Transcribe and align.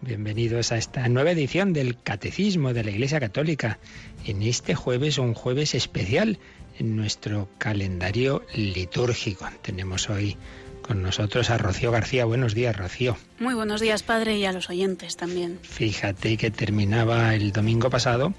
Bienvenidos 0.00 0.70
a 0.70 0.78
esta 0.78 1.08
nueva 1.08 1.32
edición 1.32 1.72
del 1.72 2.00
Catecismo 2.00 2.72
de 2.72 2.84
la 2.84 2.90
Iglesia 2.90 3.18
Católica. 3.18 3.80
En 4.24 4.42
este 4.42 4.76
jueves, 4.76 5.18
un 5.18 5.34
jueves 5.34 5.74
especial 5.74 6.38
en 6.78 6.94
nuestro 6.94 7.48
calendario 7.58 8.44
litúrgico. 8.54 9.46
Tenemos 9.60 10.08
hoy 10.08 10.36
con 10.82 11.02
nosotros 11.02 11.50
a 11.50 11.58
Rocío 11.58 11.90
García. 11.90 12.24
Buenos 12.26 12.54
días, 12.54 12.76
Rocío. 12.76 13.16
Muy 13.40 13.54
buenos 13.54 13.80
días, 13.80 14.04
padre, 14.04 14.38
y 14.38 14.44
a 14.44 14.52
los 14.52 14.70
oyentes 14.70 15.16
también. 15.16 15.58
Fíjate 15.62 16.36
que 16.36 16.52
terminaba 16.52 17.34
el 17.34 17.50
domingo 17.50 17.90
pasado 17.90 18.32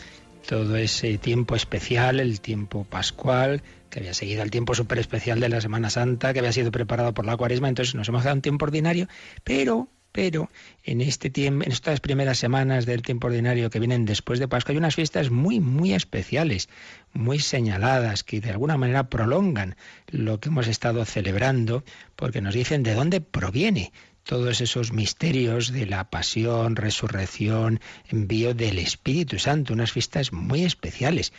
todo 0.48 0.77
ese 0.77 1.18
tiempo 1.18 1.55
especial, 1.55 2.21
el 2.21 2.40
tiempo 2.40 2.85
pascual, 2.85 3.62
que 3.90 3.99
había 3.99 4.13
seguido 4.13 4.44
el 4.44 4.49
tiempo 4.49 4.73
súper 4.73 4.98
especial 4.98 5.41
de 5.41 5.49
la 5.49 5.60
Semana 5.60 5.90
Santa, 5.90 6.32
que 6.32 6.40
había 6.40 6.54
sido 6.54 6.71
preparado 6.71 7.13
por 7.13 7.26
la 7.26 7.35
cuaresma, 7.38 7.68
entonces 7.68 7.94
nos 7.96 8.07
hemos 8.07 8.23
dado 8.23 8.38
un 8.38 8.41
tiempo 8.41 8.66
ordinario, 8.66 9.07
pero 9.44 9.90
pero 10.12 10.49
en 10.84 11.02
este 11.02 11.29
tiempo, 11.29 11.65
en 11.65 11.71
estas 11.71 11.99
primeras 11.99 12.40
semanas 12.40 12.85
del 12.85 13.02
tiempo 13.02 13.27
ordinario 13.27 13.70
que 13.70 13.79
vienen 13.79 14.05
después 14.05 14.40
de 14.40 14.48
Pascua, 14.48 14.71
hay 14.71 14.77
unas 14.77 14.96
fiestas 14.96 15.29
muy, 15.29 15.60
muy 15.60 15.93
especiales, 15.93 16.70
muy 17.13 17.40
señaladas, 17.40 18.24
que 18.24 18.41
de 18.41 18.51
alguna 18.51 18.77
manera 18.77 19.10
prolongan 19.10 19.76
lo 20.07 20.40
que 20.40 20.49
hemos 20.49 20.68
estado 20.68 21.05
celebrando, 21.05 21.84
porque 22.16 22.41
nos 22.41 22.54
dicen 22.54 22.84
de 22.84 22.93
dónde 22.93 23.21
proviene 23.21 23.91
todos 24.24 24.62
esos 24.62 24.93
misterios 24.93 25.71
de 25.71 25.85
la 25.85 26.10
pasión, 26.10 26.76
resurrección, 26.76 27.79
envío 28.10 28.54
del 28.54 28.77
Espíritu 28.77 29.40
Santo, 29.40 29.73
unas 29.73 29.91
fiestas 29.91 30.34
muy 30.34 30.63
especiales 30.63 31.34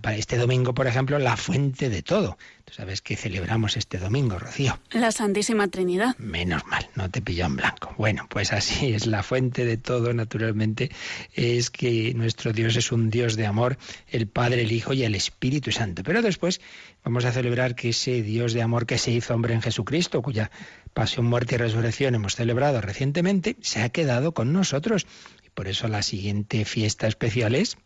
para 0.00 0.16
este 0.16 0.38
domingo, 0.38 0.72
por 0.72 0.86
ejemplo, 0.86 1.18
la 1.18 1.36
fuente 1.36 1.90
de 1.90 2.02
todo. 2.02 2.38
Tú 2.66 2.72
sabes 2.74 3.00
que 3.00 3.14
celebramos 3.14 3.76
este 3.76 3.96
domingo, 3.96 4.40
Rocío. 4.40 4.80
La 4.90 5.12
Santísima 5.12 5.68
Trinidad. 5.68 6.16
Menos 6.18 6.66
mal, 6.66 6.88
no 6.96 7.08
te 7.08 7.22
pilló 7.22 7.46
en 7.46 7.54
blanco. 7.54 7.94
Bueno, 7.96 8.26
pues 8.28 8.52
así 8.52 8.92
es, 8.92 9.06
la 9.06 9.22
fuente 9.22 9.64
de 9.64 9.76
todo, 9.76 10.12
naturalmente, 10.12 10.90
es 11.32 11.70
que 11.70 12.12
nuestro 12.14 12.52
Dios 12.52 12.74
es 12.74 12.90
un 12.90 13.08
Dios 13.08 13.36
de 13.36 13.46
amor, 13.46 13.78
el 14.08 14.26
Padre, 14.26 14.62
el 14.62 14.72
Hijo 14.72 14.92
y 14.94 15.04
el 15.04 15.14
Espíritu 15.14 15.70
Santo. 15.70 16.02
Pero 16.02 16.22
después 16.22 16.60
vamos 17.04 17.24
a 17.24 17.30
celebrar 17.30 17.76
que 17.76 17.90
ese 17.90 18.20
Dios 18.22 18.52
de 18.52 18.62
amor 18.62 18.84
que 18.84 18.98
se 18.98 19.12
hizo 19.12 19.32
hombre 19.32 19.54
en 19.54 19.62
Jesucristo, 19.62 20.20
cuya 20.20 20.50
pasión, 20.92 21.26
muerte 21.26 21.54
y 21.54 21.58
resurrección 21.58 22.16
hemos 22.16 22.34
celebrado 22.34 22.80
recientemente, 22.80 23.56
se 23.60 23.82
ha 23.82 23.90
quedado 23.90 24.34
con 24.34 24.52
nosotros. 24.52 25.06
Y 25.46 25.50
por 25.50 25.68
eso 25.68 25.86
la 25.86 26.02
siguiente 26.02 26.64
fiesta 26.64 27.06
especial 27.06 27.54
es 27.54 27.76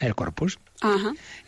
el 0.00 0.14
Corpus. 0.14 0.58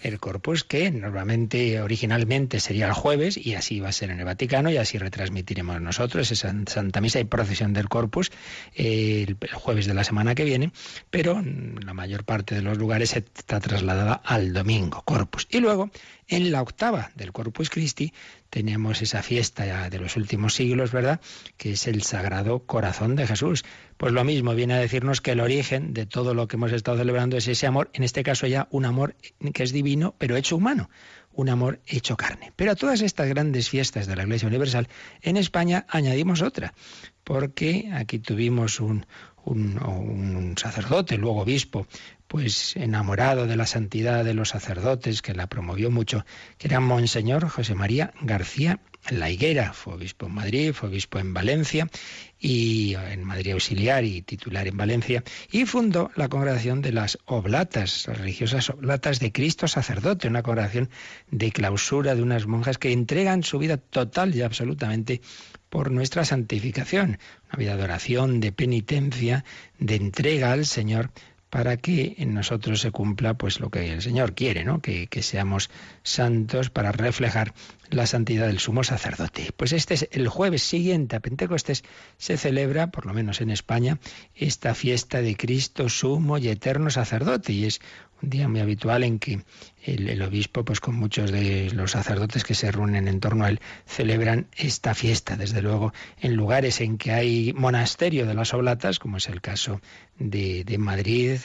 El 0.03 0.19
Corpus 0.19 0.65
que 0.65 0.91
normalmente, 0.91 1.81
originalmente 1.83 2.61
sería 2.61 2.87
el 2.87 2.95
jueves 2.95 3.37
y 3.37 3.55
así 3.55 3.79
va 3.79 3.91
a 3.91 3.93
ser 3.93 4.11
en 4.11 4.19
el 4.21 4.25
Vaticano 4.25 4.71
y 4.71 4.79
así 4.79 4.97
retransmitiremos 4.97 5.81
nosotros 5.81 6.31
esa 6.31 6.55
Santa 6.67 7.01
Misa 7.01 7.21
y 7.21 7.25
procesión 7.25 7.75
del 7.75 7.89
Corpus 7.89 8.33
el, 8.75 9.37
jueves 9.53 9.87
de 9.87 9.95
la 9.95 10.05
semana 10.05 10.35
que 10.35 10.45
viene, 10.45 10.73
pero 11.11 11.43
la 11.85 11.93
mayor 11.93 12.25
parte 12.25 12.55
de 12.55 12.63
los 12.63 12.79
lugares 12.79 13.15
está 13.17 13.61
trasladada 13.61 14.15
al 14.15 14.53
domingo, 14.53 15.03
Corpus. 15.05 15.47
Y 15.51 15.61
luego, 15.61 15.91
en 16.27 16.51
la 16.51 16.63
octava 16.63 17.11
del 17.15 17.33
Corpus 17.33 17.69
Christi, 17.71 18.13
tenemos 18.51 19.03
esa 19.03 19.23
fiesta 19.23 19.91
de 19.91 19.99
los 19.99 20.17
últimos 20.17 20.55
siglos, 20.55 20.93
¿verdad? 20.93 21.21
Que 21.57 21.73
es 21.73 21.87
el 21.87 22.03
Sagrado 22.03 22.61
Corazón 22.61 23.17
de 23.17 23.27
Jesús. 23.27 23.65
Pues 23.97 24.13
lo 24.13 24.25
mismo 24.25 24.55
viene 24.55 24.75
a 24.75 24.79
decirnos 24.79 25.21
que 25.21 25.33
el 25.33 25.41
origen 25.41 25.93
de 25.93 26.07
todo 26.07 26.35
lo 26.35 26.49
que 26.49 26.57
hemos 26.57 26.73
estado 26.73 26.99
celebrando 26.99 27.37
es 27.37 27.49
ese 27.49 27.67
amor, 27.67 27.91
en 27.93 28.05
este 28.05 28.23
caso 28.23 28.47
ya 28.47 28.69
un 28.71 28.85
amor 28.85 29.17
que 29.53 29.63
es 29.63 29.73
divino, 29.73 30.15
pero 30.19 30.37
hecho 30.37 30.57
humano, 30.57 30.89
un 31.33 31.49
amor 31.49 31.81
hecho 31.87 32.17
carne. 32.17 32.53
Pero 32.57 32.73
a 32.73 32.77
todas 32.77 33.01
estas 33.01 33.29
grandes 33.29 33.69
fiestas 33.69 34.07
de 34.07 34.17
la 34.17 34.23
Iglesia 34.23 34.49
Universal, 34.49 34.89
en 35.23 35.37
España 35.37 35.87
añadimos 35.89 36.43
otra, 36.43 36.75
porque 37.25 37.91
aquí 37.93 38.19
tuvimos 38.19 38.81
un, 38.81 39.07
un, 39.45 39.79
un, 39.79 40.55
sacerdote, 40.57 41.17
luego 41.17 41.43
obispo, 41.43 41.87
pues 42.29 42.77
enamorado 42.77 43.47
de 43.47 43.57
la 43.57 43.67
santidad 43.67 44.23
de 44.23 44.35
los 44.35 44.51
sacerdotes, 44.51 45.23
que 45.23 45.35
la 45.35 45.47
promovió 45.47 45.91
mucho, 45.91 46.25
que 46.59 46.69
era 46.69 46.79
Monseñor 46.79 47.49
José 47.49 47.75
María 47.75 48.13
García 48.21 48.81
La 49.11 49.31
Higuera, 49.31 49.73
fue 49.73 49.95
obispo 49.95 50.27
en 50.27 50.35
Madrid, 50.35 50.73
fue 50.75 50.91
obispo 50.91 51.19
en 51.19 51.33
Valencia, 51.33 51.89
y 52.39 52.95
en 52.95 53.25
Madrid 53.25 53.53
auxiliar 53.53 54.05
y 54.05 54.21
titular 54.21 54.69
en 54.69 54.77
Valencia, 54.77 55.25
y 55.51 55.65
fundó 55.65 56.11
la 56.17 56.29
congregación 56.29 56.83
de 56.83 56.93
las 56.93 57.19
Oblatas, 57.25 58.07
las 58.07 58.19
religiosas 58.19 58.69
Oblatas 58.69 59.21
de 59.21 59.33
Cristo 59.33 59.67
Sacerdote, 59.67 60.29
una 60.29 60.43
congregación 60.43 60.91
de 61.31 61.51
clausura 61.51 62.15
de 62.15 62.23
unas 62.23 62.47
monjas 62.47 62.77
que 62.77 62.93
entregan 62.93 63.43
su 63.43 63.59
vida 63.59 63.79
total 63.79 64.35
y 64.35 64.43
absolutamente 64.43 65.23
por 65.71 65.91
nuestra 65.91 66.27
santificación, 66.27 67.19
una 67.49 67.59
vida 67.59 67.77
de 67.77 67.85
oración, 67.85 68.41
de 68.41 68.53
penitencia, 68.53 69.45
de 69.79 69.97
entrega 69.97 70.53
al 70.53 70.67
Señor 70.67 71.11
para 71.51 71.77
que 71.77 72.15
en 72.19 72.35
nosotros 72.35 72.81
se 72.81 72.91
cumpla 72.91 73.35
pues 73.35 73.61
lo 73.61 73.71
que 73.71 73.93
el 73.93 74.03
Señor 74.03 74.35
quiere, 74.35 74.65
¿no? 74.65 74.81
Que, 74.81 75.07
que, 75.07 75.23
seamos 75.23 75.71
santos 76.03 76.71
para 76.71 76.93
reflejar 76.93 77.55
la 77.91 78.07
santidad 78.07 78.47
del 78.47 78.59
sumo 78.59 78.85
sacerdote. 78.85 79.51
Pues 79.57 79.73
este 79.73 79.95
es 79.95 80.09
el 80.13 80.29
jueves 80.29 80.63
siguiente 80.63 81.17
a 81.17 81.21
Pentecostés 81.21 81.85
se 82.19 82.37
celebra, 82.37 82.89
por 82.91 83.07
lo 83.07 83.15
menos 83.15 83.41
en 83.41 83.51
España, 83.51 83.99
esta 84.35 84.75
fiesta 84.75 85.23
de 85.23 85.37
Cristo 85.37 85.89
sumo 85.89 86.39
y 86.39 86.49
eterno 86.49 86.91
sacerdote 86.91 87.53
y 87.53 87.65
es 87.65 87.81
un 88.23 88.31
día 88.31 88.49
muy 88.49 88.61
habitual 88.61 89.05
en 89.05 89.19
que 89.19 89.41
el, 89.85 90.21
obispo, 90.23 90.65
pues 90.65 90.81
con 90.81 90.95
muchos 90.97 91.31
de 91.31 91.71
los 91.73 91.93
sacerdotes 91.93 92.45
que 92.45 92.55
se 92.55 92.71
reúnen 92.71 93.09
en 93.09 93.21
torno 93.21 93.45
a 93.45 93.49
él, 93.49 93.61
celebran 93.87 94.49
esta 94.57 94.95
fiesta. 94.95 95.37
Desde 95.37 95.63
luego, 95.63 95.93
en 96.21 96.35
lugares 96.35 96.81
en 96.81 96.99
que 96.99 97.13
hay 97.13 97.53
monasterio 97.55 98.27
de 98.27 98.35
las 98.35 98.53
oblatas, 98.55 98.99
como 98.99 99.17
es 99.19 99.29
el 99.29 99.41
caso 99.41 99.81
de, 100.19 100.65
Madrid, 100.79 101.39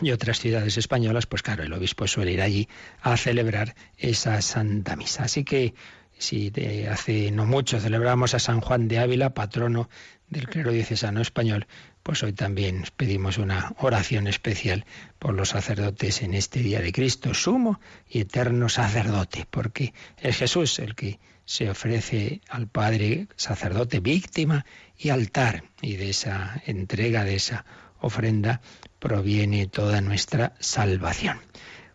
y 0.00 0.10
otras 0.10 0.40
ciudades 0.40 0.76
españolas, 0.76 1.26
pues 1.26 1.42
claro, 1.42 1.62
el 1.62 1.72
obispo 1.72 2.06
suele 2.06 2.32
ir 2.32 2.42
allí 2.42 2.68
a 3.00 3.16
celebrar 3.16 3.76
esa 3.96 4.42
Santa 4.42 4.96
Misa. 4.96 5.24
Así 5.24 5.44
que 5.44 5.74
si 6.18 6.52
hace 6.90 7.30
no 7.30 7.46
mucho 7.46 7.78
celebramos 7.78 8.34
a 8.34 8.40
San 8.40 8.60
Juan 8.60 8.88
de 8.88 8.98
Ávila, 8.98 9.34
patrono 9.34 9.88
del 10.28 10.48
clero 10.48 10.72
diocesano 10.72 11.20
español, 11.20 11.66
pues 12.04 12.22
hoy 12.22 12.34
también 12.34 12.84
pedimos 12.98 13.38
una 13.38 13.74
oración 13.78 14.26
especial 14.26 14.84
por 15.18 15.34
los 15.34 15.48
sacerdotes 15.48 16.20
en 16.20 16.34
este 16.34 16.60
día 16.60 16.82
de 16.82 16.92
Cristo, 16.92 17.32
sumo 17.32 17.80
y 18.06 18.20
eterno 18.20 18.68
sacerdote, 18.68 19.46
porque 19.50 19.94
es 20.18 20.36
Jesús 20.36 20.78
el 20.80 20.94
que 20.94 21.18
se 21.46 21.70
ofrece 21.70 22.42
al 22.50 22.68
Padre 22.68 23.28
sacerdote, 23.36 24.00
víctima 24.00 24.66
y 24.98 25.08
altar, 25.08 25.64
y 25.80 25.96
de 25.96 26.10
esa 26.10 26.62
entrega, 26.66 27.24
de 27.24 27.36
esa 27.36 27.64
ofrenda, 27.98 28.60
proviene 28.98 29.66
toda 29.66 30.02
nuestra 30.02 30.52
salvación. 30.60 31.40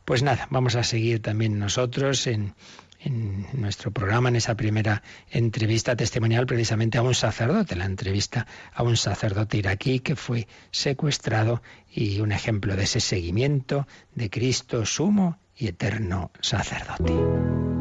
Pues 0.05 0.23
nada, 0.23 0.47
vamos 0.49 0.73
a 0.73 0.83
seguir 0.83 1.21
también 1.21 1.59
nosotros 1.59 2.25
en 2.25 2.55
en 2.99 3.47
nuestro 3.53 3.91
programa, 3.91 4.29
en 4.29 4.35
esa 4.35 4.55
primera 4.55 5.03
entrevista 5.29 5.95
testimonial, 5.95 6.45
precisamente 6.45 6.97
a 6.97 7.01
un 7.01 7.15
sacerdote, 7.15 7.75
la 7.75 7.85
entrevista 7.85 8.47
a 8.73 8.83
un 8.83 8.97
sacerdote 8.97 9.57
iraquí 9.57 9.99
que 9.99 10.15
fue 10.15 10.47
secuestrado 10.71 11.61
y 11.91 12.19
un 12.19 12.31
ejemplo 12.31 12.75
de 12.75 12.83
ese 12.83 12.99
seguimiento 12.99 13.87
de 14.15 14.29
Cristo 14.29 14.85
sumo 14.85 15.39
y 15.55 15.67
eterno 15.67 16.31
sacerdote. 16.41 17.78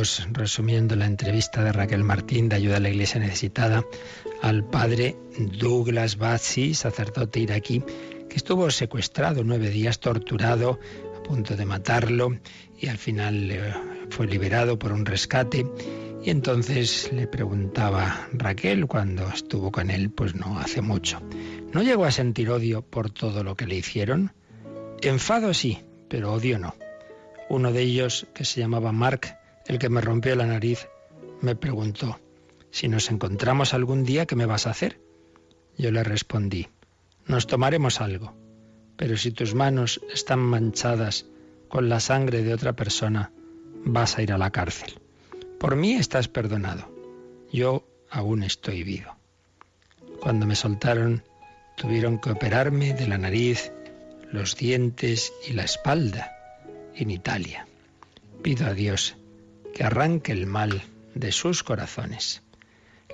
Resumiendo 0.00 0.96
la 0.96 1.04
entrevista 1.04 1.62
de 1.62 1.72
Raquel 1.72 2.04
Martín 2.04 2.48
de 2.48 2.56
Ayuda 2.56 2.78
a 2.78 2.80
la 2.80 2.88
Iglesia 2.88 3.20
Necesitada 3.20 3.84
al 4.40 4.64
padre 4.64 5.14
Douglas 5.38 6.16
Batsi, 6.16 6.72
sacerdote 6.72 7.40
iraquí, 7.40 7.82
que 8.26 8.36
estuvo 8.36 8.70
secuestrado 8.70 9.44
nueve 9.44 9.68
días, 9.68 10.00
torturado, 10.00 10.80
a 11.18 11.22
punto 11.22 11.54
de 11.54 11.66
matarlo, 11.66 12.38
y 12.78 12.86
al 12.86 12.96
final 12.96 13.50
eh, 13.50 13.74
fue 14.08 14.26
liberado 14.26 14.78
por 14.78 14.92
un 14.92 15.04
rescate. 15.04 15.66
Y 16.24 16.30
entonces 16.30 17.12
le 17.12 17.26
preguntaba 17.26 18.26
Raquel 18.32 18.86
cuando 18.86 19.28
estuvo 19.28 19.70
con 19.70 19.90
él, 19.90 20.08
pues 20.08 20.34
no 20.34 20.58
hace 20.58 20.80
mucho. 20.80 21.20
¿No 21.74 21.82
llegó 21.82 22.06
a 22.06 22.10
sentir 22.10 22.48
odio 22.48 22.80
por 22.80 23.10
todo 23.10 23.44
lo 23.44 23.54
que 23.54 23.66
le 23.66 23.76
hicieron? 23.76 24.32
Enfado 25.02 25.52
sí, 25.52 25.84
pero 26.08 26.32
odio 26.32 26.58
no. 26.58 26.74
Uno 27.50 27.70
de 27.70 27.82
ellos, 27.82 28.26
que 28.32 28.46
se 28.46 28.60
llamaba 28.60 28.92
Mark, 28.92 29.39
el 29.70 29.78
que 29.78 29.88
me 29.88 30.00
rompió 30.00 30.34
la 30.34 30.46
nariz, 30.46 30.88
me 31.42 31.54
preguntó, 31.54 32.18
si 32.72 32.88
nos 32.88 33.08
encontramos 33.08 33.72
algún 33.72 34.02
día, 34.02 34.26
¿qué 34.26 34.34
me 34.34 34.44
vas 34.44 34.66
a 34.66 34.70
hacer? 34.70 35.00
Yo 35.78 35.92
le 35.92 36.02
respondí, 36.02 36.66
nos 37.26 37.46
tomaremos 37.46 38.00
algo, 38.00 38.34
pero 38.96 39.16
si 39.16 39.30
tus 39.30 39.54
manos 39.54 40.00
están 40.12 40.40
manchadas 40.40 41.26
con 41.68 41.88
la 41.88 42.00
sangre 42.00 42.42
de 42.42 42.52
otra 42.52 42.72
persona, 42.72 43.30
vas 43.84 44.18
a 44.18 44.22
ir 44.22 44.32
a 44.32 44.38
la 44.38 44.50
cárcel. 44.50 45.00
Por 45.60 45.76
mí 45.76 45.92
estás 45.92 46.26
perdonado. 46.26 46.92
Yo 47.52 47.86
aún 48.10 48.42
estoy 48.42 48.82
vivo. 48.82 49.14
Cuando 50.20 50.46
me 50.46 50.56
soltaron, 50.56 51.22
tuvieron 51.76 52.18
que 52.18 52.32
operarme 52.32 52.92
de 52.92 53.06
la 53.06 53.18
nariz, 53.18 53.70
los 54.32 54.56
dientes 54.56 55.32
y 55.48 55.52
la 55.52 55.62
espalda 55.62 56.32
en 56.96 57.12
Italia. 57.12 57.68
Pido 58.42 58.66
a 58.66 58.74
Dios 58.74 59.16
que 59.74 59.84
arranque 59.84 60.32
el 60.32 60.46
mal 60.46 60.82
de 61.14 61.32
sus 61.32 61.62
corazones. 61.62 62.42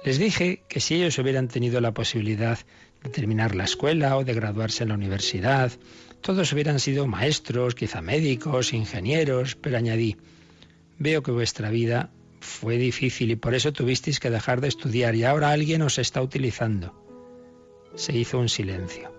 Les 0.05 0.19
dije 0.19 0.63
que 0.69 0.81
si 0.81 0.95
ellos 0.95 1.19
hubieran 1.19 1.49
tenido 1.49 1.81
la 1.81 1.93
posibilidad 1.93 2.59
de 3.03 3.11
terminar 3.11 3.55
la 3.55 3.65
escuela 3.65 4.17
o 4.17 4.25
de 4.25 4.35
graduarse 4.35 4.83
en 4.83 4.91
la 4.91 4.95
universidad, 4.95 5.73
todos 6.21 6.53
hubieran 6.53 6.81
sido 6.81 7.07
maestros, 7.07 7.75
quizá 7.75 8.01
médicos, 8.01 8.73
ingenieros, 8.73 9.57
pero 9.57 9.77
añadí, 9.77 10.17
veo 10.99 11.23
que 11.23 11.31
vuestra 11.31 11.71
vida 11.71 12.11
fue 12.41 12.79
difícil 12.79 13.31
y 13.31 13.37
por 13.37 13.55
eso 13.55 13.73
tuvisteis 13.73 14.21
que 14.21 14.31
dejar 14.31 14.61
de 14.61 14.69
estudiar 14.69 15.15
y 15.15 15.25
ahora 15.25 15.51
alguien 15.51 15.83
os 15.83 15.99
está 15.99 16.23
utilizando. 16.23 16.95
Se 17.95 18.17
hizo 18.17 18.39
un 18.39 18.49
silencio 18.49 19.13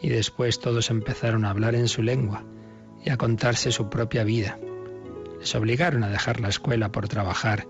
y 0.00 0.08
después 0.08 0.60
todos 0.60 0.90
empezaron 0.90 1.44
a 1.44 1.50
hablar 1.50 1.74
en 1.74 1.88
su 1.88 2.02
lengua 2.02 2.44
y 3.04 3.10
a 3.10 3.16
contarse 3.16 3.72
su 3.72 3.88
propia 3.88 4.24
vida. 4.24 4.58
Les 5.46 5.54
obligaron 5.54 6.02
a 6.02 6.08
dejar 6.08 6.40
la 6.40 6.48
escuela 6.48 6.90
por 6.90 7.06
trabajar. 7.06 7.68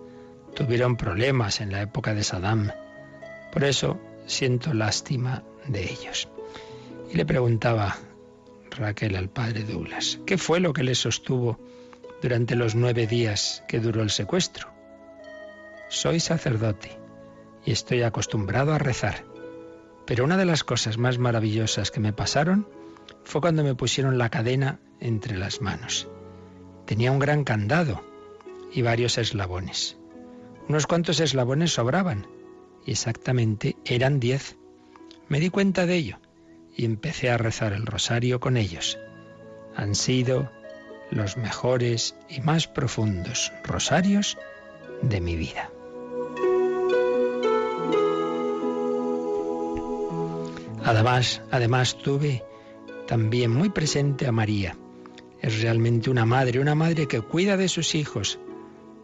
Tuvieron 0.54 0.96
problemas 0.96 1.60
en 1.60 1.72
la 1.72 1.82
época 1.82 2.14
de 2.14 2.24
Saddam. 2.24 2.70
Por 3.52 3.64
eso 3.64 4.00
siento 4.24 4.72
lástima 4.72 5.44
de 5.68 5.84
ellos. 5.84 6.26
Y 7.12 7.18
le 7.18 7.26
preguntaba 7.26 7.98
Raquel 8.70 9.14
al 9.14 9.28
padre 9.28 9.64
Douglas, 9.64 10.20
¿qué 10.24 10.38
fue 10.38 10.58
lo 10.58 10.72
que 10.72 10.84
les 10.84 10.96
sostuvo 10.96 11.60
durante 12.22 12.56
los 12.56 12.74
nueve 12.74 13.06
días 13.06 13.62
que 13.68 13.78
duró 13.78 14.00
el 14.00 14.08
secuestro? 14.08 14.72
Soy 15.90 16.18
sacerdote 16.18 16.98
y 17.62 17.72
estoy 17.72 18.04
acostumbrado 18.04 18.72
a 18.72 18.78
rezar. 18.78 19.26
Pero 20.06 20.24
una 20.24 20.38
de 20.38 20.46
las 20.46 20.64
cosas 20.64 20.96
más 20.96 21.18
maravillosas 21.18 21.90
que 21.90 22.00
me 22.00 22.14
pasaron 22.14 22.66
fue 23.24 23.42
cuando 23.42 23.62
me 23.62 23.74
pusieron 23.74 24.16
la 24.16 24.30
cadena 24.30 24.80
entre 24.98 25.36
las 25.36 25.60
manos. 25.60 26.08
Tenía 26.86 27.10
un 27.10 27.18
gran 27.18 27.44
candado 27.44 28.04
y 28.72 28.82
varios 28.82 29.18
eslabones. 29.18 29.96
Unos 30.68 30.86
cuantos 30.86 31.20
eslabones 31.20 31.72
sobraban 31.72 32.26
y 32.84 32.92
exactamente 32.92 33.76
eran 33.84 34.20
diez. 34.20 34.56
Me 35.28 35.40
di 35.40 35.50
cuenta 35.50 35.86
de 35.86 35.96
ello 35.96 36.18
y 36.76 36.84
empecé 36.84 37.30
a 37.30 37.38
rezar 37.38 37.72
el 37.72 37.86
rosario 37.86 38.38
con 38.38 38.56
ellos. 38.56 38.98
Han 39.74 39.94
sido 39.94 40.50
los 41.10 41.36
mejores 41.36 42.14
y 42.28 42.40
más 42.40 42.68
profundos 42.68 43.52
rosarios 43.64 44.38
de 45.02 45.20
mi 45.20 45.36
vida. 45.36 45.70
Además, 50.84 51.42
además 51.50 51.98
tuve 51.98 52.44
también 53.08 53.50
muy 53.50 53.70
presente 53.70 54.26
a 54.26 54.32
María. 54.32 54.76
Es 55.40 55.60
realmente 55.60 56.10
una 56.10 56.24
madre, 56.24 56.60
una 56.60 56.74
madre 56.74 57.06
que 57.06 57.20
cuida 57.20 57.56
de 57.56 57.68
sus 57.68 57.94
hijos. 57.94 58.38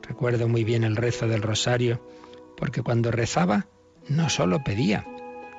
Recuerdo 0.03 0.49
muy 0.49 0.65
bien 0.65 0.85
el 0.85 0.97
rezo 0.97 1.27
del 1.29 1.43
rosario, 1.43 2.07
porque 2.57 2.83
cuando 2.83 3.11
rezaba 3.11 3.69
no 4.09 4.29
solo 4.29 4.65
pedía, 4.65 5.07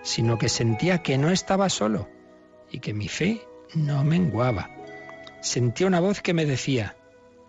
sino 0.02 0.38
que 0.38 0.50
sentía 0.50 1.02
que 1.02 1.18
no 1.18 1.30
estaba 1.30 1.70
solo 1.70 2.10
y 2.72 2.80
que 2.80 2.94
mi 2.94 3.08
fe 3.08 3.42
no 3.76 4.04
menguaba. 4.04 4.70
Sentía 5.42 5.88
una 5.88 6.00
voz 6.00 6.22
que 6.22 6.34
me 6.34 6.46
decía, 6.46 6.96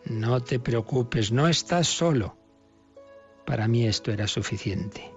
no 0.05 0.41
te 0.41 0.59
preocupes, 0.59 1.33
no 1.33 1.49
estás 1.49 1.89
solo. 1.89 2.37
Para 3.47 3.69
mí 3.69 3.87
esto 3.87 4.13
era 4.13 4.27
suficiente, 4.27 5.11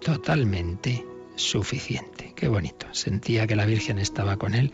totalmente 0.00 1.04
suficiente. 1.36 2.32
Qué 2.34 2.48
bonito. 2.48 2.86
Sentía 2.92 3.46
que 3.46 3.56
la 3.56 3.66
Virgen 3.66 3.98
estaba 3.98 4.36
con 4.36 4.54
él 4.54 4.72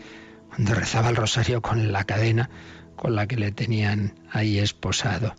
cuando 0.51 0.75
rezaba 0.75 1.09
el 1.09 1.15
rosario 1.15 1.61
con 1.61 1.91
la 1.91 2.03
cadena 2.03 2.49
con 2.95 3.15
la 3.15 3.25
que 3.25 3.37
le 3.37 3.51
tenían 3.51 4.19
ahí 4.31 4.59
esposado. 4.59 5.33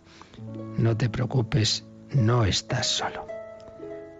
No 0.77 0.97
te 0.97 1.09
preocupes, 1.09 1.85
no 2.11 2.45
estás 2.45 2.87
solo. 2.87 3.27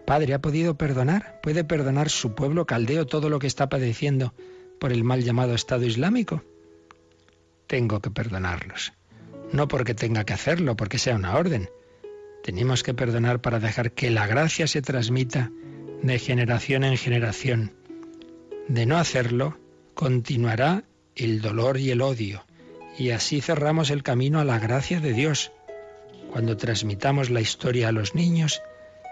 Padre, 0.06 0.34
¿ha 0.34 0.42
podido 0.42 0.78
perdonar? 0.78 1.40
¿Puede 1.42 1.64
perdonar 1.64 2.10
su 2.10 2.36
pueblo 2.36 2.66
caldeo 2.66 3.06
todo 3.06 3.30
lo 3.30 3.40
que 3.40 3.48
está 3.48 3.70
padeciendo 3.70 4.34
por 4.80 4.92
el 4.94 5.04
mal 5.04 5.24
llamado 5.24 5.56
Estado 5.56 5.86
Islámico? 5.86 6.44
Tengo 7.68 8.00
que 8.00 8.12
perdonarlos. 8.12 8.94
No 9.52 9.68
porque 9.68 9.96
tenga 9.96 10.26
que 10.26 10.34
hacerlo, 10.34 10.76
porque 10.76 11.00
sea 11.00 11.16
una 11.16 11.36
orden. 11.36 11.70
Tenemos 12.44 12.84
que 12.84 12.94
perdonar 12.94 13.42
para 13.42 13.60
dejar 13.60 13.94
que 13.94 14.12
la 14.12 14.28
gracia 14.28 14.68
se 14.68 14.82
transmita 14.82 15.52
de 16.02 16.20
generación 16.20 16.84
en 16.84 16.98
generación. 16.98 17.74
De 18.68 18.86
no 18.86 18.98
hacerlo, 18.98 19.58
continuará 19.94 20.84
el 21.16 21.42
dolor 21.42 21.78
y 21.78 21.92
el 21.92 22.02
odio, 22.02 22.46
y 22.98 23.12
así 23.12 23.42
cerramos 23.42 23.90
el 23.90 24.04
camino 24.04 24.40
a 24.40 24.46
la 24.46 24.60
gracia 24.60 25.00
de 25.00 25.14
Dios. 25.14 25.52
Cuando 26.32 26.58
transmitamos 26.58 27.30
la 27.30 27.42
historia 27.42 27.90
a 27.90 27.92
los 27.92 28.16
niños, 28.16 28.62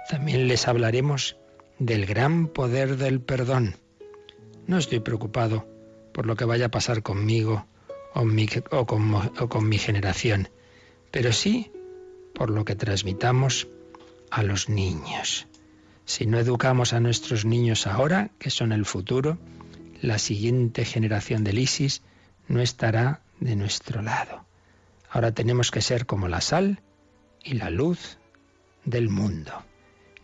también 0.09 0.47
les 0.47 0.67
hablaremos 0.67 1.37
del 1.79 2.05
gran 2.05 2.47
poder 2.47 2.97
del 2.97 3.21
perdón. 3.21 3.75
No 4.67 4.77
estoy 4.77 4.99
preocupado 4.99 5.67
por 6.13 6.25
lo 6.25 6.35
que 6.35 6.45
vaya 6.45 6.67
a 6.67 6.71
pasar 6.71 7.01
conmigo 7.01 7.65
o, 8.13 8.85
con, 8.85 9.15
o 9.15 9.49
con 9.49 9.69
mi 9.69 9.77
generación, 9.77 10.49
pero 11.11 11.31
sí 11.31 11.71
por 12.33 12.49
lo 12.49 12.65
que 12.65 12.75
transmitamos 12.75 13.67
a 14.29 14.43
los 14.43 14.69
niños. 14.69 15.47
Si 16.05 16.25
no 16.25 16.39
educamos 16.39 16.93
a 16.93 16.99
nuestros 16.99 17.45
niños 17.45 17.87
ahora, 17.87 18.31
que 18.39 18.49
son 18.49 18.71
el 18.71 18.85
futuro, 18.85 19.37
la 20.01 20.17
siguiente 20.17 20.83
generación 20.83 21.43
del 21.43 21.59
ISIS 21.59 22.01
no 22.47 22.59
estará 22.59 23.21
de 23.39 23.55
nuestro 23.55 24.01
lado. 24.01 24.45
Ahora 25.09 25.31
tenemos 25.31 25.71
que 25.71 25.81
ser 25.81 26.05
como 26.05 26.27
la 26.27 26.41
sal 26.41 26.81
y 27.43 27.53
la 27.53 27.69
luz 27.69 28.17
del 28.83 29.09
mundo. 29.09 29.63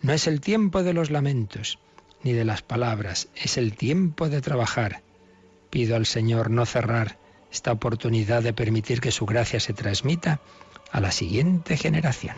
No 0.01 0.13
es 0.13 0.27
el 0.27 0.41
tiempo 0.41 0.83
de 0.83 0.93
los 0.93 1.11
lamentos 1.11 1.79
ni 2.23 2.33
de 2.33 2.45
las 2.45 2.63
palabras, 2.63 3.29
es 3.35 3.57
el 3.57 3.75
tiempo 3.75 4.29
de 4.29 4.41
trabajar. 4.41 5.03
Pido 5.69 5.95
al 5.95 6.05
Señor 6.05 6.49
no 6.49 6.65
cerrar 6.65 7.19
esta 7.51 7.71
oportunidad 7.71 8.41
de 8.41 8.53
permitir 8.53 8.99
que 8.99 9.11
su 9.11 9.25
gracia 9.25 9.59
se 9.59 9.73
transmita 9.73 10.41
a 10.91 10.99
la 10.99 11.11
siguiente 11.11 11.77
generación. 11.77 12.35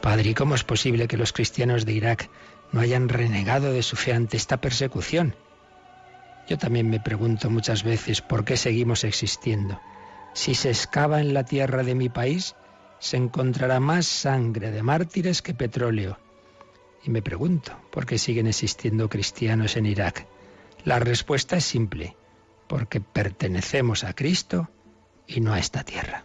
Padre, 0.00 0.30
¿y 0.30 0.34
cómo 0.34 0.54
es 0.54 0.64
posible 0.64 1.08
que 1.08 1.16
los 1.16 1.32
cristianos 1.32 1.84
de 1.84 1.92
Irak 1.92 2.30
no 2.72 2.80
hayan 2.80 3.08
renegado 3.08 3.72
de 3.72 3.82
su 3.82 3.96
fe 3.96 4.12
ante 4.12 4.36
esta 4.36 4.60
persecución? 4.60 5.36
Yo 6.48 6.58
también 6.58 6.88
me 6.88 7.00
pregunto 7.00 7.50
muchas 7.50 7.84
veces 7.84 8.22
por 8.22 8.44
qué 8.44 8.56
seguimos 8.56 9.04
existiendo. 9.04 9.80
Si 10.32 10.54
se 10.54 10.70
excava 10.70 11.20
en 11.20 11.34
la 11.34 11.44
tierra 11.44 11.82
de 11.82 11.94
mi 11.94 12.08
país, 12.08 12.56
se 12.98 13.16
encontrará 13.16 13.78
más 13.78 14.06
sangre 14.06 14.70
de 14.70 14.82
mártires 14.82 15.42
que 15.42 15.54
petróleo. 15.54 16.18
Y 17.04 17.10
me 17.10 17.22
pregunto 17.22 17.76
por 17.90 18.06
qué 18.06 18.18
siguen 18.18 18.46
existiendo 18.46 19.08
cristianos 19.08 19.76
en 19.76 19.86
Irak. 19.86 20.26
La 20.84 20.98
respuesta 20.98 21.56
es 21.56 21.64
simple, 21.64 22.16
porque 22.68 23.00
pertenecemos 23.00 24.04
a 24.04 24.14
Cristo 24.14 24.70
y 25.26 25.40
no 25.40 25.52
a 25.52 25.58
esta 25.58 25.84
tierra. 25.84 26.24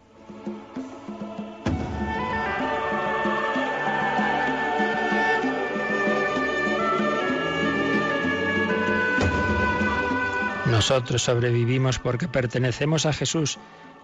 Nosotros 10.76 11.22
sobrevivimos 11.22 12.00
porque 12.00 12.28
pertenecemos 12.28 13.06
a 13.06 13.14
Jesús. 13.14 13.60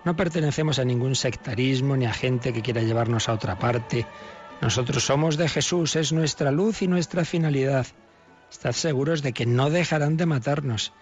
No 0.05 0.15
pertenecemos 0.15 0.79
a 0.79 0.85
ningún 0.85 1.15
sectarismo 1.15 1.97
ni 1.97 2.05
a 2.05 2.13
gente 2.13 2.53
que 2.53 2.61
quiera 2.61 2.81
llevarnos 2.81 3.27
a 3.27 3.33
otra 3.33 3.59
parte. 3.59 4.07
Nosotros 4.61 5.03
somos 5.03 5.35
de 5.35 5.49
Jesús, 5.49 5.97
es 5.97 6.13
nuestra 6.13 6.49
luz 6.49 6.81
y 6.81 6.87
nuestra 6.87 7.25
finalidad. 7.25 7.87
Estad 8.49 8.71
seguros 8.71 9.21
de 9.21 9.33
que 9.33 9.45
no 9.45 9.69
dejarán 9.69 10.15
de 10.15 10.25
matarnos 10.25 10.93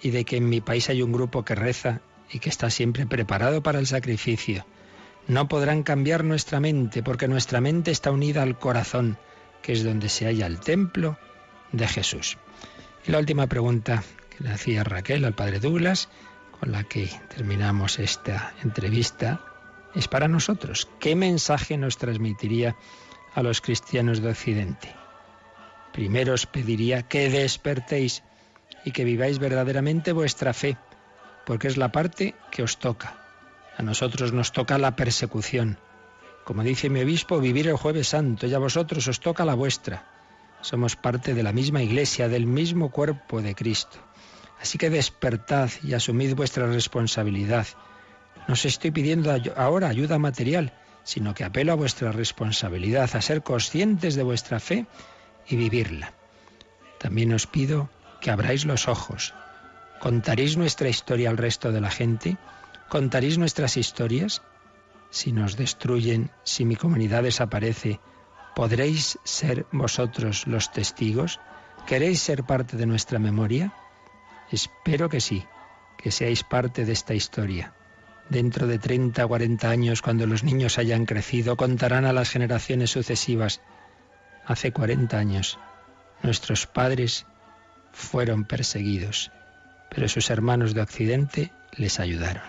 y 0.00 0.10
de 0.10 0.24
que 0.24 0.36
en 0.36 0.48
mi 0.48 0.60
país 0.60 0.88
hay 0.90 1.02
un 1.02 1.10
grupo 1.10 1.44
que 1.44 1.56
reza 1.56 2.02
y 2.30 2.38
que 2.38 2.48
está 2.48 2.70
siempre 2.70 3.04
preparado 3.04 3.64
para 3.64 3.80
el 3.80 3.88
sacrificio. 3.88 4.64
No 5.26 5.48
podrán 5.48 5.82
cambiar 5.82 6.22
nuestra 6.22 6.60
mente, 6.60 7.02
porque 7.02 7.26
nuestra 7.26 7.60
mente 7.60 7.90
está 7.90 8.12
unida 8.12 8.44
al 8.44 8.60
corazón, 8.60 9.18
que 9.60 9.72
es 9.72 9.82
donde 9.82 10.08
se 10.08 10.26
halla 10.26 10.46
el 10.46 10.60
templo 10.60 11.18
de 11.72 11.88
Jesús. 11.88 12.38
Y 13.04 13.10
la 13.10 13.18
última 13.18 13.48
pregunta 13.48 14.04
que 14.36 14.44
le 14.44 14.52
hacía 14.52 14.84
Raquel 14.84 15.24
al 15.24 15.34
padre 15.34 15.60
Douglas, 15.60 16.08
con 16.58 16.72
la 16.72 16.84
que 16.84 17.10
terminamos 17.34 17.98
esta 17.98 18.54
entrevista, 18.62 19.40
es 19.94 20.08
para 20.08 20.28
nosotros. 20.28 20.88
¿Qué 21.00 21.14
mensaje 21.16 21.76
nos 21.76 21.96
transmitiría 21.96 22.76
a 23.34 23.42
los 23.42 23.60
cristianos 23.60 24.20
de 24.20 24.30
Occidente? 24.30 24.94
Primero 25.92 26.34
os 26.34 26.46
pediría 26.46 27.02
que 27.02 27.30
despertéis 27.30 28.22
y 28.84 28.92
que 28.92 29.04
viváis 29.04 29.38
verdaderamente 29.38 30.12
vuestra 30.12 30.52
fe, 30.52 30.76
porque 31.46 31.68
es 31.68 31.76
la 31.76 31.92
parte 31.92 32.34
que 32.50 32.62
os 32.62 32.78
toca. 32.78 33.16
A 33.78 33.82
nosotros 33.82 34.32
nos 34.32 34.52
toca 34.52 34.78
la 34.78 34.96
persecución. 34.96 35.78
Como 36.44 36.62
dice 36.62 36.90
mi 36.90 37.00
obispo, 37.00 37.40
vivir 37.40 37.68
el 37.68 37.76
jueves 37.76 38.08
santo 38.08 38.46
y 38.46 38.54
a 38.54 38.58
vosotros 38.58 39.08
os 39.08 39.20
toca 39.20 39.44
la 39.44 39.54
vuestra. 39.54 40.06
Somos 40.60 40.96
parte 40.96 41.34
de 41.34 41.42
la 41.42 41.52
misma 41.52 41.82
iglesia, 41.82 42.28
del 42.28 42.46
mismo 42.46 42.90
cuerpo 42.90 43.42
de 43.42 43.54
Cristo. 43.54 44.05
Así 44.60 44.78
que 44.78 44.90
despertad 44.90 45.70
y 45.82 45.94
asumid 45.94 46.34
vuestra 46.34 46.66
responsabilidad. 46.66 47.66
No 48.48 48.54
os 48.54 48.64
estoy 48.64 48.90
pidiendo 48.90 49.34
ahora 49.56 49.88
ayuda 49.88 50.18
material, 50.18 50.72
sino 51.04 51.34
que 51.34 51.44
apelo 51.44 51.72
a 51.72 51.76
vuestra 51.76 52.12
responsabilidad, 52.12 53.10
a 53.14 53.20
ser 53.20 53.42
conscientes 53.42 54.14
de 54.14 54.22
vuestra 54.22 54.58
fe 54.60 54.86
y 55.46 55.56
vivirla. 55.56 56.12
También 56.98 57.32
os 57.32 57.46
pido 57.46 57.88
que 58.20 58.30
abráis 58.30 58.64
los 58.64 58.88
ojos. 58.88 59.34
¿Contaréis 60.00 60.56
nuestra 60.56 60.88
historia 60.88 61.30
al 61.30 61.36
resto 61.36 61.72
de 61.72 61.80
la 61.80 61.90
gente? 61.90 62.36
¿Contaréis 62.88 63.38
nuestras 63.38 63.76
historias? 63.76 64.42
Si 65.10 65.32
nos 65.32 65.56
destruyen, 65.56 66.30
si 66.42 66.64
mi 66.64 66.76
comunidad 66.76 67.22
desaparece, 67.22 68.00
¿podréis 68.54 69.18
ser 69.24 69.66
vosotros 69.72 70.46
los 70.46 70.72
testigos? 70.72 71.40
¿Queréis 71.86 72.20
ser 72.20 72.44
parte 72.44 72.76
de 72.76 72.86
nuestra 72.86 73.18
memoria? 73.18 73.72
Espero 74.50 75.08
que 75.08 75.20
sí, 75.20 75.44
que 75.96 76.10
seáis 76.10 76.44
parte 76.44 76.84
de 76.84 76.92
esta 76.92 77.14
historia. 77.14 77.72
Dentro 78.28 78.66
de 78.66 78.78
30 78.78 79.24
o 79.24 79.28
40 79.28 79.68
años, 79.70 80.02
cuando 80.02 80.26
los 80.26 80.42
niños 80.42 80.78
hayan 80.78 81.06
crecido, 81.06 81.56
contarán 81.56 82.04
a 82.04 82.12
las 82.12 82.30
generaciones 82.30 82.90
sucesivas. 82.90 83.60
Hace 84.44 84.72
40 84.72 85.16
años, 85.16 85.58
nuestros 86.22 86.66
padres 86.66 87.26
fueron 87.92 88.44
perseguidos, 88.44 89.32
pero 89.90 90.08
sus 90.08 90.30
hermanos 90.30 90.74
de 90.74 90.82
Occidente 90.82 91.52
les 91.76 92.00
ayudaron. 92.00 92.42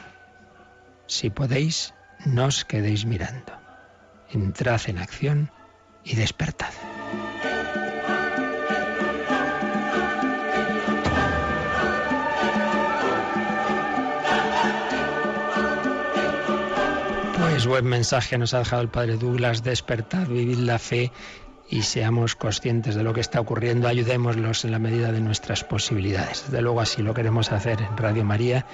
Si 1.08 1.30
podéis, 1.30 1.94
no 2.26 2.46
os 2.46 2.66
quedéis 2.66 3.06
mirando. 3.06 3.54
Entrad 4.30 4.82
en 4.88 4.98
acción 4.98 5.52
y 6.04 6.16
despertad. 6.16 6.74
Buen 17.68 17.86
mensaje 17.86 18.38
nos 18.38 18.54
ha 18.54 18.60
dejado 18.60 18.82
el 18.82 18.88
Padre 18.88 19.18
Douglas, 19.18 19.62
despertad, 19.62 20.28
vivid 20.28 20.60
la 20.60 20.80
fe 20.80 21.12
y 21.70 21.82
seamos 21.82 22.36
conscientes 22.36 22.96
de 22.96 23.04
lo 23.04 23.14
que 23.14 23.20
está 23.20 23.42
ocurriendo, 23.42 23.90
ayudémoslos 23.90 24.64
en 24.64 24.72
la 24.72 24.80
medida 24.80 25.12
de 25.12 25.20
nuestras 25.20 25.66
posibilidades. 25.66 26.46
Desde 26.46 26.62
luego 26.62 26.80
así 26.80 27.02
lo 27.02 27.14
queremos 27.14 27.52
hacer 27.52 27.82
en 27.82 27.98
Radio 27.98 28.24
María, 28.24 28.66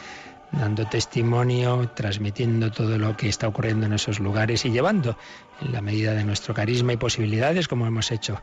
dando 0.52 0.86
testimonio, 0.86 1.90
transmitiendo 1.96 2.72
todo 2.72 3.00
lo 3.00 3.18
que 3.18 3.30
está 3.30 3.48
ocurriendo 3.48 3.88
en 3.88 3.94
esos 3.94 4.20
lugares 4.20 4.64
y 4.64 4.70
llevando 4.70 5.18
en 5.60 5.72
la 5.72 5.82
medida 5.82 6.14
de 6.14 6.24
nuestro 6.24 6.54
carisma 6.54 6.94
y 6.94 6.98
posibilidades, 6.98 7.68
como 7.68 7.88
hemos 7.88 8.12
hecho 8.12 8.42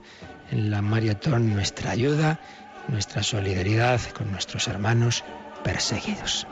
en 0.50 0.68
la 0.68 0.82
maratón, 0.82 1.54
nuestra 1.54 1.92
ayuda, 1.92 2.40
nuestra 2.88 3.22
solidaridad 3.22 4.00
con 4.16 4.32
nuestros 4.32 4.66
hermanos 4.66 5.22
perseguidos. 5.62 6.44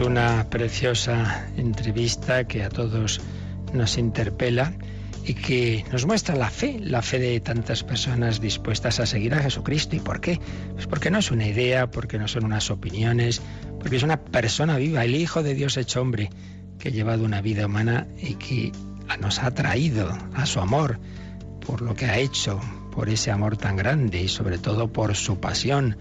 Una 0.00 0.48
preciosa 0.50 1.48
entrevista 1.56 2.44
que 2.44 2.62
a 2.62 2.68
todos 2.68 3.20
nos 3.72 3.98
interpela 3.98 4.72
y 5.24 5.34
que 5.34 5.84
nos 5.92 6.06
muestra 6.06 6.36
la 6.36 6.50
fe, 6.50 6.78
la 6.80 7.02
fe 7.02 7.18
de 7.18 7.40
tantas 7.40 7.84
personas 7.84 8.40
dispuestas 8.40 9.00
a 9.00 9.06
seguir 9.06 9.34
a 9.34 9.40
Jesucristo. 9.40 9.96
¿Y 9.96 10.00
por 10.00 10.20
qué? 10.20 10.40
Pues 10.74 10.86
porque 10.86 11.10
no 11.10 11.18
es 11.18 11.30
una 11.30 11.46
idea, 11.46 11.90
porque 11.90 12.18
no 12.18 12.28
son 12.28 12.44
unas 12.44 12.70
opiniones, 12.70 13.42
porque 13.80 13.96
es 13.96 14.02
una 14.02 14.22
persona 14.22 14.76
viva, 14.76 15.04
el 15.04 15.14
Hijo 15.14 15.42
de 15.42 15.54
Dios 15.54 15.76
hecho 15.76 16.00
hombre, 16.00 16.30
que 16.78 16.88
ha 16.88 16.92
llevado 16.92 17.24
una 17.24 17.40
vida 17.40 17.66
humana 17.66 18.06
y 18.20 18.34
que 18.34 18.72
nos 19.20 19.40
ha 19.42 19.50
traído 19.52 20.16
a 20.34 20.46
su 20.46 20.60
amor 20.60 20.98
por 21.66 21.82
lo 21.82 21.94
que 21.94 22.06
ha 22.06 22.18
hecho, 22.18 22.60
por 22.94 23.08
ese 23.08 23.30
amor 23.30 23.56
tan 23.56 23.76
grande 23.76 24.22
y 24.22 24.28
sobre 24.28 24.58
todo 24.58 24.92
por 24.92 25.14
su 25.14 25.40
pasión 25.40 25.96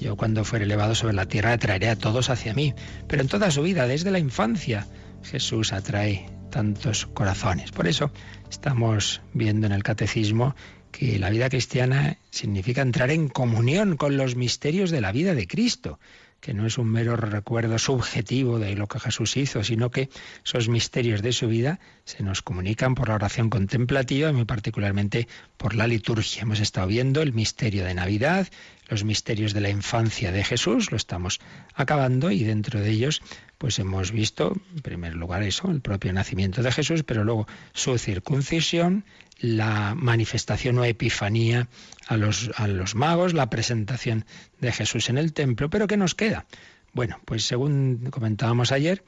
yo 0.00 0.16
cuando 0.16 0.44
fuere 0.44 0.64
elevado 0.64 0.94
sobre 0.94 1.14
la 1.14 1.26
tierra 1.26 1.52
atraeré 1.52 1.88
a 1.88 1.96
todos 1.96 2.30
hacia 2.30 2.54
mí. 2.54 2.74
Pero 3.08 3.22
en 3.22 3.28
toda 3.28 3.50
su 3.50 3.62
vida, 3.62 3.86
desde 3.86 4.10
la 4.10 4.18
infancia, 4.18 4.86
Jesús 5.22 5.72
atrae 5.72 6.26
tantos 6.50 7.06
corazones. 7.06 7.72
Por 7.72 7.88
eso 7.88 8.10
estamos 8.50 9.22
viendo 9.32 9.66
en 9.66 9.72
el 9.72 9.82
catecismo 9.82 10.54
que 10.92 11.18
la 11.18 11.30
vida 11.30 11.48
cristiana 11.48 12.18
significa 12.30 12.82
entrar 12.82 13.10
en 13.10 13.28
comunión 13.28 13.96
con 13.96 14.16
los 14.16 14.36
misterios 14.36 14.90
de 14.90 15.00
la 15.00 15.10
vida 15.10 15.34
de 15.34 15.46
Cristo 15.46 15.98
que 16.44 16.52
no 16.52 16.66
es 16.66 16.76
un 16.76 16.90
mero 16.90 17.16
recuerdo 17.16 17.78
subjetivo 17.78 18.58
de 18.58 18.76
lo 18.76 18.86
que 18.86 19.00
Jesús 19.00 19.38
hizo, 19.38 19.64
sino 19.64 19.90
que 19.90 20.10
esos 20.44 20.68
misterios 20.68 21.22
de 21.22 21.32
su 21.32 21.48
vida 21.48 21.80
se 22.04 22.22
nos 22.22 22.42
comunican 22.42 22.94
por 22.94 23.08
la 23.08 23.14
oración 23.14 23.48
contemplativa 23.48 24.28
y 24.28 24.34
muy 24.34 24.44
particularmente 24.44 25.26
por 25.56 25.74
la 25.74 25.86
liturgia. 25.86 26.42
Hemos 26.42 26.60
estado 26.60 26.86
viendo 26.86 27.22
el 27.22 27.32
misterio 27.32 27.86
de 27.86 27.94
Navidad, 27.94 28.46
los 28.88 29.04
misterios 29.04 29.54
de 29.54 29.60
la 29.60 29.70
infancia 29.70 30.32
de 30.32 30.44
Jesús, 30.44 30.90
lo 30.90 30.96
estamos 30.96 31.40
acabando 31.74 32.30
y 32.30 32.44
dentro 32.44 32.80
de 32.80 32.90
ellos 32.90 33.22
pues 33.58 33.78
hemos 33.78 34.12
visto 34.12 34.54
en 34.74 34.82
primer 34.82 35.14
lugar 35.14 35.42
eso, 35.42 35.70
el 35.70 35.80
propio 35.80 36.12
nacimiento 36.12 36.62
de 36.62 36.72
Jesús, 36.72 37.02
pero 37.02 37.24
luego 37.24 37.46
su 37.72 37.96
circuncisión, 37.98 39.04
la 39.38 39.94
manifestación 39.94 40.78
o 40.78 40.84
epifanía 40.84 41.68
a 42.06 42.16
los, 42.16 42.50
a 42.56 42.68
los 42.68 42.94
magos, 42.94 43.32
la 43.32 43.50
presentación 43.50 44.26
de 44.60 44.72
Jesús 44.72 45.08
en 45.08 45.18
el 45.18 45.32
templo. 45.32 45.70
Pero 45.70 45.86
¿qué 45.86 45.96
nos 45.96 46.14
queda? 46.14 46.46
Bueno, 46.92 47.20
pues 47.24 47.44
según 47.44 48.08
comentábamos 48.10 48.70
ayer, 48.70 49.02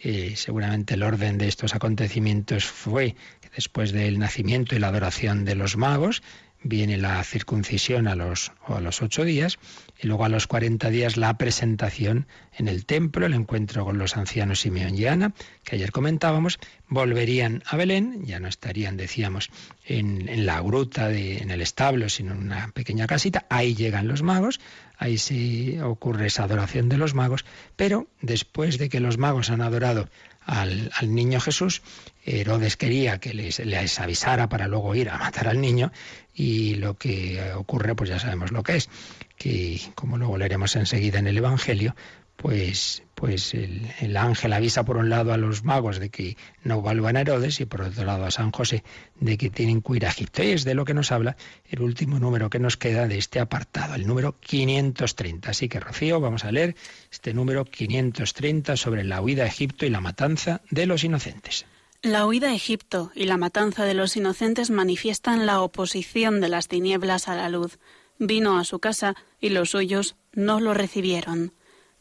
eh, 0.00 0.34
seguramente 0.36 0.94
el 0.94 1.02
orden 1.02 1.38
de 1.38 1.48
estos 1.48 1.74
acontecimientos 1.74 2.64
fue 2.64 3.16
después 3.54 3.92
del 3.92 4.18
nacimiento 4.18 4.76
y 4.76 4.78
la 4.78 4.88
adoración 4.88 5.44
de 5.44 5.54
los 5.54 5.76
magos, 5.76 6.22
viene 6.62 6.96
la 6.96 7.22
circuncisión 7.24 8.08
a 8.08 8.14
los, 8.14 8.52
a 8.66 8.80
los 8.80 9.02
ocho 9.02 9.24
días 9.24 9.58
y 10.00 10.06
luego 10.06 10.24
a 10.24 10.28
los 10.28 10.46
cuarenta 10.46 10.90
días 10.90 11.16
la 11.16 11.36
presentación 11.38 12.26
en 12.56 12.68
el 12.68 12.84
templo, 12.84 13.26
el 13.26 13.34
encuentro 13.34 13.84
con 13.84 13.98
los 13.98 14.16
ancianos 14.16 14.60
Simeón 14.60 14.96
y 14.96 15.06
Ana, 15.06 15.32
que 15.64 15.76
ayer 15.76 15.92
comentábamos, 15.92 16.58
volverían 16.88 17.62
a 17.66 17.76
Belén, 17.76 18.24
ya 18.24 18.40
no 18.40 18.48
estarían, 18.48 18.96
decíamos, 18.96 19.50
en, 19.84 20.28
en 20.28 20.46
la 20.46 20.60
gruta, 20.60 21.08
de, 21.08 21.38
en 21.38 21.50
el 21.50 21.60
establo, 21.60 22.08
sino 22.08 22.32
en 22.32 22.38
una 22.38 22.68
pequeña 22.72 23.06
casita, 23.06 23.46
ahí 23.50 23.74
llegan 23.74 24.08
los 24.08 24.22
magos, 24.22 24.60
ahí 24.98 25.18
sí 25.18 25.78
ocurre 25.80 26.26
esa 26.26 26.44
adoración 26.44 26.88
de 26.88 26.98
los 26.98 27.14
magos, 27.14 27.44
pero 27.76 28.08
después 28.20 28.78
de 28.78 28.88
que 28.88 29.00
los 29.00 29.18
magos 29.18 29.50
han 29.50 29.60
adorado 29.60 30.08
al, 30.48 30.90
niño 31.14 31.40
Jesús. 31.40 31.82
Herodes 32.24 32.76
quería 32.76 33.18
que 33.18 33.34
les, 33.34 33.58
les, 33.60 34.00
avisara 34.00 34.48
para 34.48 34.66
luego 34.66 34.94
ir 34.94 35.10
a 35.10 35.18
matar 35.18 35.46
al 35.48 35.60
niño 35.60 35.92
y 36.34 36.74
lo 36.76 36.94
que 36.94 37.52
ocurre, 37.54 37.94
pues 37.94 38.10
ya 38.10 38.18
sabemos 38.18 38.50
lo 38.50 38.62
que 38.62 38.76
es, 38.76 38.88
que 39.36 39.80
como 39.94 40.18
luego 40.18 40.38
leeremos 40.38 40.74
enseguida 40.76 41.18
en 41.18 41.26
el 41.26 41.36
Evangelio, 41.36 41.94
pues, 42.38 43.02
pues 43.16 43.52
el, 43.52 44.16
ángel 44.16 44.52
avisa 44.52 44.84
por 44.84 44.96
un 44.96 45.10
lado 45.10 45.32
a 45.32 45.36
los 45.36 45.64
magos 45.64 45.98
de 45.98 46.08
que 46.08 46.36
no 46.62 46.80
vuelvan 46.80 47.16
a 47.16 47.22
Herodes 47.22 47.60
y 47.60 47.64
por 47.64 47.82
otro 47.82 48.04
lado 48.04 48.24
a 48.24 48.30
San 48.30 48.52
José 48.52 48.84
de 49.16 49.36
que 49.36 49.50
tienen 49.50 49.82
que 49.82 49.96
ir 49.96 50.06
a 50.06 50.10
Egipto. 50.10 50.44
Y 50.44 50.52
es 50.52 50.62
de 50.62 50.74
lo 50.74 50.84
que 50.84 50.94
nos 50.94 51.10
habla 51.10 51.36
el 51.68 51.82
último 51.82 52.20
número 52.20 52.48
que 52.48 52.60
nos 52.60 52.76
queda 52.76 53.08
de 53.08 53.18
este 53.18 53.40
apartado, 53.40 53.96
el 53.96 54.06
número 54.06 54.38
530. 54.38 55.50
Así 55.50 55.68
que, 55.68 55.80
Rocío, 55.80 56.20
vamos 56.20 56.44
a 56.44 56.52
leer 56.52 56.76
este 57.10 57.34
número 57.34 57.64
530 57.64 58.76
sobre 58.76 59.02
la 59.02 59.20
huida 59.20 59.42
a 59.42 59.48
Egipto 59.48 59.84
y 59.84 59.90
la 59.90 60.00
matanza 60.00 60.60
de 60.70 60.86
los 60.86 61.02
inocentes. 61.02 61.66
La 62.02 62.24
huida 62.24 62.50
a 62.50 62.54
Egipto 62.54 63.10
y 63.16 63.24
la 63.24 63.36
matanza 63.36 63.84
de 63.84 63.94
los 63.94 64.16
inocentes 64.16 64.70
manifiestan 64.70 65.44
la 65.44 65.60
oposición 65.60 66.40
de 66.40 66.50
las 66.50 66.68
tinieblas 66.68 67.26
a 67.26 67.34
la 67.34 67.48
luz. 67.48 67.80
Vino 68.20 68.60
a 68.60 68.64
su 68.64 68.78
casa 68.78 69.16
y 69.40 69.48
los 69.48 69.70
suyos 69.70 70.14
no 70.32 70.60
lo 70.60 70.72
recibieron. 70.72 71.57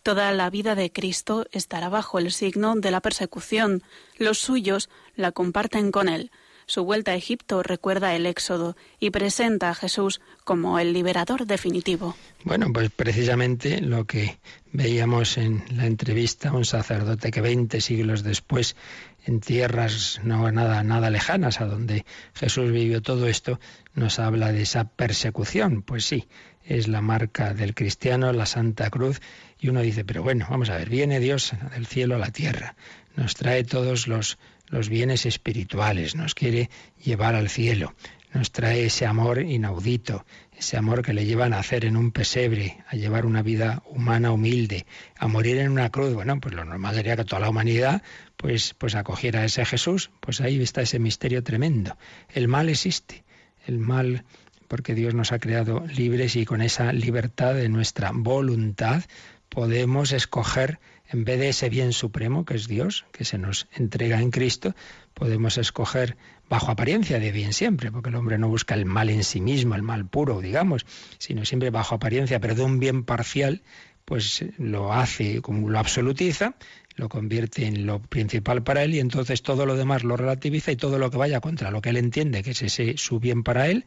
Toda 0.07 0.31
la 0.31 0.49
vida 0.49 0.73
de 0.73 0.89
Cristo 0.89 1.47
estará 1.51 1.89
bajo 1.89 2.17
el 2.17 2.31
signo 2.31 2.77
de 2.77 2.91
la 2.91 3.01
persecución. 3.01 3.83
Los 4.17 4.37
suyos 4.37 4.89
la 5.17 5.33
comparten 5.33 5.91
con 5.91 6.07
él. 6.07 6.31
Su 6.65 6.85
vuelta 6.85 7.11
a 7.11 7.15
Egipto 7.15 7.61
recuerda 7.61 8.15
el 8.15 8.25
Éxodo 8.25 8.77
y 9.01 9.09
presenta 9.09 9.69
a 9.69 9.75
Jesús 9.75 10.21
como 10.45 10.79
el 10.79 10.93
liberador 10.93 11.45
definitivo. 11.45 12.15
Bueno, 12.45 12.67
pues 12.71 12.89
precisamente 12.89 13.81
lo 13.81 14.05
que 14.05 14.39
veíamos 14.71 15.37
en 15.37 15.65
la 15.75 15.85
entrevista 15.85 16.49
a 16.49 16.53
un 16.53 16.63
sacerdote 16.63 17.29
que 17.29 17.41
20 17.41 17.81
siglos 17.81 18.23
después, 18.23 18.77
en 19.25 19.41
tierras 19.41 20.21
no 20.23 20.49
nada, 20.53 20.83
nada 20.83 21.09
lejanas 21.09 21.59
a 21.59 21.65
donde 21.65 22.05
Jesús 22.33 22.71
vivió 22.71 23.01
todo 23.01 23.27
esto, 23.27 23.59
nos 23.93 24.19
habla 24.19 24.53
de 24.53 24.61
esa 24.61 24.85
persecución. 24.85 25.81
Pues 25.81 26.05
sí, 26.05 26.29
es 26.67 26.88
la 26.88 27.01
marca 27.01 27.53
del 27.53 27.74
cristiano, 27.74 28.31
la 28.33 28.45
Santa 28.45 28.89
Cruz, 28.89 29.21
y 29.59 29.69
uno 29.69 29.81
dice, 29.81 30.05
pero 30.05 30.24
bueno, 30.24 30.47
vamos 30.50 30.69
a 30.69 30.77
ver, 30.77 30.89
viene 30.89 31.19
Dios 31.19 31.53
del 31.74 31.88
cielo 31.88 32.15
a 32.15 32.19
la 32.19 32.31
tierra, 32.31 32.75
nos 33.15 33.36
trae 33.36 33.63
todos 33.63 34.07
los, 34.07 34.38
los 34.67 34.89
bienes 34.89 35.25
espirituales, 35.25 36.15
nos 36.15 36.36
quiere 36.36 36.69
llevar 37.03 37.36
al 37.36 37.50
cielo, 37.50 37.93
nos 38.33 38.51
trae 38.51 38.86
ese 38.86 39.05
amor 39.05 39.41
inaudito, 39.41 40.25
ese 40.57 40.77
amor 40.77 41.01
que 41.01 41.13
le 41.13 41.25
lleva 41.25 41.45
a 41.45 41.50
nacer 41.50 41.86
en 41.86 41.95
un 41.95 42.12
pesebre, 42.12 42.77
a 42.88 42.95
llevar 42.95 43.25
una 43.25 43.41
vida 43.41 43.83
humana 43.86 44.31
humilde, 44.31 44.86
a 45.17 45.27
morir 45.27 45.57
en 45.57 45.71
una 45.71 45.89
cruz. 45.89 46.13
Bueno, 46.13 46.39
pues 46.39 46.53
lo 46.55 46.65
normal 46.65 46.95
sería 46.95 47.15
que 47.15 47.25
toda 47.25 47.41
la 47.41 47.50
humanidad 47.50 48.01
pues, 48.36 48.74
pues 48.77 48.95
acogiera 48.95 49.41
a 49.41 49.45
ese 49.45 49.65
Jesús. 49.65 50.09
Pues 50.19 50.41
ahí 50.41 50.62
está 50.62 50.81
ese 50.81 51.00
misterio 51.00 51.43
tremendo. 51.43 51.95
El 52.33 52.47
mal 52.47 52.69
existe, 52.69 53.24
el 53.65 53.77
mal 53.77 54.24
porque 54.67 54.95
Dios 54.95 55.13
nos 55.13 55.31
ha 55.31 55.39
creado 55.39 55.86
libres 55.88 56.36
y 56.36 56.45
con 56.45 56.62
esa 56.62 56.93
libertad 56.93 57.55
de 57.55 57.69
nuestra 57.69 58.12
voluntad 58.13 59.03
podemos 59.50 60.12
escoger, 60.12 60.79
en 61.09 61.24
vez 61.24 61.39
de 61.39 61.50
ese 61.50 61.69
bien 61.69 61.93
supremo 61.93 62.45
que 62.45 62.55
es 62.55 62.67
Dios, 62.67 63.05
que 63.12 63.25
se 63.25 63.38
nos 63.38 63.67
entrega 63.74 64.21
en 64.21 64.31
Cristo, 64.31 64.75
podemos 65.13 65.57
escoger 65.57 66.17
bajo 66.50 66.71
apariencia 66.71 67.19
de 67.19 67.31
bien 67.31 67.53
siempre, 67.53 67.91
porque 67.91 68.09
el 68.09 68.15
hombre 68.15 68.38
no 68.38 68.50
busca 68.50 68.75
el 68.75 68.86
mal 68.86 69.09
en 69.09 69.24
sí 69.24 69.41
mismo, 69.41 69.75
el 69.75 69.83
mal 69.83 70.05
puro, 70.05 70.41
digamos, 70.41 70.86
sino 71.17 71.45
siempre 71.45 71.69
bajo 71.69 71.95
apariencia, 71.95 72.39
pero 72.39 72.55
de 72.55 72.63
un 72.63 72.79
bien 72.79 73.03
parcial, 73.03 73.63
pues 74.05 74.45
lo 74.57 74.93
hace, 74.93 75.41
lo 75.45 75.79
absolutiza, 75.79 76.55
lo 76.95 77.09
convierte 77.09 77.65
en 77.65 77.86
lo 77.86 78.00
principal 78.00 78.63
para 78.63 78.83
él 78.83 78.95
y 78.95 79.00
entonces 79.00 79.41
todo 79.41 79.65
lo 79.65 79.75
demás 79.75 80.03
lo 80.03 80.17
relativiza 80.17 80.71
y 80.71 80.77
todo 80.77 80.97
lo 80.97 81.12
que 81.12 81.17
vaya 81.17 81.41
contra 81.41 81.71
lo 81.71 81.81
que 81.81 81.89
él 81.89 81.97
entiende 81.97 82.41
que 82.41 82.51
es 82.51 82.62
ese 82.62 82.97
su 82.97 83.19
bien 83.19 83.43
para 83.43 83.67
él, 83.67 83.86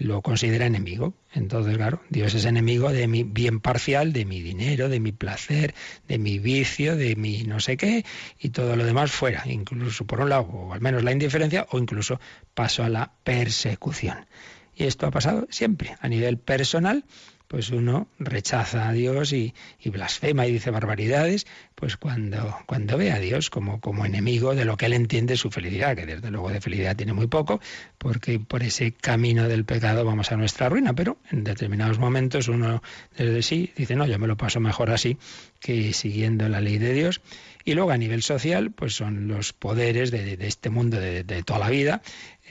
lo 0.00 0.22
considera 0.22 0.66
enemigo. 0.66 1.12
Entonces, 1.32 1.76
claro, 1.76 2.00
Dios 2.08 2.34
es 2.34 2.46
enemigo 2.46 2.90
de 2.90 3.06
mi 3.06 3.22
bien 3.22 3.60
parcial, 3.60 4.12
de 4.14 4.24
mi 4.24 4.40
dinero, 4.40 4.88
de 4.88 4.98
mi 4.98 5.12
placer, 5.12 5.74
de 6.08 6.18
mi 6.18 6.38
vicio, 6.38 6.96
de 6.96 7.14
mi 7.16 7.44
no 7.44 7.60
sé 7.60 7.76
qué, 7.76 8.04
y 8.38 8.48
todo 8.48 8.76
lo 8.76 8.84
demás 8.84 9.12
fuera, 9.12 9.44
incluso 9.46 10.06
por 10.06 10.20
un 10.20 10.30
lado, 10.30 10.44
o 10.44 10.72
al 10.72 10.80
menos 10.80 11.04
la 11.04 11.12
indiferencia, 11.12 11.66
o 11.70 11.78
incluso 11.78 12.18
paso 12.54 12.82
a 12.82 12.88
la 12.88 13.12
persecución. 13.22 14.26
Y 14.74 14.84
esto 14.84 15.06
ha 15.06 15.10
pasado 15.10 15.46
siempre, 15.50 15.96
a 16.00 16.08
nivel 16.08 16.38
personal, 16.38 17.04
pues 17.50 17.70
uno 17.70 18.06
rechaza 18.20 18.88
a 18.88 18.92
Dios 18.92 19.32
y, 19.32 19.52
blasfema 19.86 20.46
y 20.46 20.52
dice 20.52 20.70
barbaridades, 20.70 21.48
pues 21.74 21.96
cuando, 21.96 22.56
cuando 22.64 22.96
ve 22.96 23.10
a 23.10 23.18
Dios 23.18 23.50
como, 23.50 23.80
como 23.80 24.06
enemigo 24.06 24.54
de 24.54 24.64
lo 24.64 24.76
que 24.76 24.86
él 24.86 24.92
entiende 24.92 25.36
su 25.36 25.50
felicidad, 25.50 25.96
que 25.96 26.06
desde 26.06 26.30
luego 26.30 26.50
de 26.50 26.60
felicidad 26.60 26.94
tiene 26.94 27.12
muy 27.12 27.26
poco, 27.26 27.60
porque 27.98 28.38
por 28.38 28.62
ese 28.62 28.92
camino 28.92 29.48
del 29.48 29.64
pecado 29.64 30.04
vamos 30.04 30.30
a 30.30 30.36
nuestra 30.36 30.68
ruina, 30.68 30.94
pero 30.94 31.16
en 31.32 31.42
determinados 31.42 31.98
momentos 31.98 32.46
uno 32.46 32.84
desde 33.16 33.42
sí 33.42 33.72
dice, 33.76 33.96
no, 33.96 34.06
yo 34.06 34.20
me 34.20 34.28
lo 34.28 34.36
paso 34.36 34.60
mejor 34.60 34.92
así 34.92 35.18
que 35.58 35.92
siguiendo 35.92 36.48
la 36.48 36.60
ley 36.60 36.78
de 36.78 36.94
Dios. 36.94 37.20
Y 37.64 37.74
luego 37.74 37.90
a 37.90 37.98
nivel 37.98 38.22
social, 38.22 38.70
pues 38.70 38.94
son 38.94 39.28
los 39.28 39.52
poderes 39.52 40.10
de, 40.10 40.38
este 40.40 40.70
mundo 40.70 40.98
de, 40.98 41.24
de, 41.24 41.42
toda 41.42 41.58
la 41.58 41.68
vida, 41.68 42.00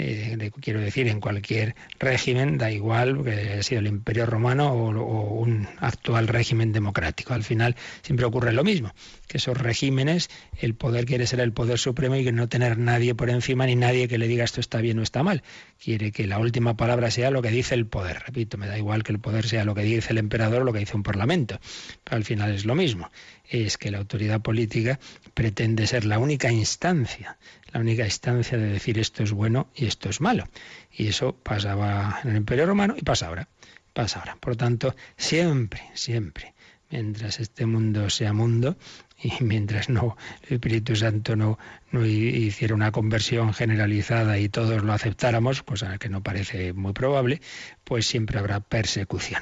eh, 0.01 0.51
quiero 0.61 0.79
decir, 0.79 1.09
en 1.09 1.19
cualquier 1.19 1.75
régimen, 1.99 2.57
da 2.57 2.71
igual 2.71 3.21
que 3.21 3.33
haya 3.33 3.63
sido 3.63 3.81
el 3.81 3.87
Imperio 3.87 4.25
Romano 4.25 4.71
o, 4.71 5.39
un 5.39 5.67
actual 5.79 6.29
régimen 6.29 6.71
democrático. 6.71 7.33
Al 7.33 7.43
final 7.43 7.75
siempre 8.01 8.25
ocurre 8.25 8.53
lo 8.53 8.63
mismo, 8.63 8.93
que 9.27 9.39
esos 9.39 9.57
regímenes, 9.57 10.29
el 10.57 10.73
poder 10.73 11.05
quiere 11.05 11.27
ser 11.27 11.41
el 11.41 11.51
poder 11.51 11.77
supremo 11.79 12.15
y 12.15 12.23
que 12.23 12.31
no 12.31 12.47
tener 12.47 12.77
nadie 12.77 13.13
por 13.13 13.29
encima 13.29 13.65
ni 13.65 13.75
nadie 13.75 14.07
que 14.07 14.17
le 14.17 14.29
diga 14.29 14.45
esto 14.45 14.61
está 14.61 14.79
bien 14.79 14.99
o 14.99 15.03
está 15.03 15.21
mal. 15.21 15.43
Quiere 15.83 16.13
que 16.13 16.27
la 16.27 16.39
última 16.39 16.77
palabra 16.77 17.11
sea 17.11 17.29
lo 17.29 17.41
que 17.41 17.49
dice 17.49 17.75
el 17.75 17.85
poder. 17.85 18.23
Repito, 18.25 18.57
me 18.57 18.67
da 18.67 18.77
igual 18.77 19.03
que 19.03 19.11
el 19.11 19.19
poder 19.19 19.47
sea 19.47 19.65
lo 19.65 19.75
que 19.75 19.81
dice 19.81 20.13
el 20.13 20.17
emperador 20.17 20.61
o 20.61 20.65
lo 20.65 20.71
que 20.71 20.79
dice 20.79 20.95
un 20.95 21.03
parlamento. 21.03 21.59
Pero 22.05 22.15
al 22.15 22.23
final 22.23 22.55
es 22.55 22.63
lo 22.63 22.73
mismo. 22.73 23.11
Es 23.49 23.77
que 23.77 23.91
la 23.91 23.97
autoridad 23.97 24.39
política 24.39 24.97
pretende 25.33 25.87
ser 25.87 26.05
la 26.05 26.19
única 26.19 26.51
instancia 26.51 27.37
la 27.73 27.79
única 27.79 28.05
instancia 28.05 28.57
de 28.57 28.67
decir 28.67 28.99
esto 28.99 29.23
es 29.23 29.31
bueno 29.31 29.67
y 29.75 29.85
esto 29.85 30.09
es 30.09 30.21
malo. 30.21 30.47
Y 30.91 31.07
eso 31.07 31.35
pasaba 31.35 32.19
en 32.23 32.31
el 32.31 32.37
Imperio 32.37 32.65
Romano 32.65 32.95
y 32.97 33.01
pasa 33.01 33.27
ahora. 33.27 33.47
Pasa 33.93 34.19
ahora. 34.19 34.37
Por 34.39 34.55
tanto, 34.55 34.95
siempre, 35.17 35.81
siempre, 35.93 36.53
mientras 36.89 37.39
este 37.39 37.65
mundo 37.65 38.09
sea 38.09 38.33
mundo 38.33 38.77
y 39.21 39.31
mientras 39.43 39.89
no 39.89 40.17
el 40.47 40.55
Espíritu 40.55 40.95
Santo 40.95 41.35
no, 41.35 41.59
no 41.91 42.05
hiciera 42.05 42.75
una 42.75 42.91
conversión 42.91 43.53
generalizada 43.53 44.39
y 44.39 44.49
todos 44.49 44.83
lo 44.83 44.93
aceptáramos, 44.93 45.63
cosa 45.63 45.97
que 45.97 46.09
no 46.09 46.23
parece 46.23 46.73
muy 46.73 46.93
probable, 46.93 47.41
pues 47.83 48.05
siempre 48.05 48.39
habrá 48.39 48.59
persecución. 48.59 49.41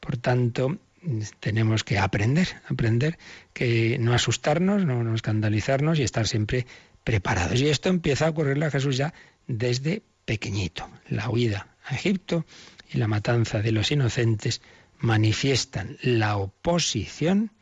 Por 0.00 0.16
tanto, 0.16 0.78
tenemos 1.40 1.84
que 1.84 1.98
aprender, 1.98 2.48
aprender 2.68 3.18
que 3.52 3.98
no 3.98 4.12
asustarnos, 4.12 4.84
no, 4.84 5.02
no 5.04 5.14
escandalizarnos 5.14 5.98
y 5.98 6.02
estar 6.02 6.26
siempre 6.26 6.66
preparados. 7.06 7.60
Y 7.60 7.68
esto 7.68 7.88
empieza 7.88 8.26
a 8.26 8.30
ocurrirle 8.30 8.66
a 8.66 8.70
Jesús 8.72 8.96
ya 8.96 9.14
desde 9.46 10.02
pequeñito. 10.24 10.90
La 11.08 11.30
huida 11.30 11.68
a 11.84 11.94
Egipto 11.94 12.44
y 12.92 12.98
la 12.98 13.06
matanza 13.06 13.62
de 13.62 13.70
los 13.70 13.92
inocentes 13.92 14.60
manifiestan 14.98 15.98
la 16.02 16.36
oposición 16.36 17.52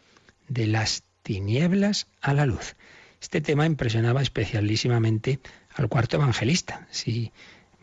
de 0.48 0.66
las 0.66 1.02
tinieblas 1.22 2.07
a 2.22 2.33
la 2.33 2.46
luz. 2.46 2.74
Este 3.20 3.42
tema 3.42 3.66
impresionaba 3.66 4.22
especialísimamente 4.22 5.40
al 5.74 5.90
cuarto 5.90 6.16
evangelista. 6.16 6.88
Si 6.90 7.30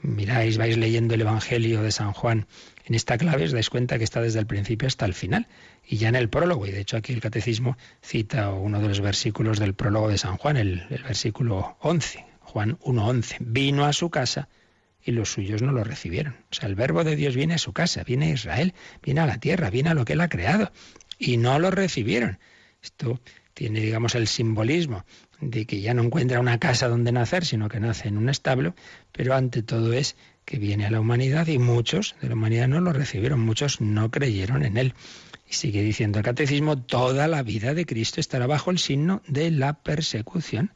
miráis, 0.01 0.57
vais 0.57 0.77
leyendo 0.77 1.13
el 1.13 1.21
Evangelio 1.21 1.83
de 1.83 1.91
San 1.91 2.11
Juan 2.11 2.47
en 2.85 2.95
esta 2.95 3.19
clave, 3.19 3.45
os 3.45 3.51
dais 3.51 3.69
cuenta 3.69 3.99
que 3.99 4.03
está 4.03 4.19
desde 4.19 4.39
el 4.39 4.47
principio 4.47 4.87
hasta 4.87 5.05
el 5.05 5.13
final. 5.13 5.47
Y 5.91 5.97
ya 5.97 6.07
en 6.07 6.15
el 6.15 6.29
prólogo, 6.29 6.65
y 6.65 6.71
de 6.71 6.79
hecho 6.79 6.95
aquí 6.95 7.11
el 7.11 7.19
catecismo 7.19 7.77
cita 8.01 8.49
uno 8.51 8.79
de 8.79 8.87
los 8.87 9.01
versículos 9.01 9.59
del 9.59 9.73
prólogo 9.73 10.07
de 10.07 10.17
San 10.17 10.37
Juan, 10.37 10.55
el, 10.55 10.87
versículo 10.89 11.75
11, 11.81 12.25
Juan 12.39 12.79
1.11, 12.79 13.35
vino 13.41 13.83
a 13.83 13.91
su 13.91 14.09
casa 14.09 14.47
y 15.03 15.11
los 15.11 15.33
suyos 15.33 15.61
no 15.61 15.73
lo 15.73 15.83
recibieron. 15.83 16.37
O 16.49 16.55
sea, 16.55 16.69
el 16.69 16.75
verbo 16.75 17.03
de 17.03 17.17
Dios 17.17 17.35
viene 17.35 17.55
a 17.55 17.57
su 17.57 17.73
casa, 17.73 18.05
viene 18.05 18.27
a 18.27 18.33
Israel, 18.35 18.73
viene 19.03 19.19
a 19.19 19.25
la 19.25 19.37
tierra, 19.37 19.69
viene 19.69 19.89
a 19.89 19.93
lo 19.93 20.05
que 20.05 20.13
él 20.13 20.21
ha 20.21 20.29
creado, 20.29 20.71
y 21.19 21.35
no 21.35 21.59
lo 21.59 21.71
recibieron. 21.71 22.39
Esto 22.81 23.19
tiene, 23.53 23.81
digamos, 23.81 24.15
el 24.15 24.29
simbolismo 24.29 25.03
de 25.41 25.65
que 25.65 25.81
ya 25.81 25.93
no 25.93 26.03
encuentra 26.03 26.39
una 26.39 26.57
casa 26.57 26.87
donde 26.87 27.11
nacer, 27.11 27.43
sino 27.43 27.67
que 27.67 27.81
nace 27.81 28.07
en 28.07 28.17
un 28.17 28.29
establo, 28.29 28.75
pero 29.11 29.33
ante 29.33 29.61
todo 29.61 29.91
es 29.91 30.15
que 30.45 30.57
viene 30.57 30.85
a 30.85 30.91
la 30.91 31.01
humanidad 31.01 31.47
y 31.47 31.59
muchos 31.59 32.15
de 32.21 32.29
la 32.29 32.35
humanidad 32.35 32.69
no 32.69 32.79
lo 32.79 32.93
recibieron, 32.93 33.41
muchos 33.41 33.81
no 33.81 34.09
creyeron 34.09 34.63
en 34.63 34.77
él. 34.77 34.93
Sigue 35.51 35.83
diciendo 35.83 36.19
el 36.19 36.25
catecismo, 36.25 36.77
toda 36.77 37.27
la 37.27 37.43
vida 37.43 37.73
de 37.73 37.85
Cristo 37.85 38.21
estará 38.21 38.47
bajo 38.47 38.71
el 38.71 38.79
signo 38.79 39.21
de 39.27 39.51
la 39.51 39.73
persecución. 39.73 40.71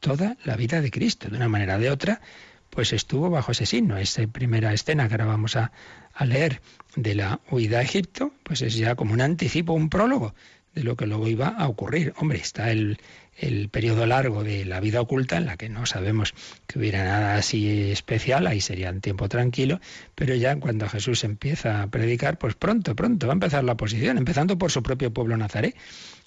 Toda 0.00 0.38
la 0.44 0.56
vida 0.56 0.80
de 0.80 0.90
Cristo, 0.90 1.28
de 1.28 1.36
una 1.36 1.48
manera 1.48 1.76
o 1.76 1.78
de 1.78 1.90
otra, 1.90 2.22
pues 2.70 2.94
estuvo 2.94 3.28
bajo 3.28 3.52
ese 3.52 3.66
signo. 3.66 3.98
Esa 3.98 4.26
primera 4.26 4.72
escena 4.72 5.08
que 5.08 5.14
ahora 5.14 5.26
vamos 5.26 5.56
a, 5.56 5.72
a 6.14 6.24
leer 6.24 6.62
de 6.96 7.14
la 7.14 7.40
huida 7.50 7.80
a 7.80 7.82
Egipto, 7.82 8.32
pues 8.42 8.62
es 8.62 8.76
ya 8.76 8.94
como 8.94 9.12
un 9.12 9.20
anticipo, 9.20 9.74
un 9.74 9.90
prólogo 9.90 10.34
de 10.74 10.84
lo 10.84 10.96
que 10.96 11.06
luego 11.06 11.28
iba 11.28 11.48
a 11.48 11.68
ocurrir. 11.68 12.14
Hombre, 12.16 12.38
está 12.38 12.70
el, 12.70 12.98
el 13.36 13.68
periodo 13.68 14.06
largo 14.06 14.44
de 14.44 14.64
la 14.64 14.80
vida 14.80 15.00
oculta, 15.00 15.36
en 15.36 15.46
la 15.46 15.56
que 15.56 15.68
no 15.68 15.86
sabemos 15.86 16.34
que 16.66 16.78
hubiera 16.78 17.04
nada 17.04 17.36
así 17.36 17.90
especial, 17.90 18.46
ahí 18.46 18.60
sería 18.60 18.90
un 18.90 19.00
tiempo 19.00 19.28
tranquilo, 19.28 19.80
pero 20.14 20.34
ya 20.34 20.56
cuando 20.56 20.88
Jesús 20.88 21.24
empieza 21.24 21.82
a 21.82 21.86
predicar, 21.88 22.38
pues 22.38 22.54
pronto, 22.54 22.94
pronto 22.94 23.26
va 23.26 23.32
a 23.32 23.34
empezar 23.34 23.64
la 23.64 23.76
posición, 23.76 24.18
empezando 24.18 24.58
por 24.58 24.70
su 24.70 24.82
propio 24.82 25.12
pueblo 25.12 25.36
Nazaret, 25.36 25.74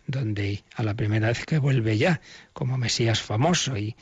donde 0.07 0.63
a 0.75 0.83
la 0.83 0.95
primera 0.95 1.27
vez 1.27 1.45
que 1.45 1.59
vuelve 1.59 1.97
ya 1.97 2.21
como 2.53 2.77
Mesías 2.77 3.21
famoso 3.21 3.77
y, 3.77 3.95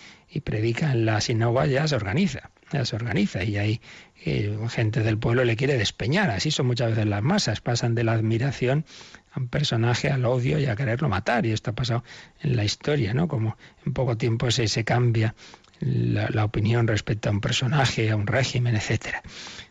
predica 0.44 0.92
en 0.92 1.06
la 1.06 1.22
sinagoga 1.22 1.66
ya 1.66 1.88
se 1.88 1.96
organiza, 1.96 2.52
ya 2.70 2.84
se 2.84 2.98
organiza 2.98 3.46
y 3.46 3.56
ahí 3.56 3.82
eh, 4.26 4.58
gente 4.70 5.02
del 5.02 5.18
pueblo 5.18 5.46
le 5.46 5.56
quiere 5.56 5.78
despeñar. 5.78 6.30
Así 6.30 6.52
son 6.52 6.68
muchas 6.68 6.90
veces 6.90 7.06
las 7.06 7.24
masas, 7.24 7.62
pasan 7.62 7.96
de 7.96 8.04
la 8.04 8.12
admiración 8.12 8.86
a 9.32 9.40
un 9.40 9.48
personaje 9.48 10.10
al 10.10 10.26
odio 10.26 10.60
y 10.60 10.66
a 10.66 10.76
quererlo 10.76 11.08
matar. 11.08 11.46
Y 11.46 11.54
esto 11.54 11.72
ha 11.72 11.74
pasado 11.74 12.04
en 12.42 12.58
la 12.58 12.66
historia, 12.66 13.14
¿no? 13.14 13.30
Como 13.30 13.56
en 13.86 13.94
poco 13.94 14.18
tiempo 14.18 14.52
se, 14.52 14.68
se 14.68 14.84
cambia 14.84 15.36
la, 15.80 16.28
la, 16.30 16.44
opinión 16.44 16.86
respecto 16.88 17.30
a 17.30 17.32
un 17.32 17.40
personaje, 17.40 18.12
a 18.12 18.18
un 18.18 18.28
régimen, 18.28 18.76
etcétera. 18.76 19.24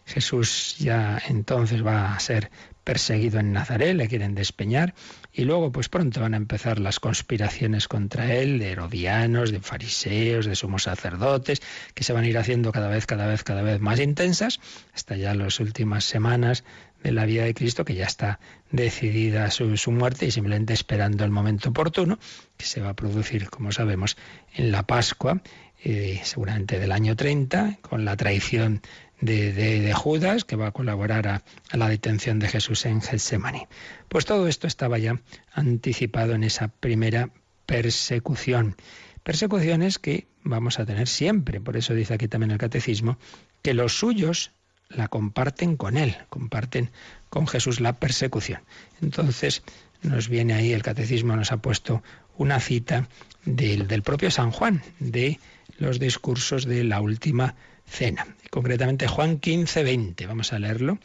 Jesús 0.07 0.77
ya 0.79 1.21
entonces 1.29 1.85
va 1.85 2.15
a 2.15 2.21
ser 2.21 2.51
perseguido 2.85 3.41
en 3.41 3.53
Nazaret, 3.53 3.97
le 3.97 4.09
quieren 4.09 4.35
despeñar, 4.35 4.95
y 5.33 5.45
luego 5.45 5.73
pues 5.73 5.89
pronto 5.89 6.21
van 6.21 6.35
a 6.35 6.37
empezar 6.37 6.79
las 6.79 7.01
conspiraciones 7.01 7.89
contra 7.89 8.35
él, 8.35 8.59
de 8.59 8.73
herodianos, 8.73 9.51
de 9.51 9.61
fariseos, 9.61 10.45
de 10.47 10.55
sumos 10.55 10.85
sacerdotes, 10.85 11.63
que 11.95 12.05
se 12.05 12.13
van 12.13 12.25
a 12.25 12.29
ir 12.29 12.37
haciendo 12.37 12.73
cada 12.73 12.89
vez, 12.89 13.07
cada 13.07 13.27
vez, 13.27 13.43
cada 13.43 13.63
vez 13.63 13.81
más 13.81 13.99
intensas, 14.01 14.61
hasta 14.95 15.17
ya 15.17 15.35
las 15.35 15.59
últimas 15.61 16.05
semanas 16.05 16.63
de 17.03 17.13
la 17.13 17.25
vida 17.25 17.45
de 17.45 17.55
Cristo, 17.55 17.85
que 17.85 17.95
ya 17.95 18.05
está 18.05 18.39
decidida 18.71 19.51
su, 19.51 19.77
su, 19.77 19.91
muerte 19.91 20.27
y 20.27 20.31
simplemente 20.31 20.73
esperando 20.75 21.25
el 21.25 21.31
momento 21.31 21.71
oportuno, 21.71 22.19
que 22.57 22.67
se 22.67 22.81
va 22.81 22.91
a 22.91 22.95
producir, 22.95 23.51
como 23.51 23.73
sabemos, 23.73 24.17
en 24.55 24.73
la 24.73 24.85
Pascua, 24.85 25.43
eh, 25.83 26.21
seguramente 26.25 26.79
del 26.79 26.93
año 26.93 27.15
30, 27.15 27.79
con 27.83 28.07
la 28.07 28.17
traición 28.17 28.81
de, 29.25 29.93
Judas, 29.95 30.45
que 30.45 30.57
va 30.57 30.69
a 30.69 30.73
colaborar 30.73 31.29
a, 31.29 31.43
a, 31.71 31.77
la 31.77 31.89
detención 31.89 32.39
de 32.39 32.49
Jesús 32.49 32.87
en 32.87 33.01
Getsemaní. 33.01 33.67
Pues 34.09 34.25
todo 34.25 34.49
esto 34.49 34.67
estaba 34.67 34.99
ya 34.99 35.21
anticipado 35.53 36.35
en 36.35 36.45
esa 36.45 36.69
primera 36.69 37.31
persecución. 37.67 38.77
Persecuciones 39.23 39.99
que 39.99 40.27
vamos 40.43 40.79
a 40.79 40.85
tener 40.85 41.09
siempre, 41.09 41.61
por 41.61 41.77
eso 41.77 41.95
dice 41.95 42.15
aquí 42.15 42.29
también 42.29 42.51
el 42.51 42.59
catecismo, 42.59 43.19
que 43.63 43.75
los 43.75 43.99
suyos 43.99 44.53
la 44.91 45.09
comparten 45.09 45.77
con 45.77 45.97
él, 45.97 46.17
comparten 46.29 46.91
con 47.31 47.47
Jesús 47.47 47.81
la 47.81 47.95
persecución. 47.95 48.63
Entonces 49.01 49.63
nos 50.03 50.29
viene 50.29 50.53
ahí, 50.53 50.73
el 50.73 50.83
catecismo 50.83 51.35
nos 51.35 51.53
ha 51.53 51.57
puesto 51.57 52.03
una 52.37 52.61
cita 52.61 53.09
del, 53.45 53.87
del 53.89 54.03
propio 54.03 54.31
San 54.31 54.51
Juan, 54.51 54.83
de 54.99 55.41
los 55.79 55.99
discursos 55.99 56.67
de 56.67 56.85
la 56.85 57.01
última 57.01 57.55
cena. 57.87 58.27
Concretamente 58.55 59.09
Juan 59.09 59.41
15, 59.41 59.83
20. 59.83 60.27
Vamos 60.29 60.53
a 60.53 60.61
leerlo. 60.61 61.01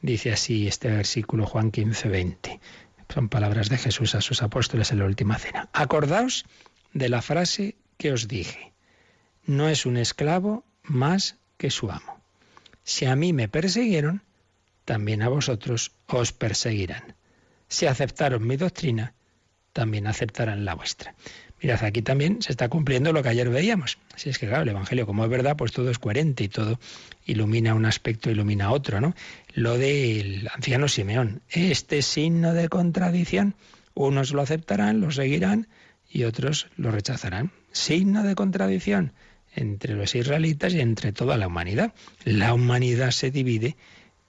Dice 0.00 0.32
así 0.32 0.68
este 0.68 0.88
versículo 0.88 1.44
Juan 1.44 1.72
15, 1.72 2.08
20. 2.08 2.60
Son 3.12 3.28
palabras 3.28 3.68
de 3.68 3.78
Jesús 3.78 4.14
a 4.14 4.20
sus 4.20 4.44
apóstoles 4.44 4.92
en 4.92 5.00
la 5.00 5.06
última 5.06 5.36
cena. 5.36 5.68
Acordaos 5.72 6.44
de 6.92 7.08
la 7.08 7.20
frase 7.20 7.74
que 7.96 8.12
os 8.12 8.28
dije. 8.28 8.72
No 9.44 9.68
es 9.68 9.86
un 9.86 9.96
esclavo 9.96 10.64
más 10.84 11.36
que 11.56 11.70
su 11.70 11.90
amo. 11.90 12.20
Si 12.84 13.06
a 13.06 13.16
mí 13.16 13.32
me 13.32 13.48
persiguieron, 13.48 14.22
también 14.84 15.22
a 15.22 15.28
vosotros 15.28 15.90
os 16.06 16.32
perseguirán. 16.32 17.16
Si 17.66 17.86
aceptaron 17.86 18.46
mi 18.46 18.56
doctrina, 18.56 19.14
también 19.72 20.06
aceptarán 20.06 20.64
la 20.64 20.76
vuestra. 20.76 21.16
Mirad, 21.64 21.82
aquí 21.82 22.02
también 22.02 22.42
se 22.42 22.52
está 22.52 22.68
cumpliendo 22.68 23.10
lo 23.14 23.22
que 23.22 23.30
ayer 23.30 23.48
veíamos. 23.48 23.96
Así 24.14 24.28
es 24.28 24.38
que, 24.38 24.46
claro, 24.46 24.64
el 24.64 24.68
Evangelio, 24.68 25.06
como 25.06 25.24
es 25.24 25.30
verdad, 25.30 25.56
pues 25.56 25.72
todo 25.72 25.90
es 25.90 25.98
coherente 25.98 26.44
y 26.44 26.48
todo 26.48 26.78
ilumina 27.24 27.72
un 27.72 27.86
aspecto, 27.86 28.30
ilumina 28.30 28.70
otro, 28.70 29.00
¿no? 29.00 29.14
Lo 29.54 29.78
del 29.78 30.46
anciano 30.54 30.88
Simeón, 30.88 31.40
este 31.48 32.02
signo 32.02 32.52
de 32.52 32.68
contradicción, 32.68 33.54
unos 33.94 34.34
lo 34.34 34.42
aceptarán, 34.42 35.00
lo 35.00 35.10
seguirán 35.10 35.66
y 36.10 36.24
otros 36.24 36.66
lo 36.76 36.90
rechazarán. 36.90 37.50
Signo 37.72 38.24
de 38.24 38.34
contradicción 38.34 39.14
entre 39.54 39.94
los 39.94 40.14
israelitas 40.14 40.74
y 40.74 40.80
entre 40.80 41.12
toda 41.12 41.38
la 41.38 41.46
humanidad. 41.46 41.94
La 42.26 42.52
humanidad 42.52 43.10
se 43.10 43.30
divide, 43.30 43.78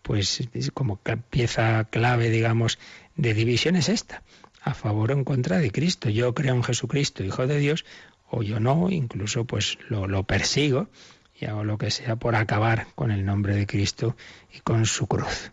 pues 0.04 0.42
como 0.74 1.02
pieza 1.30 1.84
clave, 1.84 2.30
digamos, 2.30 2.80
de 3.18 3.34
división 3.34 3.76
es 3.76 3.90
esta 3.90 4.24
a 4.66 4.74
favor 4.74 5.12
o 5.12 5.14
en 5.14 5.24
contra 5.24 5.60
de 5.60 5.72
Cristo. 5.72 6.10
Yo 6.10 6.34
creo 6.34 6.56
en 6.56 6.64
Jesucristo, 6.64 7.24
Hijo 7.24 7.46
de 7.46 7.60
Dios, 7.60 7.86
o 8.30 8.42
yo 8.42 8.60
no, 8.60 8.90
incluso 8.90 9.46
pues 9.46 9.78
lo, 9.90 10.08
lo 10.08 10.24
persigo 10.24 10.90
y 11.40 11.46
hago 11.46 11.64
lo 11.64 11.78
que 11.78 11.92
sea 11.92 12.16
por 12.16 12.36
acabar 12.36 12.88
con 12.96 13.12
el 13.12 13.24
nombre 13.26 13.56
de 13.56 13.68
Cristo 13.68 14.18
y 14.52 14.60
con 14.62 14.88
su 14.88 15.06
cruz. 15.06 15.52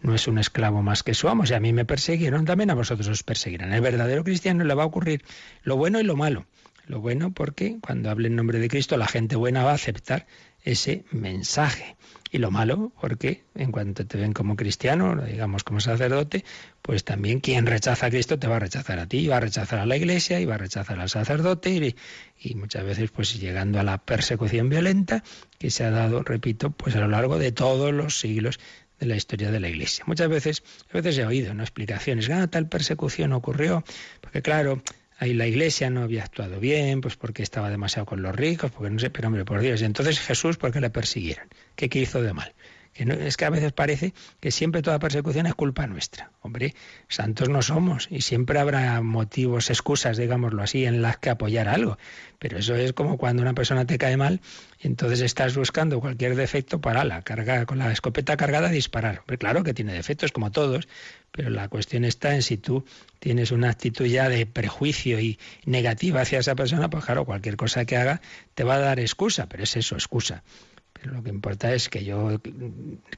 No 0.00 0.14
es 0.14 0.28
un 0.28 0.38
esclavo 0.38 0.80
más 0.80 1.02
que 1.02 1.14
su 1.14 1.28
amo. 1.28 1.44
Si 1.44 1.54
a 1.54 1.60
mí 1.60 1.72
me 1.72 1.84
persiguieron, 1.84 2.44
también 2.44 2.70
a 2.70 2.74
vosotros 2.74 3.08
os 3.08 3.24
perseguirán. 3.24 3.72
El 3.72 3.80
verdadero 3.80 4.22
cristiano 4.22 4.62
le 4.62 4.74
va 4.74 4.84
a 4.84 4.86
ocurrir 4.86 5.24
lo 5.64 5.76
bueno 5.76 5.98
y 5.98 6.04
lo 6.04 6.14
malo. 6.14 6.46
Lo 6.86 7.00
bueno 7.00 7.32
porque 7.32 7.78
cuando 7.80 8.10
hable 8.10 8.28
en 8.28 8.36
nombre 8.36 8.60
de 8.60 8.68
Cristo 8.68 8.96
la 8.96 9.08
gente 9.08 9.34
buena 9.34 9.64
va 9.64 9.72
a 9.72 9.74
aceptar 9.74 10.26
ese 10.66 11.04
mensaje. 11.12 11.96
Y 12.32 12.38
lo 12.38 12.50
malo, 12.50 12.92
porque 13.00 13.44
en 13.54 13.70
cuanto 13.70 14.04
te 14.04 14.18
ven 14.18 14.32
como 14.32 14.56
cristiano, 14.56 15.14
digamos 15.24 15.62
como 15.62 15.80
sacerdote, 15.80 16.44
pues 16.82 17.04
también 17.04 17.38
quien 17.38 17.66
rechaza 17.66 18.06
a 18.06 18.10
Cristo 18.10 18.38
te 18.38 18.48
va 18.48 18.56
a 18.56 18.58
rechazar 18.58 18.98
a 18.98 19.06
ti, 19.06 19.28
va 19.28 19.36
a 19.36 19.40
rechazar 19.40 19.78
a 19.78 19.86
la 19.86 19.96
iglesia 19.96 20.40
y 20.40 20.44
va 20.44 20.56
a 20.56 20.58
rechazar 20.58 20.98
al 20.98 21.08
sacerdote 21.08 21.70
y, 21.70 21.96
y, 22.40 22.54
muchas 22.56 22.84
veces 22.84 23.10
pues 23.12 23.40
llegando 23.40 23.78
a 23.78 23.84
la 23.84 23.98
persecución 23.98 24.68
violenta 24.68 25.22
que 25.58 25.70
se 25.70 25.84
ha 25.84 25.90
dado, 25.90 26.24
repito, 26.24 26.72
pues 26.72 26.96
a 26.96 27.00
lo 27.00 27.08
largo 27.08 27.38
de 27.38 27.52
todos 27.52 27.94
los 27.94 28.18
siglos 28.18 28.58
de 28.98 29.06
la 29.06 29.16
historia 29.16 29.52
de 29.52 29.60
la 29.60 29.68
Iglesia. 29.68 30.04
Muchas 30.06 30.28
veces, 30.28 30.64
a 30.90 30.94
veces 30.94 31.16
he 31.18 31.24
oído 31.24 31.54
¿no? 31.54 31.62
explicaciones, 31.62 32.28
ah, 32.30 32.48
tal 32.48 32.68
persecución 32.68 33.32
ocurrió, 33.32 33.84
porque 34.20 34.42
claro, 34.42 34.82
ahí 35.18 35.34
la 35.34 35.46
iglesia 35.46 35.90
no 35.90 36.02
había 36.02 36.24
actuado 36.24 36.60
bien, 36.60 37.00
pues 37.00 37.16
porque 37.16 37.42
estaba 37.42 37.70
demasiado 37.70 38.06
con 38.06 38.22
los 38.22 38.34
ricos, 38.34 38.70
porque 38.70 38.90
no 38.90 38.98
sé, 38.98 39.10
pero 39.10 39.28
hombre, 39.28 39.44
por 39.44 39.60
Dios. 39.60 39.80
Y 39.80 39.84
entonces 39.84 40.20
Jesús, 40.20 40.56
¿por 40.56 40.72
qué 40.72 40.80
le 40.80 40.90
persiguieron? 40.90 41.48
¿Qué, 41.74 41.88
hizo 41.98 42.22
de 42.22 42.32
mal? 42.32 42.54
Es 42.98 43.36
que 43.36 43.44
a 43.44 43.50
veces 43.50 43.72
parece 43.72 44.14
que 44.40 44.50
siempre 44.50 44.82
toda 44.82 44.98
persecución 44.98 45.46
es 45.46 45.54
culpa 45.54 45.86
nuestra. 45.86 46.30
Hombre, 46.40 46.74
santos 47.08 47.48
no 47.48 47.60
somos 47.60 48.08
y 48.10 48.22
siempre 48.22 48.58
habrá 48.58 49.02
motivos, 49.02 49.68
excusas, 49.70 50.16
digámoslo 50.16 50.62
así, 50.62 50.86
en 50.86 51.02
las 51.02 51.18
que 51.18 51.30
apoyar 51.30 51.68
algo. 51.68 51.98
Pero 52.38 52.58
eso 52.58 52.74
es 52.74 52.92
como 52.92 53.18
cuando 53.18 53.42
una 53.42 53.54
persona 53.54 53.86
te 53.86 53.98
cae 53.98 54.16
mal 54.16 54.40
y 54.80 54.86
entonces 54.86 55.20
estás 55.20 55.56
buscando 55.56 56.00
cualquier 56.00 56.36
defecto 56.36 56.80
para 56.80 57.04
la 57.04 57.22
carga 57.22 57.66
con 57.66 57.78
la 57.78 57.92
escopeta 57.92 58.36
cargada 58.36 58.70
disparar. 58.70 59.22
Claro 59.38 59.62
que 59.62 59.74
tiene 59.74 59.92
defectos 59.92 60.32
como 60.32 60.50
todos, 60.50 60.88
pero 61.32 61.50
la 61.50 61.68
cuestión 61.68 62.04
está 62.04 62.34
en 62.34 62.42
si 62.42 62.56
tú 62.56 62.84
tienes 63.18 63.50
una 63.50 63.70
actitud 63.70 64.06
ya 64.06 64.28
de 64.28 64.46
prejuicio 64.46 65.20
y 65.20 65.38
negativa 65.64 66.22
hacia 66.22 66.38
esa 66.38 66.54
persona, 66.54 66.88
pues 66.88 67.04
claro, 67.04 67.24
cualquier 67.24 67.56
cosa 67.56 67.84
que 67.84 67.96
haga 67.96 68.22
te 68.54 68.64
va 68.64 68.76
a 68.76 68.80
dar 68.80 69.00
excusa, 69.00 69.48
pero 69.48 69.64
es 69.64 69.76
eso, 69.76 69.96
excusa. 69.96 70.42
Lo 71.12 71.22
que 71.22 71.30
importa 71.30 71.72
es 71.72 71.88
que 71.88 72.04
yo 72.04 72.40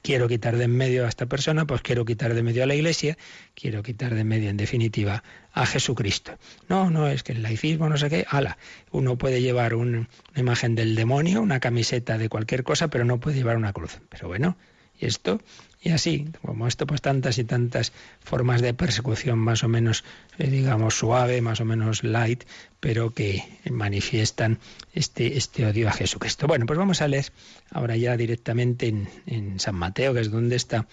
quiero 0.01 0.27
quitar 0.27 0.57
de 0.57 0.65
en 0.65 0.75
medio 0.75 1.05
a 1.05 1.09
esta 1.09 1.25
persona, 1.25 1.65
pues 1.65 1.81
quiero 1.81 2.05
quitar 2.05 2.33
de 2.33 2.43
medio 2.43 2.63
a 2.63 2.65
la 2.65 2.75
Iglesia, 2.75 3.17
quiero 3.55 3.81
quitar 3.83 4.13
de 4.13 4.21
en 4.21 4.27
medio, 4.27 4.49
en 4.49 4.57
definitiva, 4.57 5.23
a 5.53 5.65
Jesucristo. 5.65 6.37
No, 6.67 6.89
no, 6.89 7.07
es 7.07 7.23
que 7.23 7.31
el 7.31 7.41
laicismo, 7.41 7.89
no 7.89 7.97
sé 7.97 8.09
qué, 8.09 8.25
ala, 8.29 8.57
uno 8.91 9.17
puede 9.17 9.41
llevar 9.41 9.73
un, 9.73 9.89
una 10.31 10.39
imagen 10.39 10.75
del 10.75 10.95
demonio, 10.95 11.41
una 11.41 11.59
camiseta 11.59 12.17
de 12.17 12.29
cualquier 12.29 12.63
cosa, 12.63 12.89
pero 12.89 13.05
no 13.05 13.19
puede 13.19 13.37
llevar 13.37 13.57
una 13.57 13.73
cruz. 13.73 13.99
Pero 14.09 14.27
bueno, 14.27 14.55
y 14.99 15.05
esto 15.05 15.39
y 15.81 15.91
así, 15.91 16.27
como 16.41 16.67
esto, 16.67 16.85
pues 16.85 17.01
tantas 17.01 17.37
y 17.37 17.45
tantas 17.45 17.93
formas 18.19 18.61
de 18.61 18.73
persecución 18.73 19.39
más 19.39 19.63
o 19.63 19.69
menos, 19.69 20.03
eh, 20.37 20.49
digamos, 20.49 20.95
suave, 20.95 21.41
más 21.41 21.61
o 21.61 21.65
menos 21.65 22.03
light, 22.03 22.43
pero 22.81 23.13
que 23.13 23.45
manifiestan 23.71 24.59
este, 24.93 25.37
este 25.37 25.65
odio 25.65 25.87
a 25.87 25.93
Jesucristo. 25.93 26.47
Bueno, 26.47 26.65
pues 26.65 26.77
vamos 26.77 27.01
a 27.01 27.07
leer 27.07 27.31
ahora 27.71 27.95
ya 27.95 28.17
directamente 28.17 28.93
en, 29.25 29.59
San 29.59 29.75
Mateo, 29.75 30.13
que 30.13 30.19
es 30.19 30.31
donde 30.31 30.57
está 30.57 30.85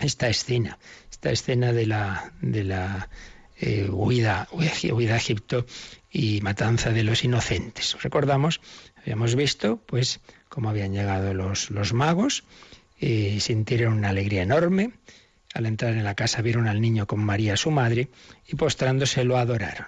esta 0.00 0.28
escena, 0.28 0.78
esta 1.10 1.30
escena 1.30 1.74
de 1.74 1.86
la, 1.86 2.32
de 2.40 2.64
la 2.64 3.10
eh, 3.58 3.90
huida, 3.90 4.48
huida 4.52 5.14
a 5.14 5.18
Egipto 5.18 5.66
y 6.10 6.40
matanza 6.40 6.92
de 6.92 7.04
los 7.04 7.24
inocentes. 7.24 7.94
Recordamos, 8.00 8.62
habíamos 8.96 9.34
visto, 9.34 9.76
pues, 9.84 10.20
cómo 10.48 10.70
habían 10.70 10.94
llegado 10.94 11.34
los, 11.34 11.70
los 11.70 11.92
magos, 11.92 12.44
y 12.98 13.40
sintieron 13.40 13.94
una 13.94 14.10
alegría 14.10 14.42
enorme. 14.42 14.92
Al 15.54 15.66
entrar 15.66 15.92
en 15.92 16.04
la 16.04 16.14
casa 16.14 16.42
vieron 16.42 16.66
al 16.68 16.80
niño 16.80 17.06
con 17.06 17.20
María 17.20 17.56
su 17.56 17.70
madre 17.70 18.08
y 18.46 18.56
postrándose 18.56 19.24
lo 19.24 19.38
adoraron. 19.38 19.86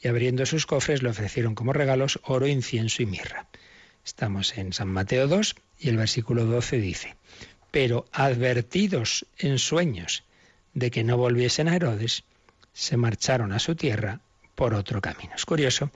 Y 0.00 0.08
abriendo 0.08 0.46
sus 0.46 0.66
cofres 0.66 1.02
le 1.02 1.08
ofrecieron 1.08 1.54
como 1.54 1.72
regalos 1.72 2.20
oro, 2.24 2.46
incienso 2.46 3.02
y 3.02 3.06
mirra. 3.06 3.48
Estamos 4.04 4.58
en 4.58 4.72
San 4.72 4.88
Mateo 4.88 5.26
2 5.26 5.56
y 5.80 5.88
el 5.88 5.96
versículo 5.96 6.44
12 6.44 6.78
dice, 6.78 7.16
pero 7.70 8.04
advertidos 8.12 9.26
en 9.38 9.58
sueños 9.58 10.24
de 10.74 10.90
que 10.90 11.04
no 11.04 11.16
volviesen 11.16 11.68
a 11.68 11.76
Herodes, 11.76 12.24
se 12.72 12.96
marcharon 12.96 13.52
a 13.52 13.58
su 13.58 13.74
tierra 13.76 14.20
por 14.54 14.74
otro 14.74 15.00
camino. 15.00 15.32
Es 15.34 15.46
curioso 15.46 15.90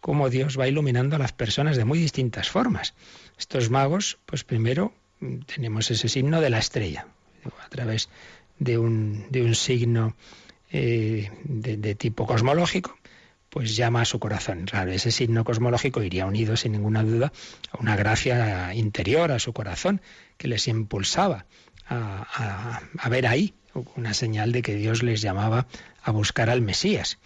cómo 0.00 0.28
Dios 0.28 0.58
va 0.58 0.66
iluminando 0.66 1.16
a 1.16 1.18
las 1.18 1.32
personas 1.32 1.76
de 1.76 1.84
muy 1.84 1.98
distintas 1.98 2.50
formas. 2.50 2.94
Estos 3.38 3.70
magos, 3.70 4.18
pues 4.26 4.42
primero 4.42 4.92
tenemos 5.46 5.90
ese 5.90 6.08
signo 6.08 6.40
de 6.40 6.50
la 6.50 6.58
estrella, 6.58 7.06
a 7.64 7.68
través 7.68 8.08
de 8.58 8.78
un, 8.78 9.26
de 9.30 9.42
un 9.42 9.54
signo 9.54 10.16
eh, 10.70 11.30
de, 11.44 11.94
tipo 11.94 12.26
cosmológico, 12.26 12.96
pues 13.50 13.76
llama 13.76 14.02
a 14.02 14.04
su 14.04 14.18
corazón. 14.18 14.66
Ese 14.88 15.10
signo 15.10 15.44
cosmológico 15.44 16.02
iría 16.02 16.26
unido 16.26 16.56
sin 16.56 16.72
ninguna 16.72 17.02
duda 17.02 17.32
a 17.70 17.78
una 17.78 17.96
gracia 17.96 18.72
interior, 18.74 19.32
a 19.32 19.38
su 19.38 19.52
corazón, 19.52 20.00
que 20.38 20.48
les 20.48 20.68
impulsaba 20.68 21.46
a, 21.86 22.80
a, 22.98 23.08
ver 23.08 23.26
ahí 23.26 23.54
una 23.96 24.14
señal 24.14 24.52
de 24.52 24.62
que 24.62 24.74
Dios 24.74 25.02
les 25.02 25.20
llamaba 25.20 25.66
a 26.02 26.10
buscar 26.10 26.48
al 26.48 26.62
Mesías. 26.62 27.18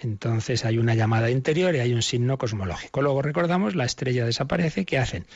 Entonces 0.00 0.64
hay 0.64 0.78
una 0.78 0.94
llamada 0.94 1.30
interior 1.30 1.74
y 1.74 1.80
hay 1.80 1.92
un 1.92 2.02
signo 2.02 2.38
cosmológico. 2.38 3.02
Luego 3.02 3.22
recordamos, 3.22 3.74
la 3.74 3.84
estrella 3.84 4.24
desaparece, 4.24 4.84
¿qué 4.84 4.98
hacen? 4.98 5.26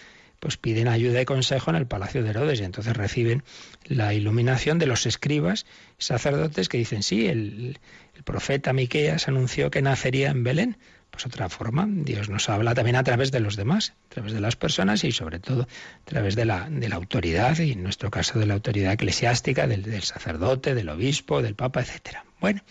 Pues 0.41 0.57
piden 0.57 0.87
ayuda 0.87 1.21
y 1.21 1.25
consejo 1.25 1.71
en 1.71 1.77
el 1.77 1.87
palacio 1.87 2.23
de 2.23 2.31
Herodes 2.31 2.61
y 2.61 2.65
entonces 2.65 2.97
reciben 2.97 3.43
la 3.85 4.15
iluminación 4.15 4.79
de 4.79 4.87
los 4.87 5.05
escribas, 5.07 5.67
sacerdotes 5.99 6.69
que 6.69 6.79
dicen, 6.79 7.03
sí, 7.03 7.27
el, 7.27 7.79
profeta 8.25 8.73
Miqueas 8.73 9.29
anunció 9.29 9.71
que 9.71 9.83
nacería 9.83 10.31
en 10.31 10.45
Belén. 10.45 10.77
Pues 11.11 11.25
otra 11.25 11.49
forma, 11.49 11.87
Dios 11.89 12.29
nos 12.29 12.49
habla 12.51 12.75
también 12.75 12.97
a 12.97 13.03
través 13.03 13.33
de 13.33 13.41
los 13.41 13.57
demás, 13.57 13.95
a 14.07 14.15
través 14.15 14.33
de 14.33 14.41
las 14.41 14.57
personas 14.57 15.05
y 15.05 15.13
sobre 15.13 15.41
todo 15.41 15.63
a 15.63 16.05
través 16.05 16.37
de 16.37 16.45
la, 16.45 16.69
de 16.69 16.89
la 16.89 16.97
autoridad, 16.97 17.59
y 17.59 17.73
en 17.73 17.83
nuestro 17.83 18.11
caso 18.11 18.39
de 18.39 18.47
la 18.47 18.55
autoridad 18.55 18.93
eclesiástica, 18.93 19.67
del, 19.67 20.03
sacerdote, 20.03 20.75
del 20.75 20.91
obispo, 20.91 21.41
del 21.41 21.55
papa, 21.55 21.81
etcétera. 21.81 22.25
Bueno, 22.41 22.63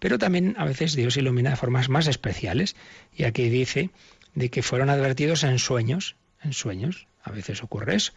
pero 0.00 0.18
también 0.18 0.56
a 0.58 0.64
veces 0.64 0.96
Dios 0.96 1.16
ilumina 1.16 1.50
de 1.50 1.56
formas 1.56 1.88
más 1.88 2.08
especiales. 2.08 2.74
Y 3.14 3.24
aquí 3.24 3.48
dice 3.48 3.90
de 4.34 4.48
que 4.50 4.62
fueron 4.62 4.90
advertidos 4.90 5.44
en 5.44 5.58
sueños, 5.58 6.16
en 6.42 6.52
sueños. 6.52 7.06
A 7.22 7.30
veces 7.30 7.62
ocurre 7.62 7.96
eso. 7.96 8.12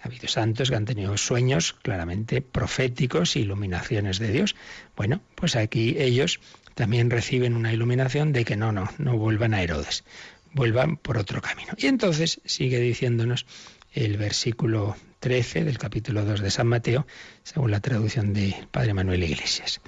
Ha 0.00 0.08
habido 0.08 0.28
santos 0.28 0.70
que 0.70 0.76
han 0.76 0.84
tenido 0.84 1.16
sueños 1.16 1.72
claramente 1.72 2.42
proféticos, 2.42 3.36
iluminaciones 3.36 4.18
de 4.18 4.30
Dios. 4.30 4.54
Bueno, 4.96 5.20
pues 5.34 5.56
aquí 5.56 5.96
ellos 5.98 6.40
también 6.74 7.10
reciben 7.10 7.56
una 7.56 7.72
iluminación 7.72 8.32
de 8.32 8.44
que 8.44 8.56
no, 8.56 8.72
no, 8.72 8.88
no 8.98 9.16
vuelvan 9.16 9.54
a 9.54 9.62
Herodes, 9.62 10.04
vuelvan 10.52 10.96
por 10.96 11.16
otro 11.16 11.40
camino. 11.40 11.72
Y 11.78 11.86
entonces 11.86 12.40
sigue 12.44 12.78
diciéndonos 12.80 13.46
el 13.92 14.18
versículo 14.18 14.96
13 15.20 15.64
del 15.64 15.78
capítulo 15.78 16.24
2 16.24 16.40
de 16.40 16.50
San 16.50 16.66
Mateo, 16.66 17.06
según 17.42 17.70
la 17.70 17.80
traducción 17.80 18.34
de 18.34 18.54
Padre 18.70 18.92
Manuel 18.92 19.24
Iglesias. 19.24 19.80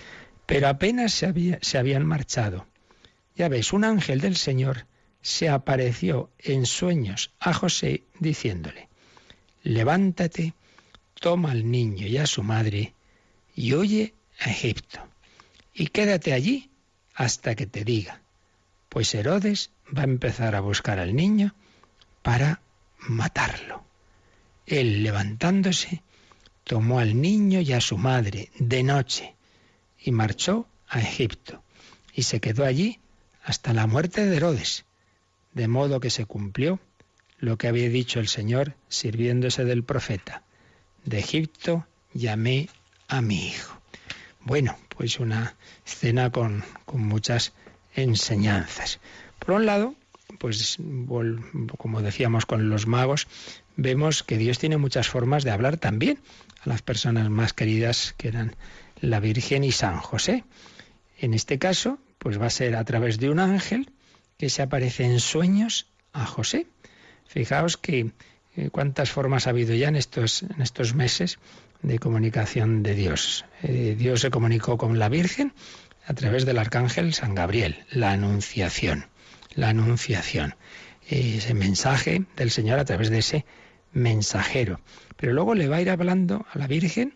Pero 0.46 0.68
apenas 0.68 1.12
se, 1.12 1.58
se 1.60 1.78
habían 1.78 2.06
marchado. 2.06 2.66
Ya 3.36 3.48
ves, 3.48 3.72
un 3.74 3.84
ángel 3.84 4.20
del 4.20 4.36
Señor 4.36 4.86
se 5.28 5.50
apareció 5.50 6.30
en 6.38 6.64
sueños 6.64 7.30
a 7.38 7.52
José 7.52 8.04
diciéndole, 8.18 8.88
levántate, 9.62 10.54
toma 11.20 11.50
al 11.50 11.70
niño 11.70 12.06
y 12.06 12.16
a 12.16 12.26
su 12.26 12.42
madre 12.42 12.94
y 13.54 13.74
huye 13.74 14.14
a 14.40 14.50
Egipto 14.50 15.06
y 15.74 15.88
quédate 15.88 16.32
allí 16.32 16.70
hasta 17.14 17.54
que 17.54 17.66
te 17.66 17.84
diga, 17.84 18.22
pues 18.88 19.14
Herodes 19.14 19.70
va 19.94 20.00
a 20.00 20.04
empezar 20.04 20.54
a 20.54 20.60
buscar 20.60 20.98
al 20.98 21.14
niño 21.14 21.54
para 22.22 22.62
matarlo. 22.96 23.84
Él 24.64 25.02
levantándose, 25.02 26.02
tomó 26.64 27.00
al 27.00 27.20
niño 27.20 27.60
y 27.60 27.74
a 27.74 27.82
su 27.82 27.98
madre 27.98 28.50
de 28.58 28.82
noche 28.82 29.34
y 30.00 30.10
marchó 30.10 30.66
a 30.88 31.00
Egipto 31.00 31.62
y 32.14 32.22
se 32.22 32.40
quedó 32.40 32.64
allí 32.64 32.98
hasta 33.44 33.74
la 33.74 33.86
muerte 33.86 34.24
de 34.24 34.36
Herodes, 34.36 34.86
de 35.58 35.66
modo 35.66 35.98
que 35.98 36.10
se 36.10 36.24
cumplió 36.24 36.78
lo 37.40 37.58
que 37.58 37.66
había 37.66 37.88
dicho 37.88 38.20
el 38.20 38.28
Señor 38.28 38.76
sirviéndose 38.86 39.64
del 39.64 39.82
profeta. 39.82 40.44
De 41.04 41.18
Egipto 41.18 41.84
llamé 42.14 42.68
a 43.08 43.20
mi 43.22 43.48
hijo. 43.48 43.76
Bueno, 44.40 44.78
pues 44.96 45.18
una 45.18 45.56
escena 45.84 46.30
con, 46.30 46.62
con 46.84 47.04
muchas 47.04 47.54
enseñanzas. 47.96 49.00
Por 49.40 49.56
un 49.56 49.66
lado, 49.66 49.96
pues 50.38 50.78
como 51.76 52.02
decíamos 52.02 52.46
con 52.46 52.70
los 52.70 52.86
magos, 52.86 53.26
vemos 53.74 54.22
que 54.22 54.38
Dios 54.38 54.60
tiene 54.60 54.76
muchas 54.76 55.08
formas 55.08 55.42
de 55.42 55.50
hablar 55.50 55.76
también 55.76 56.20
a 56.60 56.68
las 56.68 56.82
personas 56.82 57.30
más 57.30 57.52
queridas 57.52 58.14
que 58.16 58.28
eran 58.28 58.54
la 59.00 59.18
Virgen 59.18 59.64
y 59.64 59.72
San 59.72 59.98
José. 59.98 60.44
En 61.18 61.34
este 61.34 61.58
caso, 61.58 61.98
pues 62.20 62.40
va 62.40 62.46
a 62.46 62.50
ser 62.50 62.76
a 62.76 62.84
través 62.84 63.18
de 63.18 63.28
un 63.28 63.40
ángel 63.40 63.90
que 64.38 64.50
se 64.50 64.62
aparece 64.62 65.04
en 65.04 65.18
sueños 65.18 65.86
a 66.12 66.24
José. 66.24 66.66
Fijaos 67.26 67.76
que 67.76 68.12
eh, 68.56 68.70
cuántas 68.70 69.10
formas 69.10 69.46
ha 69.46 69.50
habido 69.50 69.74
ya 69.74 69.88
en 69.88 69.96
estos, 69.96 70.44
en 70.44 70.62
estos 70.62 70.94
meses 70.94 71.38
de 71.82 71.98
comunicación 71.98 72.84
de 72.84 72.94
Dios. 72.94 73.44
Eh, 73.64 73.96
Dios 73.98 74.20
se 74.20 74.30
comunicó 74.30 74.78
con 74.78 74.98
la 74.98 75.08
Virgen 75.08 75.52
a 76.06 76.14
través 76.14 76.46
del 76.46 76.58
arcángel 76.58 77.14
San 77.14 77.34
Gabriel, 77.34 77.84
la 77.90 78.12
anunciación, 78.12 79.06
la 79.54 79.70
anunciación, 79.70 80.54
ese 81.08 81.52
mensaje 81.54 82.22
del 82.36 82.52
Señor 82.52 82.78
a 82.78 82.84
través 82.84 83.10
de 83.10 83.18
ese 83.18 83.44
mensajero. 83.92 84.80
Pero 85.16 85.32
luego 85.32 85.56
le 85.56 85.68
va 85.68 85.76
a 85.76 85.82
ir 85.82 85.90
hablando 85.90 86.46
a 86.52 86.58
la 86.58 86.68
Virgen 86.68 87.14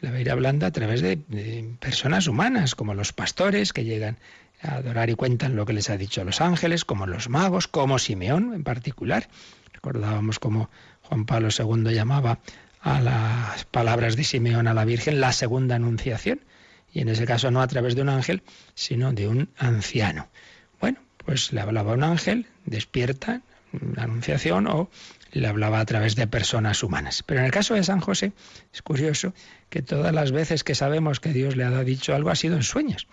la 0.00 0.10
va 0.10 0.32
hablando 0.32 0.66
a 0.66 0.70
través 0.70 1.02
de, 1.02 1.18
personas 1.78 2.26
humanas, 2.26 2.74
como 2.74 2.94
los 2.94 3.12
pastores 3.12 3.72
que 3.72 3.84
llegan 3.84 4.18
adorar 4.62 5.10
y 5.10 5.14
cuentan 5.14 5.56
lo 5.56 5.66
que 5.66 5.72
les 5.72 5.90
ha 5.90 5.96
dicho 5.96 6.20
a 6.20 6.24
los 6.24 6.40
ángeles, 6.40 6.84
como 6.84 7.06
los 7.06 7.28
magos, 7.28 7.68
como 7.68 7.98
Simeón 7.98 8.54
en 8.54 8.64
particular. 8.64 9.28
Recordábamos 9.72 10.38
cómo 10.38 10.70
Juan 11.02 11.24
Pablo 11.24 11.48
II 11.56 11.94
llamaba 11.94 12.38
a 12.80 13.00
las 13.00 13.64
palabras 13.64 14.16
de 14.16 14.24
Simeón 14.24 14.66
a 14.66 14.74
la 14.74 14.84
Virgen 14.84 15.20
la 15.20 15.32
segunda 15.32 15.76
anunciación, 15.76 16.40
y 16.92 17.00
en 17.00 17.08
ese 17.08 17.24
caso 17.24 17.50
no 17.50 17.62
a 17.62 17.66
través 17.68 17.94
de 17.94 18.02
un 18.02 18.08
ángel, 18.08 18.42
sino 18.74 19.12
de 19.12 19.28
un 19.28 19.48
anciano. 19.56 20.28
Bueno, 20.80 20.98
pues 21.24 21.52
le 21.52 21.60
hablaba 21.60 21.92
un 21.92 22.02
ángel, 22.02 22.46
despierta, 22.64 23.42
la 23.72 24.04
anunciación, 24.04 24.66
o 24.66 24.90
le 25.32 25.46
hablaba 25.46 25.80
a 25.80 25.84
través 25.84 26.16
de 26.16 26.26
personas 26.26 26.82
humanas. 26.82 27.22
Pero 27.24 27.40
en 27.40 27.46
el 27.46 27.52
caso 27.52 27.74
de 27.74 27.84
San 27.84 28.00
José 28.00 28.32
es 28.72 28.82
curioso 28.82 29.32
que 29.68 29.82
todas 29.82 30.12
las 30.12 30.32
veces 30.32 30.64
que 30.64 30.74
sabemos 30.74 31.20
que 31.20 31.32
Dios 31.32 31.56
le 31.56 31.64
ha 31.64 31.84
dicho 31.84 32.14
algo 32.14 32.30
ha 32.30 32.36
sido 32.36 32.56
en 32.56 32.62
sueños. 32.62 33.06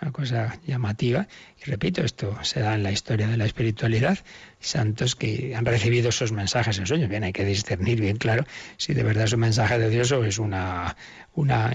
Una 0.00 0.12
cosa 0.12 0.58
llamativa. 0.66 1.28
Y 1.64 1.70
repito, 1.70 2.02
esto 2.02 2.36
se 2.42 2.60
da 2.60 2.74
en 2.74 2.82
la 2.82 2.92
historia 2.92 3.26
de 3.28 3.36
la 3.36 3.46
espiritualidad. 3.46 4.18
Santos 4.60 5.14
que 5.14 5.54
han 5.54 5.64
recibido 5.64 6.08
esos 6.08 6.32
mensajes 6.32 6.78
en 6.78 6.86
sueños. 6.86 7.08
Bien, 7.08 7.24
hay 7.24 7.32
que 7.32 7.44
discernir 7.44 8.00
bien 8.00 8.16
claro 8.16 8.44
si 8.76 8.92
de 8.92 9.02
verdad 9.02 9.24
es 9.24 9.32
un 9.32 9.40
mensaje 9.40 9.78
de 9.78 9.88
Dios 9.88 10.10
o 10.12 10.24
es 10.24 10.38
una, 10.38 10.96
una, 11.34 11.72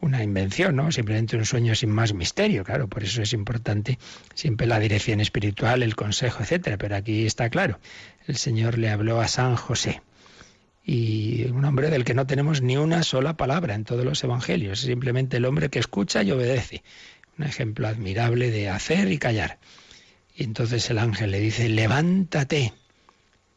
una 0.00 0.22
invención, 0.22 0.76
¿no? 0.76 0.92
Simplemente 0.92 1.36
un 1.36 1.44
sueño 1.44 1.74
sin 1.74 1.90
más 1.90 2.12
misterio. 2.12 2.64
Claro, 2.64 2.88
por 2.88 3.04
eso 3.04 3.22
es 3.22 3.32
importante 3.32 3.98
siempre 4.34 4.66
la 4.66 4.78
dirección 4.78 5.20
espiritual, 5.20 5.82
el 5.82 5.94
consejo, 5.94 6.42
etcétera. 6.42 6.76
Pero 6.78 6.96
aquí 6.96 7.26
está 7.26 7.48
claro 7.48 7.78
el 8.26 8.36
Señor 8.36 8.78
le 8.78 8.90
habló 8.90 9.20
a 9.20 9.28
San 9.28 9.56
José. 9.56 10.02
Y 10.84 11.44
un 11.44 11.64
hombre 11.64 11.90
del 11.90 12.04
que 12.04 12.14
no 12.14 12.26
tenemos 12.26 12.60
ni 12.60 12.76
una 12.76 13.04
sola 13.04 13.36
palabra 13.36 13.74
en 13.74 13.84
todos 13.84 14.04
los 14.04 14.22
evangelios, 14.24 14.80
simplemente 14.80 15.36
el 15.36 15.44
hombre 15.44 15.68
que 15.68 15.78
escucha 15.78 16.22
y 16.22 16.32
obedece. 16.32 16.82
Un 17.38 17.44
ejemplo 17.44 17.88
admirable 17.88 18.50
de 18.50 18.68
hacer 18.68 19.10
y 19.10 19.18
callar. 19.18 19.58
Y 20.34 20.44
entonces 20.44 20.88
el 20.90 20.98
ángel 20.98 21.30
le 21.30 21.40
dice, 21.40 21.68
levántate. 21.68 22.72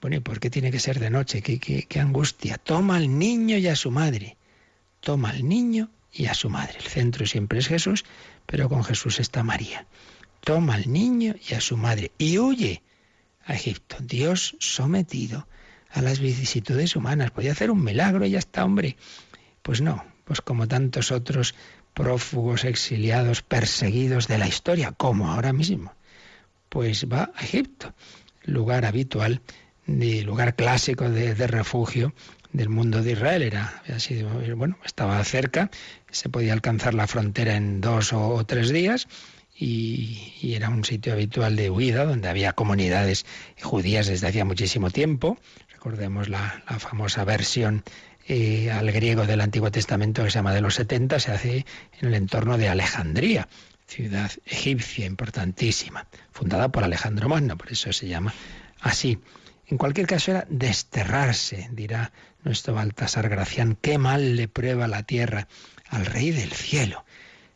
Bueno, 0.01 0.17
¿y 0.17 0.19
por 0.19 0.39
qué 0.39 0.49
tiene 0.49 0.71
que 0.71 0.79
ser 0.79 0.99
de 0.99 1.09
noche? 1.09 1.41
¿Qué, 1.41 1.59
qué 1.59 1.99
angustia? 1.99 2.57
Toma 2.57 2.97
al 2.97 3.17
niño 3.17 3.57
y 3.57 3.67
a 3.67 3.75
su 3.75 3.91
madre. 3.91 4.37
Toma 4.99 5.29
al 5.29 5.47
niño 5.47 5.89
y 6.11 6.25
a 6.27 6.33
su 6.33 6.49
madre. 6.49 6.77
El 6.79 6.85
centro 6.85 7.25
siempre 7.25 7.59
es 7.59 7.67
Jesús, 7.67 8.05
pero 8.45 8.69
con 8.69 8.83
Jesús 8.83 9.19
está 9.19 9.43
María. 9.43 9.85
Toma 10.41 10.75
al 10.75 10.91
niño 10.91 11.35
y 11.49 11.53
a 11.53 11.61
su 11.61 11.77
madre 11.77 12.11
y 12.17 12.37
huye 12.37 12.81
a 13.45 13.55
Egipto. 13.55 13.97
Dios 13.99 14.55
sometido 14.59 15.47
a 15.89 16.01
las 16.01 16.19
vicisitudes 16.19 16.95
humanas. 16.95 17.31
Podía 17.31 17.51
hacer 17.51 17.71
un 17.71 17.83
milagro 17.83 18.25
y 18.25 18.31
ya 18.31 18.39
está, 18.39 18.65
hombre. 18.65 18.97
Pues 19.61 19.81
no, 19.81 20.05
pues 20.25 20.41
como 20.41 20.67
tantos 20.67 21.11
otros 21.11 21.55
prófugos, 21.95 22.65
exiliados, 22.65 23.41
perseguidos 23.41 24.27
de 24.27 24.37
la 24.37 24.47
historia, 24.47 24.91
como 24.91 25.31
ahora 25.31 25.53
mismo. 25.53 25.93
Pues 26.69 27.07
va 27.11 27.31
a 27.35 27.43
Egipto, 27.43 27.93
lugar 28.43 28.85
habitual, 28.85 29.41
de, 29.87 30.21
lugar 30.21 30.55
clásico 30.55 31.09
de, 31.09 31.33
refugio 31.47 32.13
del 32.51 32.69
mundo 32.69 33.01
de 33.01 33.13
Israel. 33.13 33.41
Era, 33.41 33.81
había 33.83 33.99
sido, 33.99 34.29
bueno, 34.55 34.77
estaba 34.85 35.23
cerca, 35.23 35.71
se 36.11 36.29
podía 36.29 36.53
alcanzar 36.53 36.93
la 36.93 37.07
frontera 37.07 37.55
en 37.55 37.81
dos 37.81 38.13
o 38.13 38.45
tres 38.45 38.69
días 38.69 39.07
y, 39.57 40.53
era 40.55 40.69
un 40.69 40.83
sitio 40.83 41.13
habitual 41.13 41.55
de 41.55 41.69
huida 41.69 42.05
donde 42.05 42.27
había 42.29 42.53
comunidades 42.53 43.25
judías 43.61 44.07
desde 44.07 44.27
hacía 44.27 44.45
muchísimo 44.45 44.91
tiempo. 44.91 45.37
Recordemos 45.71 46.29
la, 46.29 46.63
famosa 46.79 47.23
versión 47.23 47.83
eh, 48.27 48.71
al 48.71 48.91
griego 48.91 49.25
del 49.25 49.41
Antiguo 49.41 49.71
Testamento 49.71 50.23
que 50.23 50.31
se 50.31 50.35
llama 50.35 50.53
de 50.53 50.61
los 50.61 50.75
70, 50.75 51.19
se 51.19 51.31
hace 51.31 51.65
en 51.99 52.07
el 52.07 52.13
entorno 52.15 52.57
de 52.57 52.69
Alejandría, 52.69 53.47
ciudad 53.87 54.31
egipcia 54.45 55.05
importantísima, 55.05 56.07
fundada 56.31 56.69
por 56.69 56.83
Alejandro 56.83 57.29
Magno, 57.29 57.57
por 57.57 57.71
eso 57.71 57.93
se 57.93 58.07
llama 58.07 58.33
así. 58.81 59.19
En 59.67 59.77
cualquier 59.77 60.07
caso 60.07 60.31
era 60.31 60.45
desterrarse, 60.49 61.69
dirá 61.71 62.11
nuestro 62.43 62.73
Baltasar 62.73 63.29
Gracián, 63.29 63.77
qué 63.81 63.97
mal 63.97 64.35
le 64.35 64.47
prueba 64.47 64.87
la 64.87 65.03
tierra 65.03 65.47
al 65.89 66.05
Rey 66.05 66.31
del 66.31 66.51
Cielo 66.51 67.05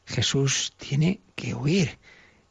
Jesús 0.10 0.74
tiene 0.78 1.22
que 1.36 1.54
huir 1.54 2.00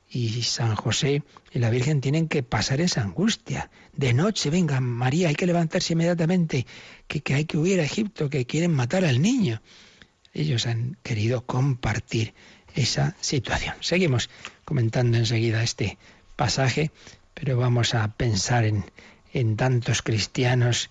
y 0.09 0.43
San 0.43 0.77
José 0.77 1.23
y 1.53 1.59
la 1.59 1.71
Virgen 1.71 2.01
tienen 2.01 2.29
que 2.29 2.43
pasar 2.43 2.81
esa 2.81 3.03
angustia. 3.03 3.71
De 3.99 4.15
noche, 4.15 4.49
venga, 4.49 4.81
María, 4.81 5.27
hay 5.27 5.35
que 5.35 5.45
levantarse 5.45 5.95
inmediatamente, 5.95 6.69
que, 7.09 7.35
hay 7.35 7.47
que 7.47 7.59
huir 7.59 7.81
a 7.81 7.83
Egipto, 7.83 8.31
que 8.31 8.47
quieren 8.47 8.71
matar 8.71 9.05
al 9.05 9.21
niño. 9.21 9.61
Ellos 10.33 10.69
han 10.69 10.97
querido 11.03 11.45
compartir 11.45 12.33
esa 12.77 13.17
situación. 13.21 13.75
Seguimos 13.81 14.31
comentando 14.65 15.19
enseguida 15.19 15.65
este 15.65 15.99
pasaje, 16.37 16.93
pero 17.35 17.57
vamos 17.57 17.93
a 17.95 18.07
pensar 18.15 18.67
en, 18.67 18.85
en 19.33 19.57
tantos 19.57 20.03
cristianos 20.03 20.91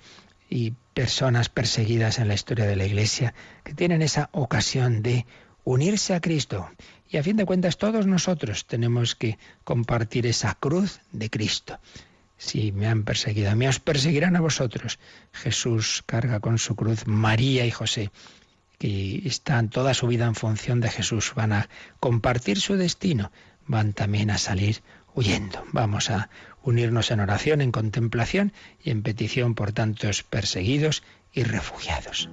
y 0.50 0.74
personas 0.94 1.48
perseguidas 1.48 2.20
en 2.20 2.28
la 2.28 2.34
historia 2.34 2.66
de 2.66 2.76
la 2.76 2.86
Iglesia 2.86 3.34
que 3.64 3.74
tienen 3.74 4.02
esa 4.02 4.28
ocasión 4.34 5.02
de 5.02 5.26
unirse 5.64 6.14
a 6.14 6.20
Cristo. 6.20 6.70
Y 7.10 7.16
a 7.16 7.24
fin 7.24 7.38
de 7.38 7.46
cuentas 7.46 7.78
todos 7.78 8.06
nosotros 8.06 8.68
tenemos 8.68 9.16
que 9.16 9.38
compartir 9.64 10.28
esa 10.28 10.56
cruz 10.56 11.00
de 11.14 11.30
Cristo. 11.30 11.80
Si 12.38 12.72
me 12.72 12.88
han 12.88 13.04
perseguido 13.04 13.52
a 13.52 13.56
mí, 13.56 13.68
os 13.68 13.80
perseguirán 13.80 14.36
a 14.36 14.42
vosotros. 14.42 15.00
Jesús 15.34 16.04
carga 16.06 16.40
con 16.40 16.58
su 16.58 16.76
cruz 16.76 17.08
María 17.08 17.66
y 17.66 17.72
José, 17.72 18.12
que 18.78 19.22
están 19.26 19.70
toda 19.70 19.94
su 19.94 20.08
vida 20.08 20.26
en 20.26 20.36
función 20.36 20.80
de 20.80 20.90
Jesús, 20.90 21.34
van 21.36 21.52
a 21.52 21.70
compartir 22.00 22.60
su 22.62 22.76
destino, 22.76 23.32
van 23.66 23.94
también 23.94 24.30
a 24.30 24.38
salir 24.38 24.84
huyendo. 25.16 25.66
Vamos 25.72 26.12
a 26.12 26.30
unirnos 26.62 27.10
en 27.12 27.22
oración, 27.22 27.62
en 27.62 27.72
contemplación 27.72 28.54
y 28.84 28.92
en 28.92 29.02
petición 29.02 29.56
por 29.56 29.72
tantos 29.72 30.24
perseguidos 30.24 31.04
y 31.34 31.44
refugiados. 31.44 32.30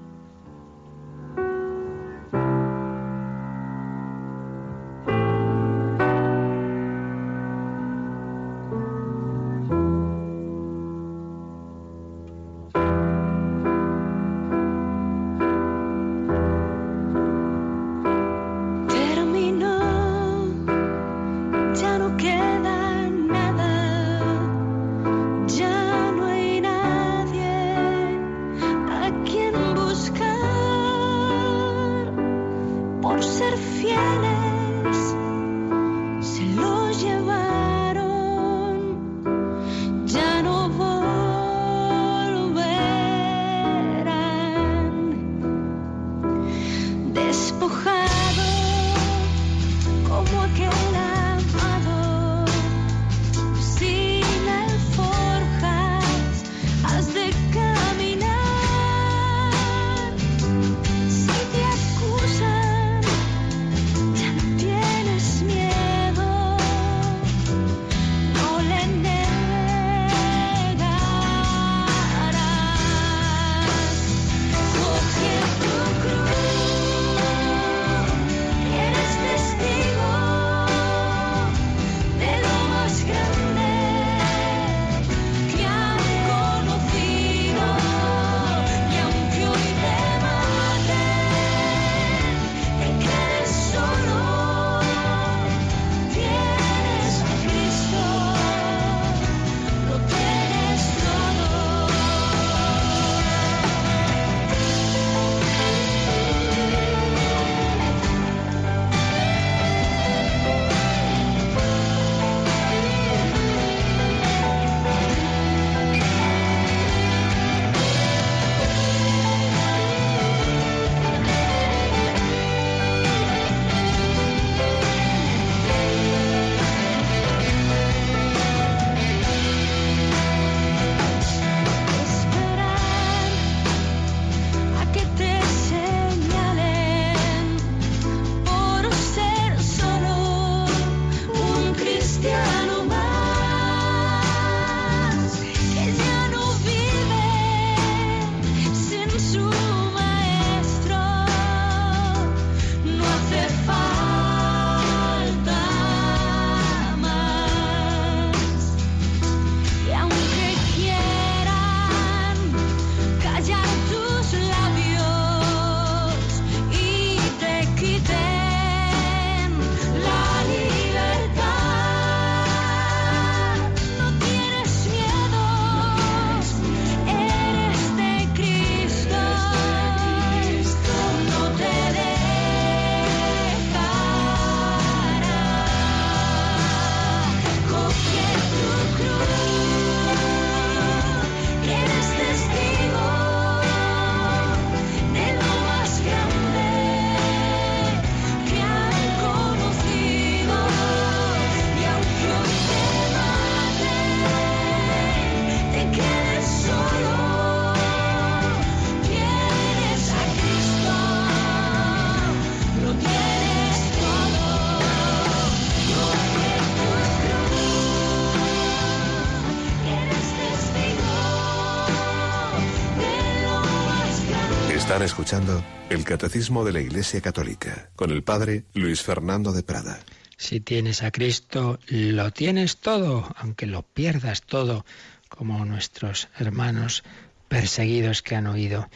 Escuchando 224.85 225.65
el 225.91 226.05
Catecismo 226.05 226.65
de 226.65 226.73
la 226.73 226.81
Iglesia 226.81 227.21
Católica 227.21 227.91
con 227.97 228.11
el 228.11 228.23
Padre 228.23 228.65
Luis 228.75 229.03
Fernando 229.03 229.53
de 229.53 229.63
Prada. 229.63 229.99
Si 230.37 230.61
tienes 230.61 231.03
a 231.03 231.11
Cristo, 231.11 231.81
lo 231.89 232.31
tienes 232.31 232.77
todo, 232.77 233.35
aunque 233.37 233.67
lo 233.67 233.83
pierdas 233.83 234.43
todo, 234.43 234.85
como 235.29 235.65
nuestros 235.65 236.29
hermanos 236.39 237.03
perseguidos 237.49 238.23
que 238.23 238.37
han 238.37 238.47
oído, 238.47 238.89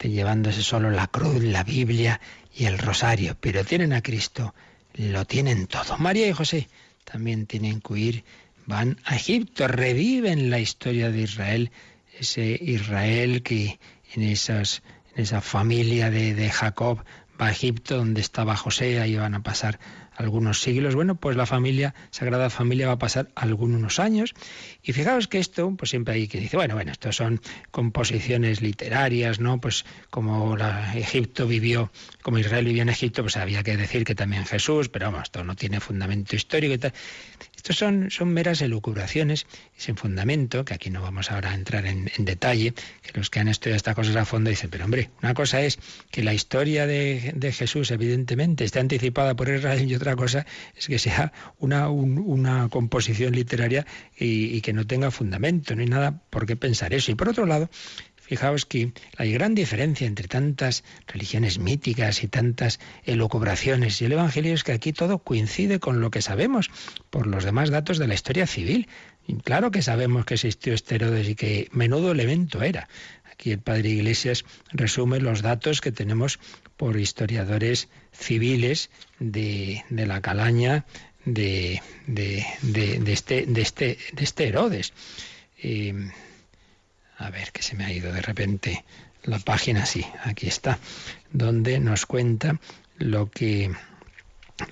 llevándose 0.00 0.62
solo 0.62 0.90
la 0.90 1.06
cruz, 1.06 1.42
la 1.42 1.62
Biblia 1.62 2.20
y 2.54 2.64
el 2.64 2.78
rosario, 2.78 3.36
pero 3.40 3.64
tienen 3.64 3.92
a 3.92 4.02
Cristo, 4.02 4.54
lo 4.94 5.26
tienen 5.26 5.68
todo. 5.68 5.96
María 5.98 6.26
y 6.26 6.32
José 6.32 6.68
también 7.04 7.46
tienen 7.46 7.80
que 7.80 7.92
huir, 7.92 8.24
van 8.66 8.98
a 9.04 9.14
Egipto, 9.16 9.68
reviven 9.68 10.50
la 10.50 10.58
historia 10.58 11.10
de 11.10 11.20
Israel, 11.20 11.70
ese 12.18 12.58
Israel 12.60 13.42
que 13.42 13.78
en, 14.14 14.22
esas, 14.22 14.82
esa 15.16 15.40
familia 15.40 16.10
de, 16.10 16.50
Jacob 16.50 17.04
va 17.40 17.48
a 17.48 17.50
Egipto, 17.50 17.96
donde 17.96 18.20
estaba 18.20 18.56
José, 18.56 19.00
ahí 19.00 19.16
van 19.16 19.34
a 19.34 19.42
pasar 19.42 19.78
algunos 20.16 20.62
siglos. 20.62 20.94
Bueno, 20.94 21.16
pues 21.16 21.36
la 21.36 21.44
familia, 21.44 21.94
Sagrada 22.10 22.48
Familia, 22.48 22.86
va 22.86 22.94
a 22.94 22.98
pasar 22.98 23.28
algunos 23.34 23.98
años. 23.98 24.34
Y 24.82 24.92
fijaos 24.92 25.28
que 25.28 25.38
esto, 25.38 25.70
pues 25.76 25.90
siempre 25.90 26.14
hay 26.14 26.28
que 26.28 26.40
dice, 26.40 26.56
bueno, 26.56 26.74
bueno, 26.74 26.92
esto 26.92 27.12
son 27.12 27.40
composiciones 27.70 28.62
literarias, 28.62 29.40
¿no? 29.40 29.60
Pues 29.60 29.84
como 30.10 30.56
Egipto 30.94 31.46
vivió, 31.46 31.90
como 32.22 32.38
Israel 32.38 32.64
vivió 32.64 32.82
en 32.82 32.88
Egipto, 32.88 33.22
pues 33.22 33.36
había 33.36 33.62
que 33.62 33.76
decir 33.76 34.04
que 34.04 34.14
también 34.14 34.46
Jesús, 34.46 34.88
pero 34.88 35.06
vamos, 35.06 35.24
esto 35.24 35.44
no 35.44 35.54
tiene 35.56 35.80
fundamento 35.80 36.36
histórico 36.36 36.74
y 36.74 36.78
tal. 36.78 36.94
Estos 37.66 37.78
son, 37.78 38.12
son 38.12 38.28
meras 38.28 38.62
elucubraciones 38.62 39.48
sin 39.76 39.96
fundamento, 39.96 40.64
que 40.64 40.72
aquí 40.72 40.88
no 40.88 41.02
vamos 41.02 41.32
ahora 41.32 41.50
a 41.50 41.54
entrar 41.56 41.84
en, 41.84 42.08
detalle, 42.18 42.74
que 43.02 43.10
los 43.18 43.28
que 43.28 43.40
han 43.40 43.48
estudiado 43.48 43.76
estas 43.76 43.96
cosas 43.96 44.14
a 44.14 44.24
fondo 44.24 44.50
dicen, 44.50 44.70
pero 44.70 44.84
hombre, 44.84 45.10
una 45.20 45.34
cosa 45.34 45.60
es 45.62 45.80
que 46.12 46.22
la 46.22 46.32
historia 46.32 46.86
de, 46.86 47.52
Jesús 47.52 47.90
evidentemente 47.90 48.62
esté 48.62 48.78
anticipada 48.78 49.34
por 49.34 49.48
Israel 49.48 49.90
y 49.90 49.96
otra 49.96 50.14
cosa 50.14 50.46
es 50.76 50.86
que 50.86 51.00
sea 51.00 51.32
una, 51.58 51.88
una 51.88 52.68
composición 52.68 53.34
literaria 53.34 53.84
y, 54.16 54.56
y 54.56 54.60
que 54.60 54.72
no 54.72 54.86
tenga 54.86 55.10
fundamento, 55.10 55.74
no 55.74 55.80
hay 55.80 55.88
nada 55.88 56.22
por 56.30 56.46
qué 56.46 56.54
pensar 56.54 56.94
eso. 56.94 57.10
Y 57.10 57.16
por 57.16 57.30
otro 57.30 57.46
lado, 57.46 57.68
Fijaos 58.26 58.66
que 58.66 58.92
hay 59.16 59.32
gran 59.32 59.54
diferencia 59.54 60.04
entre 60.04 60.26
tantas 60.26 60.82
religiones 61.06 61.60
míticas 61.60 62.24
y 62.24 62.28
tantas 62.28 62.80
elucubraciones 63.04 64.02
y 64.02 64.06
el 64.06 64.12
Evangelio 64.12 64.52
es 64.52 64.64
que 64.64 64.72
aquí 64.72 64.92
todo 64.92 65.18
coincide 65.18 65.78
con 65.78 66.00
lo 66.00 66.10
que 66.10 66.22
sabemos 66.22 66.70
por 67.10 67.28
los 67.28 67.44
demás 67.44 67.70
datos 67.70 67.98
de 67.98 68.08
la 68.08 68.14
historia 68.14 68.48
civil. 68.48 68.88
Claro 69.44 69.70
que 69.70 69.80
sabemos 69.80 70.24
que 70.24 70.34
existió 70.34 70.74
este 70.74 70.96
Herodes 70.96 71.28
y 71.28 71.34
que 71.36 71.68
menudo 71.70 72.10
elemento 72.10 72.62
era. 72.62 72.88
Aquí 73.30 73.52
el 73.52 73.60
padre 73.60 73.90
Iglesias 73.90 74.44
resume 74.72 75.20
los 75.20 75.42
datos 75.42 75.80
que 75.80 75.92
tenemos 75.92 76.40
por 76.76 76.98
historiadores 76.98 77.88
civiles 78.10 78.90
de, 79.20 79.84
la 79.90 80.20
calaña 80.20 80.84
de, 81.24 81.80
de, 82.08 82.44
este, 83.06 83.46
de, 83.46 83.62
este, 83.62 83.98
de 84.12 84.24
este 84.24 84.48
Herodes. 84.48 84.92
Eh, 85.62 86.10
a 87.18 87.30
ver, 87.30 87.52
que 87.52 87.62
se 87.62 87.76
me 87.76 87.84
ha 87.84 87.92
ido 87.92 88.12
de 88.12 88.22
repente 88.22 88.84
la 89.22 89.38
página, 89.38 89.86
sí, 89.86 90.06
aquí 90.22 90.46
está, 90.46 90.78
donde 91.32 91.80
nos 91.80 92.06
cuenta 92.06 92.60
lo 92.98 93.30
que, 93.30 93.72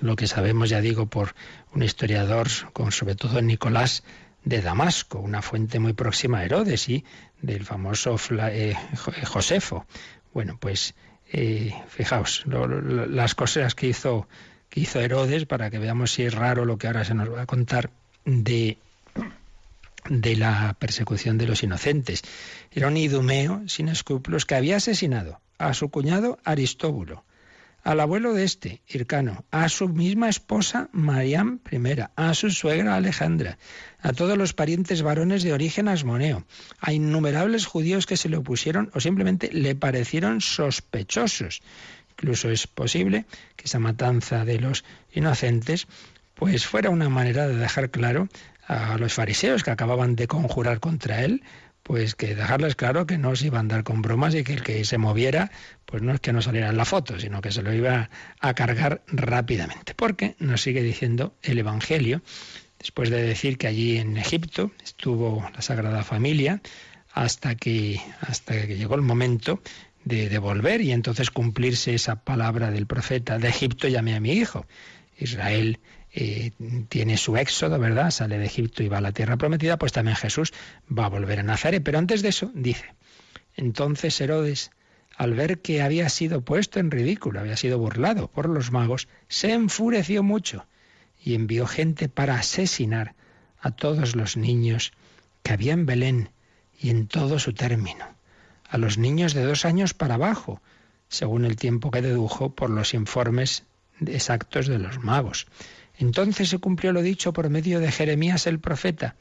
lo 0.01 0.15
que 0.15 0.27
sabemos, 0.27 0.69
ya 0.69 0.81
digo, 0.81 1.07
por 1.07 1.35
un 1.73 1.83
historiador, 1.83 2.47
con 2.73 2.91
sobre 2.91 3.15
todo 3.15 3.41
Nicolás 3.41 4.03
de 4.43 4.61
Damasco, 4.61 5.19
una 5.19 5.41
fuente 5.41 5.79
muy 5.79 5.93
próxima 5.93 6.39
a 6.39 6.45
Herodes 6.45 6.87
y 6.87 7.03
del 7.41 7.65
famoso 7.65 8.15
eh, 8.31 8.75
Josefo. 9.25 9.85
Bueno, 10.33 10.57
pues 10.59 10.93
eh, 11.31 11.73
fijaos, 11.87 12.45
las 12.45 13.35
cosas 13.35 13.75
que 13.75 13.87
hizo, 13.87 14.27
que 14.69 14.81
hizo 14.81 14.99
Herodes, 14.99 15.45
para 15.45 15.69
que 15.69 15.79
veamos 15.79 16.11
si 16.13 16.23
es 16.23 16.33
raro 16.33 16.65
lo 16.65 16.77
que 16.77 16.87
ahora 16.87 17.03
se 17.03 17.15
nos 17.15 17.31
va 17.31 17.41
a 17.41 17.45
contar 17.45 17.89
de 18.23 18.77
de 20.09 20.35
la 20.35 20.75
persecución 20.79 21.37
de 21.37 21.47
los 21.47 21.63
inocentes. 21.63 22.21
Era 22.71 22.87
un 22.87 22.97
idumeo 22.97 23.63
sin 23.67 23.89
escrúpulos 23.89 24.45
que 24.45 24.55
había 24.55 24.77
asesinado 24.77 25.41
a 25.57 25.73
su 25.73 25.89
cuñado 25.89 26.37
Aristóbulo, 26.43 27.23
al 27.83 27.99
abuelo 27.99 28.33
de 28.33 28.43
este, 28.43 28.81
Hircano, 28.87 29.45
a 29.51 29.69
su 29.69 29.87
misma 29.87 30.27
esposa 30.27 30.89
Mariam 30.91 31.59
I, 31.71 31.77
a 32.15 32.33
su 32.33 32.49
suegra 32.49 32.95
Alejandra, 32.95 33.59
a 33.99 34.11
todos 34.11 34.37
los 34.37 34.53
parientes 34.53 35.03
varones 35.03 35.43
de 35.43 35.53
origen 35.53 35.87
asmoneo, 35.87 36.45
a 36.79 36.93
innumerables 36.93 37.67
judíos 37.67 38.07
que 38.07 38.17
se 38.17 38.27
le 38.27 38.37
opusieron 38.37 38.89
o 38.95 38.99
simplemente 38.99 39.51
le 39.53 39.75
parecieron 39.75 40.41
sospechosos. 40.41 41.61
Incluso 42.11 42.49
es 42.49 42.65
posible 42.65 43.25
que 43.55 43.65
esa 43.65 43.79
matanza 43.79 44.45
de 44.45 44.59
los 44.59 44.83
inocentes 45.13 45.87
pues 46.33 46.65
fuera 46.65 46.89
una 46.89 47.07
manera 47.07 47.47
de 47.47 47.55
dejar 47.55 47.91
claro 47.91 48.27
a 48.67 48.97
los 48.97 49.13
fariseos 49.13 49.63
que 49.63 49.71
acababan 49.71 50.15
de 50.15 50.27
conjurar 50.27 50.79
contra 50.79 51.23
él, 51.23 51.43
pues 51.85 52.15
que 52.15 52.33
dejarles 52.33 52.75
claro 52.75 53.05
que 53.05 53.19
no 53.19 53.35
se 53.35 53.47
iba 53.47 53.57
a 53.57 53.59
andar 53.59 53.83
con 53.83 54.01
bromas 54.01 54.33
y 54.33 54.43
que 54.43 54.53
el 54.53 54.63
que 54.63 54.83
se 54.85 54.97
moviera, 54.97 55.51
pues 55.85 56.01
no 56.01 56.13
es 56.15 56.19
que 56.19 56.33
no 56.33 56.41
saliera 56.41 56.69
en 56.69 56.77
la 56.77 56.85
foto, 56.85 57.19
sino 57.19 57.41
que 57.41 57.51
se 57.51 57.61
lo 57.61 57.71
iba 57.73 58.09
a 58.39 58.53
cargar 58.55 59.03
rápidamente. 59.07 59.93
Porque 59.93 60.35
nos 60.39 60.63
sigue 60.63 60.81
diciendo 60.81 61.35
el 61.43 61.59
Evangelio, 61.59 62.23
después 62.79 63.11
de 63.11 63.21
decir 63.21 63.59
que 63.59 63.67
allí 63.67 63.99
en 63.99 64.17
Egipto 64.17 64.71
estuvo 64.83 65.47
la 65.53 65.61
Sagrada 65.61 66.03
Familia, 66.03 66.59
hasta 67.13 67.53
que, 67.53 68.01
hasta 68.21 68.65
que 68.65 68.77
llegó 68.77 68.95
el 68.95 69.03
momento 69.03 69.61
de, 70.05 70.27
de 70.27 70.37
volver 70.39 70.81
y 70.81 70.91
entonces 70.91 71.29
cumplirse 71.29 71.93
esa 71.93 72.23
palabra 72.23 72.71
del 72.71 72.87
profeta, 72.87 73.37
de 73.37 73.47
Egipto 73.47 73.87
llamé 73.87 74.15
a 74.15 74.19
mi 74.19 74.31
hijo. 74.31 74.65
Israel 75.19 75.79
eh, 76.17 76.51
tiene 76.87 77.17
su 77.17 77.35
éxodo, 77.35 77.77
¿verdad? 77.77 78.09
Sale 78.09 78.37
de 78.37 78.45
Egipto 78.45 78.83
y 78.83 78.87
va 78.87 78.99
a 78.99 79.01
la 79.01 79.11
tierra 79.11 79.35
prometida, 79.35 79.77
pues 79.77 79.91
también 79.91 80.15
Jesús 80.15 80.53
va 80.89 81.07
a 81.07 81.09
volver 81.09 81.41
a 81.41 81.43
Nazaret. 81.43 81.83
Pero 81.83 81.99
antes 81.99 82.21
de 82.21 82.29
eso, 82.29 82.51
dice, 82.55 82.85
entonces 83.57 84.21
Herodes, 84.21 84.71
al 85.17 85.33
ver 85.33 85.59
que 85.59 85.81
había 85.81 86.07
sido 86.07 86.39
puesto 86.39 86.79
en 86.79 86.89
ridículo, 86.89 87.41
había 87.41 87.57
sido 87.57 87.79
burlado 87.79 88.29
por 88.29 88.47
los 88.47 88.71
magos, 88.71 89.09
se 89.27 89.51
enfureció 89.51 90.23
mucho 90.23 90.65
y 91.21 91.33
envió 91.33 91.67
gente 91.67 92.07
para 92.07 92.35
asesinar 92.35 93.13
a 93.59 93.71
todos 93.71 94.15
los 94.15 94.37
niños 94.37 94.93
que 95.43 95.51
había 95.51 95.73
en 95.73 95.85
Belén 95.85 96.29
y 96.79 96.91
en 96.91 97.07
todo 97.07 97.39
su 97.39 97.51
término, 97.51 98.05
a 98.69 98.77
los 98.77 98.97
niños 98.97 99.33
de 99.33 99.43
dos 99.43 99.65
años 99.65 99.93
para 99.93 100.13
abajo, 100.13 100.61
según 101.09 101.43
el 101.43 101.57
tiempo 101.57 101.91
que 101.91 102.01
dedujo 102.01 102.55
por 102.55 102.69
los 102.69 102.93
informes 102.93 103.65
exactos 104.05 104.67
de 104.67 104.79
los 104.79 104.99
magos. 104.99 105.47
Entonces 105.97 106.49
se 106.49 106.59
cumplió 106.59 106.91
lo 106.91 107.01
dicho 107.01 107.33
por 107.33 107.49
medio 107.49 107.79
de 107.79 107.91
Jeremías 107.91 108.47
el 108.47 108.59
profeta. 108.59 109.15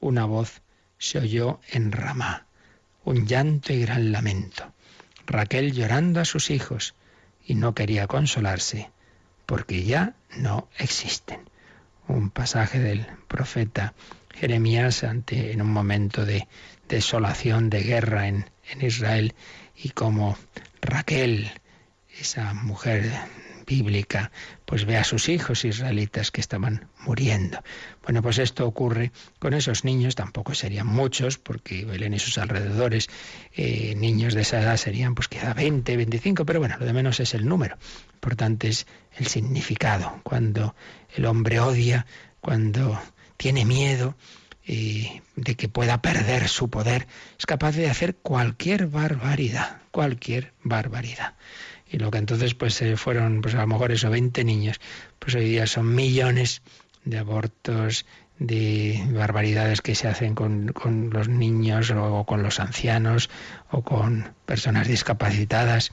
Una 0.00 0.24
voz 0.24 0.62
se 0.98 1.18
oyó 1.18 1.60
en 1.70 1.92
Ramá, 1.92 2.46
un 3.04 3.26
llanto 3.26 3.72
y 3.72 3.80
gran 3.82 4.12
lamento. 4.12 4.72
Raquel 5.26 5.72
llorando 5.72 6.20
a 6.20 6.24
sus 6.24 6.50
hijos 6.50 6.94
y 7.44 7.54
no 7.54 7.74
quería 7.74 8.06
consolarse 8.06 8.90
porque 9.46 9.84
ya 9.84 10.14
no 10.36 10.68
existen. 10.78 11.40
Un 12.08 12.30
pasaje 12.30 12.80
del 12.80 13.06
profeta 13.28 13.94
Jeremías 14.34 15.04
ante 15.04 15.52
en 15.52 15.62
un 15.62 15.72
momento 15.72 16.24
de 16.24 16.48
desolación, 16.88 17.70
de 17.70 17.82
guerra 17.82 18.26
en, 18.26 18.50
en 18.70 18.84
Israel 18.84 19.34
y 19.76 19.90
como 19.90 20.36
Raquel, 20.80 21.50
esa 22.18 22.52
mujer 22.54 23.10
bíblica, 23.70 24.32
pues 24.66 24.84
ve 24.84 24.96
a 24.96 25.04
sus 25.04 25.28
hijos 25.28 25.64
israelitas 25.64 26.32
que 26.32 26.40
estaban 26.40 26.88
muriendo. 26.98 27.62
Bueno, 28.02 28.20
pues 28.20 28.38
esto 28.38 28.66
ocurre 28.66 29.12
con 29.38 29.54
esos 29.54 29.84
niños, 29.84 30.16
tampoco 30.16 30.54
serían 30.54 30.88
muchos, 30.88 31.38
porque 31.38 31.84
Belén 31.84 32.14
y 32.14 32.18
sus 32.18 32.36
alrededores, 32.38 33.08
eh, 33.54 33.94
niños 33.96 34.34
de 34.34 34.42
esa 34.42 34.60
edad 34.60 34.76
serían 34.76 35.14
pues 35.14 35.28
quizá 35.28 35.54
20, 35.54 35.96
25, 35.96 36.44
pero 36.44 36.58
bueno, 36.58 36.76
lo 36.80 36.84
de 36.84 36.92
menos 36.92 37.20
es 37.20 37.32
el 37.34 37.46
número. 37.46 37.78
Importante 38.14 38.68
es 38.68 38.86
el 39.16 39.28
significado. 39.28 40.20
Cuando 40.24 40.74
el 41.14 41.24
hombre 41.26 41.60
odia, 41.60 42.06
cuando 42.40 43.00
tiene 43.36 43.64
miedo, 43.64 44.16
eh, 44.66 45.22
de 45.36 45.54
que 45.54 45.68
pueda 45.68 46.02
perder 46.02 46.48
su 46.48 46.70
poder, 46.70 47.06
es 47.38 47.46
capaz 47.46 47.76
de 47.76 47.88
hacer 47.88 48.16
cualquier 48.16 48.88
barbaridad, 48.88 49.78
cualquier 49.92 50.52
barbaridad 50.64 51.34
y 51.90 51.98
lo 51.98 52.10
que 52.10 52.18
entonces 52.18 52.54
pues 52.54 52.74
se 52.74 52.96
fueron 52.96 53.42
pues 53.42 53.54
a 53.54 53.60
lo 53.60 53.66
mejor 53.66 53.92
esos 53.92 54.10
20 54.10 54.44
niños, 54.44 54.80
pues 55.18 55.34
hoy 55.34 55.46
día 55.46 55.66
son 55.66 55.94
millones 55.94 56.62
de 57.04 57.18
abortos, 57.18 58.06
de 58.38 59.02
barbaridades 59.12 59.82
que 59.82 59.94
se 59.94 60.08
hacen 60.08 60.34
con, 60.34 60.68
con, 60.68 61.10
los 61.10 61.28
niños 61.28 61.90
o 61.90 62.24
con 62.24 62.42
los 62.42 62.60
ancianos 62.60 63.28
o 63.70 63.82
con 63.82 64.32
personas 64.46 64.88
discapacitadas. 64.88 65.92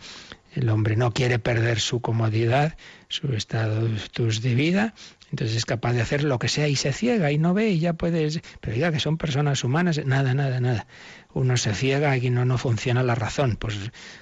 El 0.54 0.70
hombre 0.70 0.96
no 0.96 1.12
quiere 1.12 1.40
perder 1.40 1.80
su 1.80 2.02
comodidad, 2.02 2.78
su 3.10 3.34
estado 3.34 3.88
de 3.88 4.56
vida, 4.56 4.94
entonces 5.30 5.58
es 5.58 5.66
capaz 5.66 5.94
de 5.94 6.02
hacer 6.02 6.24
lo 6.24 6.40
que 6.40 6.48
sea 6.48 6.68
y 6.68 6.76
se 6.76 6.94
ciega 6.94 7.32
y 7.32 7.38
no 7.38 7.54
ve 7.54 7.70
y 7.70 7.80
ya 7.80 7.94
puedes... 7.94 8.40
Pero 8.62 8.74
diga 8.74 8.92
que 8.92 9.00
son 9.00 9.18
personas 9.18 9.64
humanas, 9.64 10.04
nada, 10.06 10.34
nada, 10.34 10.60
nada 10.62 10.88
uno 11.38 11.58
se 11.58 11.74
ciega 11.74 12.18
y 12.18 12.30
no, 12.30 12.46
no 12.46 12.58
funciona 12.58 13.04
la 13.04 13.16
razón. 13.16 13.58
Pues 13.58 13.76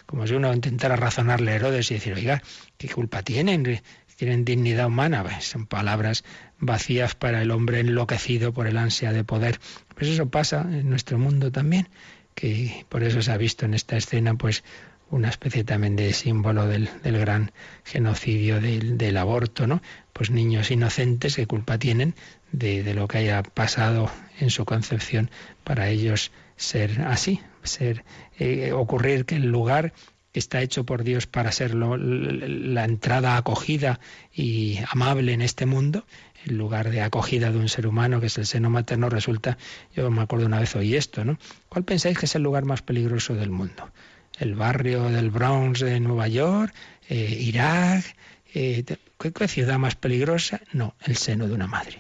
como 0.06 0.28
si 0.28 0.34
uno 0.34 0.54
intentara 0.54 0.96
razonarle 0.96 1.52
a 1.52 1.56
Herodes 1.56 1.92
y 1.92 1.96
decir, 1.96 2.14
oiga, 2.14 2.42
¿qué 2.78 2.90
culpa 2.90 3.24
tienen? 3.24 3.82
Tienen 4.16 4.46
dignidad 4.46 4.88
humana. 4.88 5.24
Pues 5.24 5.46
son 5.46 5.66
palabras 5.66 6.24
vacías 6.60 7.16
para 7.16 7.42
el 7.42 7.52
hombre 7.52 7.80
enloquecido 7.80 8.54
por 8.54 8.68
el 8.68 8.78
ansia 8.78 9.12
de 9.12 9.24
poder. 9.24 9.60
Pues 9.96 10.10
eso 10.10 10.30
pasa 10.30 10.62
en 10.62 10.90
nuestro 10.90 11.18
mundo 11.18 11.52
también, 11.52 11.90
que 12.34 12.86
por 12.90 13.04
eso 13.04 13.22
se 13.22 13.32
ha 13.32 13.38
visto 13.38 13.66
en 13.66 13.74
esta 13.74 13.98
escena, 13.98 14.36
pues 14.36 14.64
una 15.12 15.30
especie 15.30 15.64
también 15.64 15.96
de 15.96 16.12
símbolo 16.14 16.68
del, 16.68 16.90
gran 17.04 17.52
genocidio 17.84 18.60
del, 18.60 18.98
del, 18.98 19.18
aborto, 19.18 19.68
¿no? 19.68 19.82
Pues 20.14 20.32
niños 20.32 20.72
inocentes, 20.72 21.36
¿qué 21.36 21.46
culpa 21.46 21.78
tienen 21.78 22.16
de, 22.52 22.94
lo 22.94 23.08
que 23.08 23.20
haya 23.20 23.44
pasado 23.44 24.10
en 24.40 24.50
su 24.50 24.66
concepción 24.66 25.30
para 25.64 25.90
ellos 25.90 26.32
ser 26.56 27.02
así, 27.02 27.42
ser 27.64 28.04
eh, 28.38 28.72
ocurrir 28.72 29.26
que 29.26 29.36
el 29.36 29.48
lugar 29.48 29.94
está 30.40 30.62
hecho 30.62 30.86
por 30.86 31.04
Dios 31.04 31.28
para 31.28 31.52
ser 31.52 31.74
la 31.74 32.84
entrada 32.84 33.38
acogida 33.38 34.00
y 34.34 34.80
amable 34.90 35.34
en 35.34 35.42
este 35.42 35.66
mundo, 35.66 36.06
el 36.46 36.58
lugar 36.58 36.90
de 36.90 37.02
acogida 37.02 37.52
de 37.52 37.58
un 37.58 37.70
ser 37.70 37.88
humano, 37.88 38.20
que 38.20 38.28
es 38.28 38.38
el 38.38 38.46
seno 38.46 38.70
materno, 38.70 39.10
resulta, 39.10 39.58
yo 39.96 40.10
me 40.12 40.22
acuerdo 40.22 40.46
una 40.46 40.60
vez 40.60 40.76
oí 40.76 40.96
esto, 40.96 41.26
¿no? 41.26 41.40
¿Cuál 41.70 41.86
pensáis 41.86 42.18
que 42.18 42.26
es 42.26 42.36
el 42.36 42.44
lugar 42.44 42.66
más 42.66 42.82
peligroso 42.82 43.34
del 43.34 43.50
mundo? 43.50 43.90
¿El 44.38 44.56
barrio 44.56 45.10
del 45.10 45.32
Bronx 45.32 45.80
de 45.80 46.00
Nueva 46.00 46.28
York? 46.28 46.74
Eh, 47.08 47.38
¿Irak? 47.40 48.16
Eh, 48.54 48.84
¿Qué 49.18 49.48
ciudad 49.48 49.80
más 49.80 49.96
peligrosa? 49.96 50.62
No, 50.74 50.96
el 51.06 51.16
seno 51.16 51.48
de 51.48 51.54
una 51.54 51.68
madre. 51.68 52.00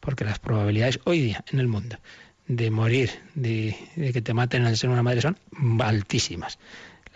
Porque 0.00 0.24
las 0.24 0.38
probabilidades 0.38 1.00
hoy 1.04 1.20
día 1.20 1.44
en 1.50 1.60
el 1.60 1.68
mundo 1.68 1.98
de 2.46 2.70
morir, 2.70 3.10
de, 3.34 3.76
que 4.12 4.22
te 4.22 4.34
maten 4.34 4.64
seno 4.76 4.92
de 4.92 4.94
una 4.94 5.02
madre 5.02 5.20
son 5.20 5.38
altísimas 5.80 6.58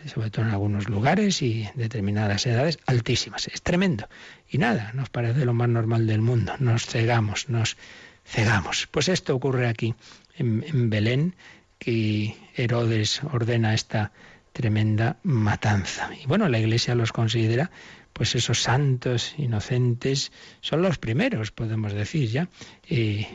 sobre 0.07 0.31
todo 0.31 0.45
en 0.45 0.53
algunos 0.53 0.89
lugares 0.89 1.43
y 1.43 1.69
determinadas 1.75 2.47
edades, 2.47 2.79
altísimas. 2.87 3.49
Es 3.49 3.63
tremendo. 3.63 4.09
Y 4.49 4.59
nada, 4.59 4.93
nos 4.95 5.11
parece 5.11 5.45
lo 5.45 5.55
más 5.55 5.69
normal 5.69 6.07
del 6.07 6.23
mundo. 6.23 6.55
Nos 6.61 6.87
cegamos, 6.87 7.49
nos 7.49 7.77
cegamos. 8.25 8.87
Pues 8.91 9.09
esto 9.09 9.35
ocurre 9.35 9.67
aquí, 9.67 9.97
en 10.37 10.89
Belén, 10.89 11.35
que 11.79 12.37
Herodes 12.55 13.23
ordena 13.33 13.75
esta 13.75 14.13
tremenda 14.53 15.17
matanza. 15.23 16.11
Y 16.21 16.27
bueno, 16.27 16.49
la 16.49 16.59
Iglesia 16.59 16.95
los 16.95 17.13
considera 17.13 17.71
pues 18.19 18.35
esos 18.35 18.63
santos 18.63 19.33
inocentes 19.39 20.33
son 20.61 20.83
los 20.83 20.99
primeros, 20.99 21.53
podemos 21.53 21.93
decir 21.93 22.29
ya, 22.29 22.49
eh, 22.91 23.29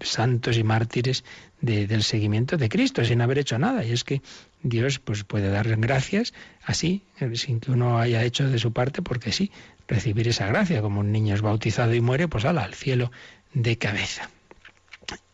santos 0.00 0.56
y 0.56 0.64
mártires 0.64 1.22
del 1.60 2.02
seguimiento 2.02 2.56
de 2.56 2.70
Cristo, 2.70 3.04
sin 3.04 3.20
haber 3.20 3.36
hecho 3.36 3.58
nada. 3.58 3.84
Y 3.84 3.92
es 3.92 4.04
que 4.04 4.22
Dios 4.62 5.00
pues, 5.00 5.22
puede 5.22 5.50
dar 5.50 5.68
gracias 5.76 6.32
así, 6.64 7.02
sin 7.34 7.60
que 7.60 7.70
uno 7.70 7.98
haya 7.98 8.24
hecho 8.24 8.48
de 8.48 8.58
su 8.58 8.72
parte, 8.72 9.02
porque 9.02 9.32
sí, 9.32 9.52
recibir 9.86 10.28
esa 10.28 10.46
gracia, 10.46 10.80
como 10.80 11.00
un 11.00 11.12
niño 11.12 11.34
es 11.34 11.42
bautizado 11.42 11.94
y 11.94 12.00
muere, 12.00 12.26
pues 12.26 12.46
ala, 12.46 12.64
al 12.64 12.72
cielo 12.72 13.12
de 13.52 13.76
cabeza. 13.76 14.30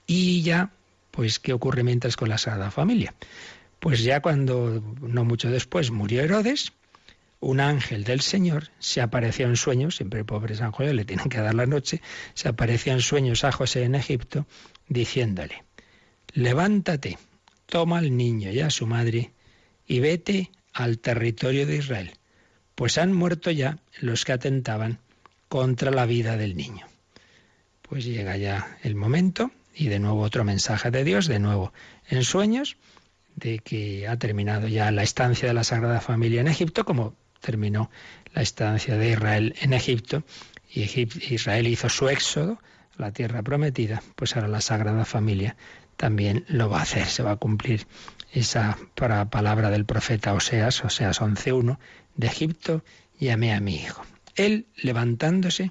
Y 0.09 0.43
ya, 0.43 0.71
pues, 1.13 1.39
¿qué 1.39 1.53
ocurre 1.53 1.85
mientras 1.85 2.17
con 2.17 2.31
la 2.31 2.39
Sagrada 2.39 2.73
Familia? 2.73 3.15
Pues 3.79 4.03
ya 4.03 4.21
cuando, 4.21 4.83
no 5.01 5.25
mucho 5.25 5.53
después, 5.53 5.93
murió 5.93 6.21
Herodes, 6.21 6.73
un 7.45 7.61
ángel 7.61 8.05
del 8.05 8.23
Señor 8.23 8.71
se 8.79 9.03
apareció 9.03 9.47
en 9.47 9.57
sueños, 9.57 9.97
siempre 9.97 10.25
pobre 10.25 10.55
San 10.55 10.73
José 10.73 10.95
le 10.95 11.05
tienen 11.05 11.29
que 11.29 11.41
dar 11.41 11.55
la 11.55 11.67
noche, 11.67 12.01
se 12.33 12.49
apareció 12.49 12.95
en 12.95 13.01
sueños 13.01 13.45
a 13.45 13.53
José 13.53 13.85
en 13.85 13.95
Egipto, 13.95 14.47
diciéndole, 14.89 15.63
levántate, 16.33 17.19
toma 17.67 17.99
al 17.99 18.17
niño 18.17 18.51
y 18.51 18.61
a 18.61 18.71
su 18.71 18.87
madre 18.87 19.33
y 19.87 20.01
vete 20.01 20.51
al 20.73 20.99
territorio 20.99 21.67
de 21.67 21.77
Israel, 21.77 22.13
pues 22.75 22.97
han 22.97 23.13
muerto 23.13 23.51
ya 23.51 23.79
los 24.01 24.25
que 24.25 24.33
atentaban 24.33 24.99
contra 25.49 25.91
la 25.91 26.07
vida 26.07 26.39
del 26.39 26.57
niño. 26.57 26.87
Pues 27.83 28.07
llega 28.07 28.39
ya 28.39 28.79
el 28.83 28.95
momento 28.95 29.51
y 29.75 29.89
de 29.89 29.99
nuevo 29.99 30.23
otro 30.23 30.45
mensaje 30.45 30.91
de 30.91 31.05
Dios, 31.05 31.27
de 31.27 31.41
nuevo 31.41 31.75
en 32.09 32.25
sueños, 32.25 32.79
de 33.37 33.59
que 33.59 34.09
ha 34.09 34.17
terminado 34.19 34.67
ya 34.67 34.91
la 34.91 35.03
estancia 35.03 35.47
de 35.47 35.55
la 35.55 35.65
Sagrada 35.65 36.01
Familia 36.01 36.41
en 36.41 36.49
Egipto, 36.49 36.85
como 36.85 37.15
terminó 37.45 37.91
la 38.33 38.43
estancia 38.43 38.97
de 38.97 39.11
Israel 39.11 39.55
en 39.61 39.75
Egipto 39.75 40.25
y 40.73 40.83
Israel 40.83 41.67
hizo 41.67 41.89
su 41.89 42.09
éxodo 42.09 42.59
a 42.99 43.03
la 43.03 43.13
tierra 43.13 43.43
prometida, 43.43 44.03
pues 44.17 44.35
ahora 44.35 44.49
la 44.49 44.61
Sagrada 44.61 45.05
Familia 45.05 45.57
también 45.97 46.45
lo 46.49 46.71
va 46.71 46.79
a 46.79 46.83
hacer, 46.83 47.07
se 47.07 47.23
va 47.23 47.33
a 47.33 47.37
cumplir 47.37 47.87
esa 48.33 48.79
palabra 48.95 49.71
del 49.71 49.85
profeta 49.85 50.33
Oseas, 50.33 50.85
Oseas 50.85 51.21
11.1, 51.21 51.79
de 52.17 52.27
Egipto 52.27 52.83
llamé 53.21 53.53
a 53.55 53.61
mi 53.61 53.77
hijo. 53.77 54.05
Él, 54.35 54.67
levantándose, 54.77 55.71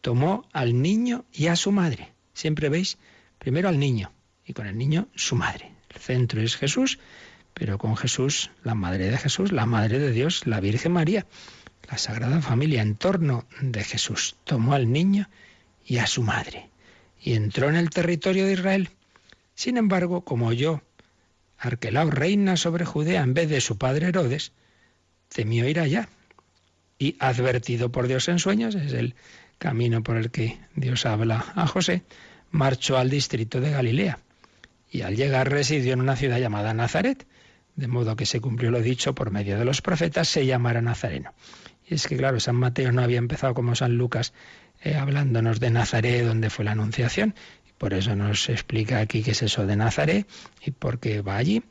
tomó 0.00 0.48
al 0.52 0.80
niño 0.80 1.26
y 1.32 1.46
a 1.46 1.56
su 1.56 1.70
madre. 1.70 2.12
Siempre 2.34 2.68
veis, 2.68 2.98
primero 3.38 3.68
al 3.68 3.78
niño 3.78 4.10
y 4.44 4.54
con 4.54 4.66
el 4.66 4.76
niño 4.76 5.08
su 5.14 5.36
madre. 5.36 5.72
El 5.94 6.00
centro 6.00 6.40
es 6.40 6.56
Jesús 6.56 6.98
pero 7.60 7.76
con 7.76 7.94
Jesús, 7.94 8.50
la 8.64 8.74
Madre 8.74 9.10
de 9.10 9.18
Jesús, 9.18 9.52
la 9.52 9.66
Madre 9.66 9.98
de 9.98 10.12
Dios, 10.12 10.46
la 10.46 10.60
Virgen 10.60 10.92
María, 10.92 11.26
la 11.90 11.98
Sagrada 11.98 12.40
Familia 12.40 12.80
en 12.80 12.96
torno 12.96 13.44
de 13.60 13.84
Jesús, 13.84 14.34
tomó 14.44 14.72
al 14.72 14.90
niño 14.90 15.28
y 15.84 15.98
a 15.98 16.06
su 16.06 16.22
madre 16.22 16.70
y 17.20 17.34
entró 17.34 17.68
en 17.68 17.76
el 17.76 17.90
territorio 17.90 18.46
de 18.46 18.54
Israel. 18.54 18.88
Sin 19.54 19.76
embargo, 19.76 20.22
como 20.22 20.46
oyó 20.46 20.80
Arquelao 21.58 22.10
reina 22.10 22.56
sobre 22.56 22.86
Judea 22.86 23.20
en 23.20 23.34
vez 23.34 23.50
de 23.50 23.60
su 23.60 23.76
padre 23.76 24.06
Herodes, 24.06 24.52
temió 25.28 25.68
ir 25.68 25.80
allá. 25.80 26.08
Y 26.98 27.16
advertido 27.18 27.92
por 27.92 28.08
Dios 28.08 28.26
en 28.28 28.38
sueños, 28.38 28.74
es 28.74 28.94
el 28.94 29.16
camino 29.58 30.02
por 30.02 30.16
el 30.16 30.30
que 30.30 30.58
Dios 30.76 31.04
habla 31.04 31.52
a 31.54 31.66
José, 31.66 32.04
marchó 32.50 32.96
al 32.96 33.10
distrito 33.10 33.60
de 33.60 33.70
Galilea 33.70 34.18
y 34.90 35.02
al 35.02 35.14
llegar 35.14 35.50
residió 35.50 35.92
en 35.92 36.00
una 36.00 36.16
ciudad 36.16 36.38
llamada 36.38 36.72
Nazaret 36.72 37.26
de 37.76 37.88
modo 37.88 38.16
que 38.16 38.26
se 38.26 38.40
cumplió 38.40 38.70
lo 38.70 38.80
dicho 38.80 39.14
por 39.14 39.30
medio 39.30 39.58
de 39.58 39.64
los 39.64 39.82
profetas, 39.82 40.28
se 40.28 40.46
llamará 40.46 40.80
Nazareno. 40.80 41.32
Y 41.86 41.94
es 41.94 42.06
que, 42.06 42.16
claro, 42.16 42.38
San 42.40 42.56
Mateo 42.56 42.92
no 42.92 43.02
había 43.02 43.18
empezado 43.18 43.54
como 43.54 43.74
San 43.74 43.96
Lucas 43.96 44.32
eh, 44.82 44.94
hablándonos 44.94 45.60
de 45.60 45.70
Nazaret, 45.70 46.24
donde 46.24 46.50
fue 46.50 46.64
la 46.64 46.72
Anunciación, 46.72 47.34
y 47.68 47.72
por 47.72 47.94
eso 47.94 48.16
nos 48.16 48.48
explica 48.48 49.00
aquí 49.00 49.22
qué 49.22 49.32
es 49.32 49.42
eso 49.42 49.66
de 49.66 49.76
Nazaret 49.76 50.26
y 50.64 50.70
por 50.70 50.98
qué 50.98 51.20
va 51.20 51.36
allí. 51.36 51.62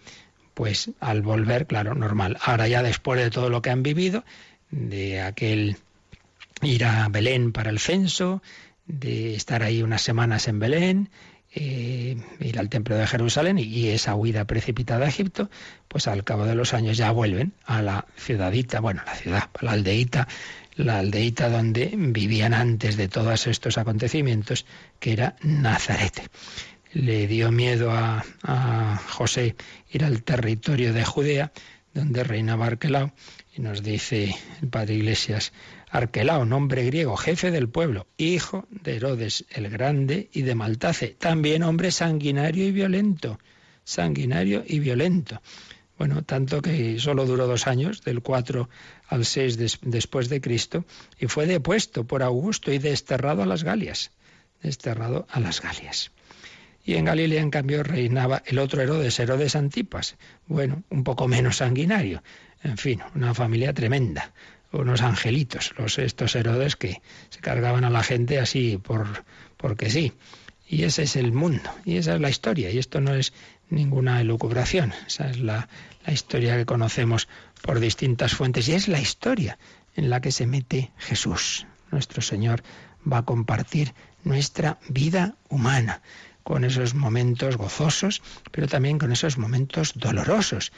Pues 0.54 0.92
al 1.00 1.22
volver, 1.22 1.68
claro, 1.68 1.96
normal. 1.96 2.38
Ahora 2.42 2.68
ya 2.68 2.84
después 2.84 3.20
de 3.20 3.30
todo 3.30 3.50
lo 3.50 3.62
que 3.62 3.70
han 3.70 3.82
vivido, 3.82 4.26
de 4.72 5.22
aquel 5.22 5.78
ir 6.62 6.84
a 6.84 7.08
Belén 7.08 7.52
para 7.52 7.70
el 7.70 7.80
censo, 7.80 8.44
de 8.86 9.36
estar 9.36 9.64
ahí 9.64 9.82
unas 9.82 10.02
semanas 10.02 10.48
en 10.48 10.60
Belén, 10.60 11.10
eh, 11.54 12.16
ir 12.40 12.60
al 12.60 12.70
templo 12.70 12.96
de 12.96 13.08
Jerusalén 13.08 13.58
y, 13.58 13.88
esa 13.88 14.16
huida 14.16 14.46
precipitada 14.46 15.06
a 15.06 15.10
Egipto, 15.10 15.50
pues 15.88 16.08
al 16.08 16.24
cabo 16.24 16.46
de 16.46 16.56
los 16.56 16.74
años 16.74 16.98
ya 16.98 17.12
vuelven 17.12 17.54
a 17.66 17.82
la 17.82 18.06
ciudadita, 18.18 18.80
bueno, 18.80 19.02
la 19.06 19.16
ciudad, 19.16 19.50
la 19.62 19.72
aldeita, 19.72 20.28
la 20.76 21.00
aldeita 21.00 21.50
donde 21.50 21.92
vivían 21.96 22.54
antes 22.54 22.98
de 22.98 23.08
todos 23.08 23.48
estos 23.48 23.78
acontecimientos, 23.78 24.66
que 25.00 25.14
era 25.14 25.36
Nazaret. 25.42 26.30
Le 26.94 27.28
dio 27.28 27.52
miedo 27.52 27.92
a, 27.92 28.24
a 28.44 28.98
José 29.10 29.56
ir 29.92 30.04
al 30.04 30.24
territorio 30.24 30.94
de 30.94 31.04
Judea, 31.04 31.52
donde 31.94 32.24
reinaba 32.24 32.68
Arquelao, 32.68 33.12
nos 33.60 33.84
dice 33.84 34.36
el 34.62 34.70
padre 34.70 34.96
Iglesias, 34.96 35.52
Arquelao, 35.90 36.46
nombre 36.46 36.86
griego, 36.86 37.18
jefe 37.18 37.52
del 37.52 37.68
pueblo, 37.68 38.08
hijo 38.18 38.68
de 38.70 38.96
Herodes 38.96 39.46
el 39.50 39.70
Grande 39.70 40.30
y 40.32 40.44
de 40.44 40.56
Maltace, 40.56 41.16
también 41.20 41.64
hombre 41.64 41.92
sanguinario 41.92 42.66
y 42.66 42.72
violento, 42.72 43.38
sanguinario 43.84 44.64
y 44.66 44.80
violento. 44.80 45.42
Bueno, 45.98 46.24
tanto 46.24 46.62
que 46.62 46.98
solo 47.00 47.26
duró 47.26 47.48
dos 47.48 47.68
años, 47.68 48.02
del 48.04 48.22
4 48.22 48.70
al 49.08 49.26
6 49.26 49.58
después 49.82 50.30
de 50.30 50.40
Cristo, 50.40 50.86
y 51.20 51.28
fue 51.28 51.46
depuesto 51.46 52.06
por 52.06 52.24
Augusto 52.24 52.72
y 52.72 52.78
desterrado 52.78 53.44
a 53.44 53.46
las 53.46 53.66
Galias. 53.66 54.12
Desterrado 54.64 55.28
a 55.30 55.42
las 55.42 55.62
Galias. 55.62 56.12
Y 56.90 56.96
en 56.96 57.06
Galilea, 57.06 57.44
en 57.44 57.52
cambio, 57.52 57.84
reinaba 57.84 58.42
el 58.48 58.58
otro 58.58 58.82
Herodes, 58.82 59.20
Herodes 59.20 59.56
Antipas. 59.56 60.16
Bueno, 60.48 60.82
un 60.90 61.04
poco 61.04 61.28
menos 61.28 61.58
sanguinario. 61.58 62.24
En 62.64 62.80
fin, 62.80 63.00
una 63.14 63.36
familia 63.36 63.76
tremenda 63.76 64.34
unos 64.72 65.04
angelitos, 65.04 65.72
los 65.78 66.00
estos 66.00 66.36
Herodes 66.36 66.76
que 66.76 67.04
se 67.30 67.42
cargaban 67.42 67.84
a 67.84 67.92
la 67.92 68.02
gente 68.02 68.40
así 68.40 68.80
por 68.82 69.24
porque 69.56 69.92
sí. 69.92 70.14
Y 70.68 70.82
ese 70.82 71.04
es 71.04 71.16
el 71.16 71.32
mundo, 71.32 71.70
y 71.86 71.98
esa 71.98 72.16
es 72.16 72.22
la 72.22 72.32
historia, 72.32 72.72
y 72.72 72.80
esto 72.80 73.02
no 73.02 73.14
es 73.14 73.34
ninguna 73.70 74.20
elucubración, 74.20 74.92
esa 75.06 75.30
es 75.30 75.38
la, 75.38 75.70
la 76.08 76.14
historia 76.14 76.58
que 76.58 76.66
conocemos 76.66 77.28
por 77.62 77.80
distintas 77.80 78.34
fuentes, 78.34 78.68
y 78.68 78.74
es 78.74 78.88
la 78.88 79.00
historia 79.00 79.60
en 79.96 80.10
la 80.10 80.22
que 80.22 80.32
se 80.32 80.48
mete 80.48 80.90
Jesús. 80.98 81.68
Nuestro 81.92 82.24
Señor 82.24 82.64
va 83.12 83.20
a 83.20 83.26
compartir 83.26 83.94
nuestra 84.24 84.80
vida 84.90 85.36
humana, 85.50 86.02
con 86.50 86.64
esos 86.64 86.96
momentos 86.96 87.58
gozosos, 87.58 88.24
pero 88.50 88.68
también 88.68 88.98
con 88.98 89.12
esos 89.12 89.38
momentos 89.38 89.94
dolorosos. 89.94 90.72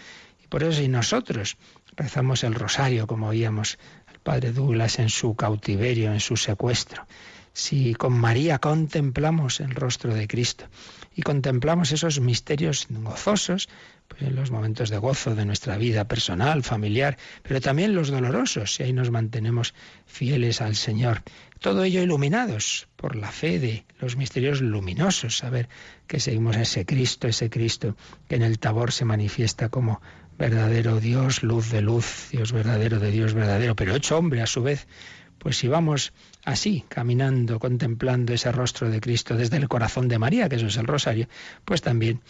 Y 0.43 0.47
por 0.47 0.63
eso 0.63 0.74
si 0.74 0.89
nosotros 0.89 1.55
rezamos 1.95 2.43
el 2.43 2.55
rosario, 2.55 3.07
como 3.07 3.30
oíamos 3.30 3.80
al 4.07 4.19
padre 4.19 4.51
Douglas 4.51 4.99
en 4.99 5.07
su 5.07 5.34
cautiverio, 5.34 6.11
en 6.11 6.19
su 6.19 6.36
secuestro. 6.36 7.07
si 7.53 7.95
con 7.95 8.11
María 8.11 8.59
contemplamos 8.59 9.61
el 9.61 9.72
rostro 9.72 10.13
de 10.13 10.28
Cristo 10.28 10.65
y 11.15 11.22
contemplamos 11.22 11.93
esos 11.93 12.19
misterios 12.19 12.88
gozosos, 12.89 13.69
pues 14.09 14.24
en 14.24 14.36
los 14.36 14.51
momentos 14.51 14.89
de 14.89 14.97
gozo 14.97 15.36
de 15.36 15.45
nuestra 15.45 15.78
vida 15.78 16.05
personal, 16.05 16.63
familiar, 16.63 17.17
pero 17.43 17.61
también 17.61 17.95
los 17.95 18.09
dolorosos, 18.09 18.76
si 18.76 18.84
ahí 18.84 18.93
nos 18.93 19.09
mantenemos 19.09 19.74
fieles 20.05 20.59
al 20.59 20.76
Señor. 20.76 21.24
Todo 21.62 21.84
ello 21.84 22.01
iluminados 22.01 22.88
por 22.95 23.16
la 23.16 23.32
fe 23.32 23.59
de 23.59 23.86
los 23.99 24.16
misterios 24.16 24.62
luminosos, 24.62 25.38
saber 25.38 25.70
que 26.07 26.20
seguimos 26.20 26.57
a 26.57 26.64
ese 26.64 26.88
Cristo, 26.88 27.28
ese 27.28 27.51
Cristo 27.51 27.95
que 28.28 28.36
en 28.36 28.41
el 28.41 28.57
tabor 28.57 28.91
se 28.91 29.05
manifiesta 29.05 29.70
como 29.70 30.01
verdadero 30.39 30.99
Dios, 30.99 31.43
luz 31.43 31.70
de 31.70 31.82
luz, 31.82 32.30
Dios 32.32 32.51
verdadero 32.51 32.99
de 32.99 33.12
Dios 33.12 33.36
verdadero, 33.36 33.76
pero 33.76 33.95
hecho 33.95 34.18
hombre 34.18 34.41
a 34.41 34.47
su 34.47 34.64
vez. 34.64 34.88
Pues 35.38 35.55
si 35.57 35.68
vamos 35.68 36.14
así, 36.43 36.84
caminando, 36.89 37.59
contemplando 37.59 38.34
ese 38.34 38.51
rostro 38.51 38.89
de 38.89 38.99
Cristo 38.99 39.36
desde 39.36 39.57
el 39.57 39.68
corazón 39.68 40.07
de 40.07 40.18
María, 40.18 40.49
que 40.49 40.55
eso 40.55 40.66
es 40.66 40.78
el 40.78 40.88
rosario, 40.88 41.28
pues 41.64 41.84
también 41.84 42.22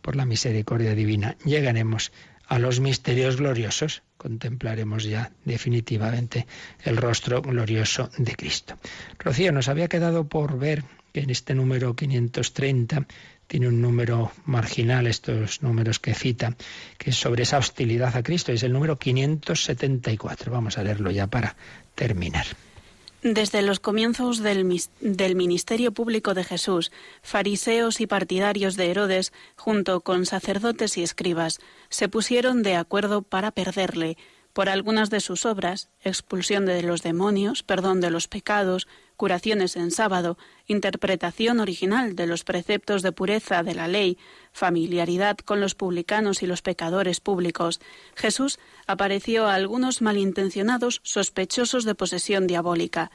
por 0.00 0.16
la 0.16 0.24
misericordia 0.24 0.94
divina 0.94 1.36
llegaremos 1.44 2.10
a 2.46 2.58
los 2.58 2.80
misterios 2.80 3.36
gloriosos, 3.36 4.02
contemplaremos 4.18 5.04
ya 5.04 5.30
definitivamente 5.44 6.46
el 6.84 6.96
rostro 6.98 7.40
glorioso 7.40 8.10
de 8.18 8.34
Cristo. 8.34 8.76
Rocío, 9.18 9.52
nos 9.52 9.68
había 9.68 9.88
quedado 9.88 10.28
por 10.28 10.58
ver 10.58 10.84
que 11.12 11.20
en 11.20 11.30
este 11.30 11.54
número 11.54 11.94
530 11.96 13.06
tiene 13.46 13.68
un 13.68 13.80
número 13.80 14.30
marginal, 14.44 15.06
estos 15.06 15.62
números 15.62 15.98
que 15.98 16.12
cita, 16.12 16.54
que 16.98 17.10
es 17.10 17.16
sobre 17.16 17.44
esa 17.44 17.56
hostilidad 17.56 18.14
a 18.14 18.22
Cristo, 18.22 18.52
es 18.52 18.62
el 18.62 18.72
número 18.72 18.98
574. 18.98 20.52
Vamos 20.52 20.76
a 20.76 20.82
leerlo 20.82 21.10
ya 21.10 21.28
para 21.28 21.56
terminar. 21.94 22.44
Desde 23.22 23.62
los 23.62 23.80
comienzos 23.80 24.38
del, 24.38 24.64
ministerio 25.34 25.90
público 25.90 26.34
de 26.34 26.44
Jesús, 26.44 26.92
fariseos 27.20 28.00
y 28.00 28.06
partidarios 28.06 28.76
de 28.76 28.92
Herodes, 28.92 29.32
junto 29.56 30.02
con 30.02 30.24
sacerdotes 30.24 30.96
y 30.96 31.02
escribas, 31.02 31.58
se 31.88 32.08
pusieron 32.08 32.62
de 32.62 32.76
acuerdo 32.76 33.22
para 33.22 33.50
perderle, 33.50 34.16
por 34.52 34.68
algunas 34.68 35.10
de 35.10 35.18
sus 35.18 35.46
obras, 35.46 35.88
expulsión 36.00 36.64
de 36.64 36.80
los 36.82 37.02
demonios, 37.02 37.64
perdón 37.64 38.00
de 38.00 38.10
los 38.10 38.28
pecados, 38.28 38.86
curaciones 39.18 39.76
en 39.76 39.90
sábado, 39.90 40.38
interpretación 40.66 41.58
original 41.58 42.14
de 42.14 42.28
los 42.28 42.44
preceptos 42.44 43.02
de 43.02 43.10
pureza 43.10 43.64
de 43.64 43.74
la 43.74 43.88
ley, 43.88 44.16
familiaridad 44.52 45.36
con 45.36 45.60
los 45.60 45.74
publicanos 45.74 46.42
y 46.42 46.46
los 46.46 46.62
pecadores 46.62 47.18
públicos, 47.20 47.80
Jesús 48.14 48.60
apareció 48.86 49.46
a 49.46 49.54
algunos 49.54 50.02
malintencionados 50.02 51.00
sospechosos 51.02 51.84
de 51.84 51.96
posesión 51.96 52.46
diabólica. 52.46 53.10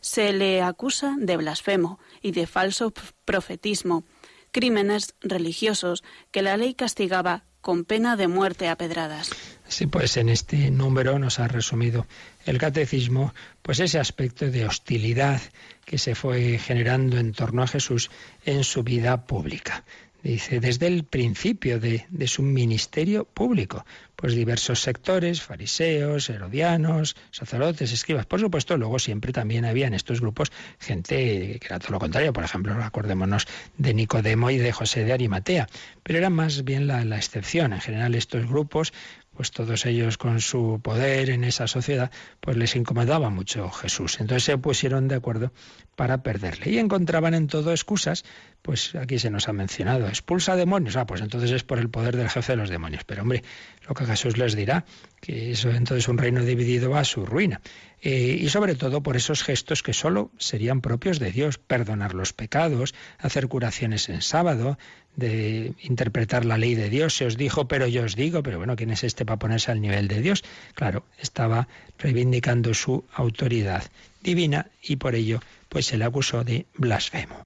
Se 0.00 0.32
le 0.32 0.62
acusa 0.62 1.16
de 1.18 1.36
blasfemo 1.36 1.98
y 2.22 2.30
de 2.30 2.46
falso 2.46 2.92
profetismo, 3.24 4.04
crímenes 4.52 5.16
religiosos 5.20 6.04
que 6.30 6.42
la 6.42 6.56
ley 6.56 6.74
castigaba 6.74 7.42
con 7.60 7.84
pena 7.84 8.14
de 8.14 8.28
muerte 8.28 8.68
a 8.68 8.76
pedradas. 8.76 9.30
Sí, 9.68 9.86
pues 9.86 10.16
en 10.16 10.30
este 10.30 10.70
número 10.70 11.18
nos 11.18 11.38
ha 11.38 11.46
resumido 11.46 12.06
el 12.46 12.56
catecismo, 12.56 13.34
pues 13.60 13.80
ese 13.80 13.98
aspecto 13.98 14.50
de 14.50 14.64
hostilidad 14.64 15.42
que 15.84 15.98
se 15.98 16.14
fue 16.14 16.58
generando 16.58 17.18
en 17.18 17.32
torno 17.32 17.62
a 17.62 17.66
Jesús 17.66 18.10
en 18.46 18.64
su 18.64 18.82
vida 18.82 19.26
pública. 19.26 19.84
Dice, 20.22 20.58
desde 20.58 20.88
el 20.88 21.04
principio 21.04 21.78
de, 21.78 22.04
de, 22.10 22.26
su 22.26 22.42
ministerio 22.42 23.24
público, 23.24 23.86
pues 24.16 24.34
diversos 24.34 24.80
sectores, 24.82 25.42
fariseos, 25.42 26.28
herodianos, 26.28 27.14
sacerdotes, 27.30 27.92
escribas. 27.92 28.26
Por 28.26 28.40
supuesto, 28.40 28.76
luego 28.76 28.98
siempre 28.98 29.32
también 29.32 29.64
había 29.64 29.86
en 29.86 29.94
estos 29.94 30.20
grupos 30.20 30.50
gente 30.80 31.58
que 31.60 31.66
era 31.66 31.78
todo 31.78 31.92
lo 31.92 31.98
contrario. 32.00 32.32
Por 32.32 32.42
ejemplo, 32.42 32.74
acordémonos 32.82 33.46
de 33.76 33.94
Nicodemo 33.94 34.50
y 34.50 34.58
de 34.58 34.72
José 34.72 35.04
de 35.04 35.12
Arimatea. 35.12 35.68
Pero 36.02 36.18
era 36.18 36.30
más 36.30 36.64
bien 36.64 36.88
la, 36.88 37.04
la 37.04 37.16
excepción. 37.16 37.72
En 37.72 37.80
general, 37.80 38.16
estos 38.16 38.44
grupos 38.48 38.92
pues 39.38 39.52
todos 39.52 39.86
ellos 39.86 40.18
con 40.18 40.40
su 40.40 40.80
poder 40.82 41.30
en 41.30 41.44
esa 41.44 41.68
sociedad, 41.68 42.10
pues 42.40 42.56
les 42.56 42.74
incomodaba 42.74 43.30
mucho 43.30 43.70
Jesús. 43.70 44.18
Entonces 44.18 44.42
se 44.42 44.58
pusieron 44.58 45.06
de 45.06 45.14
acuerdo 45.14 45.52
para 45.94 46.24
perderle. 46.24 46.72
Y 46.72 46.78
encontraban 46.78 47.34
en 47.34 47.46
todo 47.46 47.70
excusas, 47.70 48.24
pues 48.62 48.96
aquí 48.96 49.20
se 49.20 49.30
nos 49.30 49.48
ha 49.48 49.52
mencionado, 49.52 50.08
expulsa 50.08 50.56
demonios. 50.56 50.96
Ah, 50.96 51.06
pues 51.06 51.20
entonces 51.20 51.52
es 51.52 51.62
por 51.62 51.78
el 51.78 51.88
poder 51.88 52.16
del 52.16 52.28
jefe 52.28 52.54
de 52.54 52.56
los 52.56 52.68
demonios. 52.68 53.04
Pero 53.04 53.22
hombre, 53.22 53.44
lo 53.88 53.94
que 53.94 54.06
Jesús 54.06 54.38
les 54.38 54.56
dirá, 54.56 54.84
que 55.20 55.52
eso 55.52 55.70
entonces 55.70 56.08
un 56.08 56.18
reino 56.18 56.42
dividido 56.42 56.90
va 56.90 56.98
a 56.98 57.04
su 57.04 57.24
ruina. 57.24 57.60
Eh, 58.00 58.38
y 58.40 58.48
sobre 58.48 58.74
todo 58.74 59.02
por 59.02 59.16
esos 59.16 59.42
gestos 59.42 59.82
que 59.82 59.92
solo 59.92 60.30
serían 60.38 60.80
propios 60.80 61.18
de 61.18 61.32
Dios, 61.32 61.58
perdonar 61.58 62.14
los 62.14 62.32
pecados, 62.32 62.94
hacer 63.18 63.48
curaciones 63.48 64.08
en 64.08 64.22
sábado, 64.22 64.78
de 65.16 65.74
interpretar 65.82 66.44
la 66.44 66.58
ley 66.58 66.76
de 66.76 66.90
Dios. 66.90 67.16
Se 67.16 67.26
os 67.26 67.36
dijo, 67.36 67.66
pero 67.66 67.88
yo 67.88 68.04
os 68.04 68.14
digo, 68.14 68.42
pero 68.44 68.58
bueno, 68.58 68.76
¿quién 68.76 68.90
es 68.90 69.02
este 69.02 69.26
para 69.26 69.40
ponerse 69.40 69.72
al 69.72 69.80
nivel 69.80 70.06
de 70.06 70.20
Dios? 70.20 70.44
Claro, 70.74 71.04
estaba 71.18 71.66
reivindicando 71.98 72.72
su 72.72 73.04
autoridad 73.12 73.82
divina 74.22 74.70
y 74.80 74.96
por 74.96 75.16
ello 75.16 75.40
pues 75.68 75.86
se 75.86 75.98
le 75.98 76.04
acusó 76.04 76.44
de 76.44 76.66
blasfemo. 76.76 77.42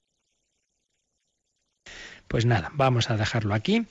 Pues 2.28 2.46
nada, 2.46 2.70
vamos 2.74 3.10
a 3.10 3.16
dejarlo 3.16 3.54
aquí 3.54 3.86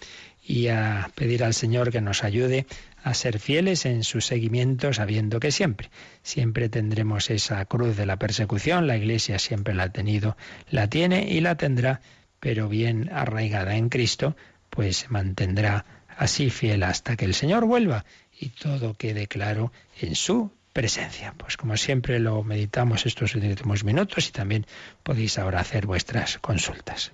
y 0.52 0.68
a 0.68 1.10
pedir 1.16 1.46
al 1.46 1.54
Señor 1.54 1.92
que 1.92 2.02
nos 2.02 2.26
ayude 2.26 2.66
a 3.04 3.14
ser 3.14 3.40
fieles 3.40 3.86
en 3.86 4.04
su 4.04 4.20
seguimiento, 4.20 4.92
sabiendo 4.92 5.40
que 5.40 5.50
siempre, 5.50 5.90
siempre 6.24 6.68
tendremos 6.68 7.30
esa 7.30 7.64
cruz 7.66 7.96
de 7.96 8.06
la 8.06 8.18
persecución, 8.18 8.86
la 8.86 8.98
Iglesia 8.98 9.40
siempre 9.40 9.74
la 9.74 9.84
ha 9.84 9.94
tenido, 9.94 10.36
la 10.70 10.90
tiene 10.90 11.30
y 11.32 11.40
la 11.40 11.56
tendrá, 11.56 12.02
pero 12.42 12.68
bien 12.68 13.10
arraigada 13.14 13.78
en 13.78 13.88
Cristo, 13.88 14.36
pues 14.70 14.98
se 14.98 15.08
mantendrá 15.08 15.86
así 16.18 16.50
fiel 16.50 16.84
hasta 16.84 17.16
que 17.16 17.24
el 17.24 17.34
Señor 17.34 17.66
vuelva 17.66 18.04
y 18.38 18.50
todo 18.50 18.94
quede 18.96 19.28
claro 19.28 19.72
en 20.02 20.16
su 20.16 20.52
presencia. 20.74 21.34
Pues 21.38 21.56
como 21.56 21.78
siempre 21.78 22.20
lo 22.20 22.44
meditamos 22.44 23.06
estos 23.06 23.36
últimos 23.36 23.86
minutos 23.86 24.28
y 24.28 24.32
también 24.34 24.66
podéis 25.04 25.40
ahora 25.40 25.62
hacer 25.62 25.86
vuestras 25.86 26.40
consultas. 26.40 27.14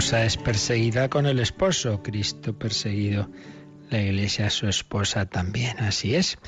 es 0.00 0.38
perseguida 0.38 1.10
con 1.10 1.26
el 1.26 1.38
esposo, 1.40 2.02
Cristo 2.02 2.58
perseguido, 2.58 3.30
la 3.90 4.00
iglesia 4.00 4.48
su 4.48 4.66
esposa 4.66 5.26
también, 5.26 5.78
así 5.78 6.14
es. 6.14 6.38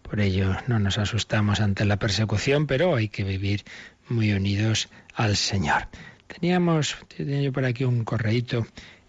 Por 0.00 0.20
ello 0.20 0.56
no 0.68 0.78
nos 0.78 0.96
asustamos 0.96 1.58
ante 1.58 1.84
la 1.84 1.98
persecución, 1.98 2.68
pero 2.68 2.94
hay 2.94 3.08
que 3.08 3.24
vivir 3.24 3.64
muy 4.08 4.32
unidos 4.32 4.88
al 5.12 5.36
Señor. 5.36 5.88
Teníamos, 6.28 6.98
tenía 7.14 7.42
yo 7.42 7.52
por 7.52 7.64
aquí 7.64 7.82
un 7.82 8.04
correíto 8.04 8.64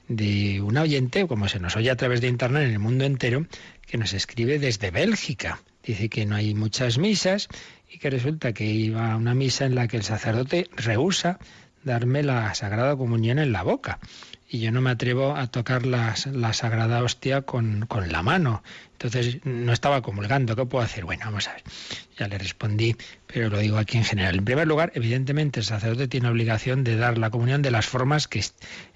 de 0.07 0.61
un 0.61 0.77
oyente, 0.77 1.27
como 1.27 1.47
se 1.47 1.59
nos 1.59 1.75
oye 1.75 1.91
a 1.91 1.95
través 1.95 2.21
de 2.21 2.27
internet 2.27 2.63
en 2.63 2.71
el 2.71 2.79
mundo 2.79 3.05
entero, 3.05 3.45
que 3.85 3.99
nos 3.99 4.13
escribe 4.13 4.57
desde 4.57 4.89
Bélgica. 4.89 5.61
Dice 5.83 6.09
que 6.09 6.25
no 6.25 6.35
hay 6.35 6.55
muchas 6.55 6.97
misas 6.97 7.49
y 7.87 7.99
que 7.99 8.09
resulta 8.09 8.51
que 8.51 8.65
iba 8.65 9.11
a 9.11 9.15
una 9.15 9.35
misa 9.35 9.65
en 9.65 9.75
la 9.75 9.87
que 9.87 9.97
el 9.97 10.03
sacerdote 10.03 10.69
rehúsa 10.75 11.37
darme 11.83 12.23
la 12.23 12.53
Sagrada 12.53 12.95
Comunión 12.95 13.39
en 13.39 13.51
la 13.51 13.63
boca. 13.63 13.99
Y 14.53 14.59
yo 14.59 14.73
no 14.73 14.81
me 14.81 14.89
atrevo 14.89 15.37
a 15.37 15.47
tocar 15.47 15.85
la, 15.85 16.13
Sagrada 16.13 17.01
Hostia 17.01 17.43
con, 17.43 17.85
con 17.87 18.11
la 18.11 18.21
mano. 18.21 18.63
Entonces 19.01 19.37
no 19.45 19.71
estaba 19.71 20.01
comulgando. 20.01 20.57
¿Qué 20.57 20.65
puedo 20.65 20.83
hacer? 20.83 21.05
Bueno, 21.05 21.23
vamos 21.23 21.47
a 21.47 21.53
ver. 21.53 21.63
Ya 22.19 22.27
le 22.27 22.37
respondí, 22.37 22.97
pero 23.25 23.49
lo 23.49 23.59
digo 23.59 23.77
aquí 23.77 23.97
en 23.97 24.03
general. 24.03 24.35
En 24.39 24.45
primer 24.45 24.67
lugar, 24.67 24.91
evidentemente 24.93 25.61
el 25.61 25.65
sacerdote 25.65 26.09
tiene 26.09 26.27
obligación 26.27 26.83
de 26.83 26.97
dar 26.97 27.17
la 27.17 27.29
comunión 27.29 27.61
de 27.61 27.71
las 27.71 27.85
formas 27.85 28.27
que, 28.27 28.43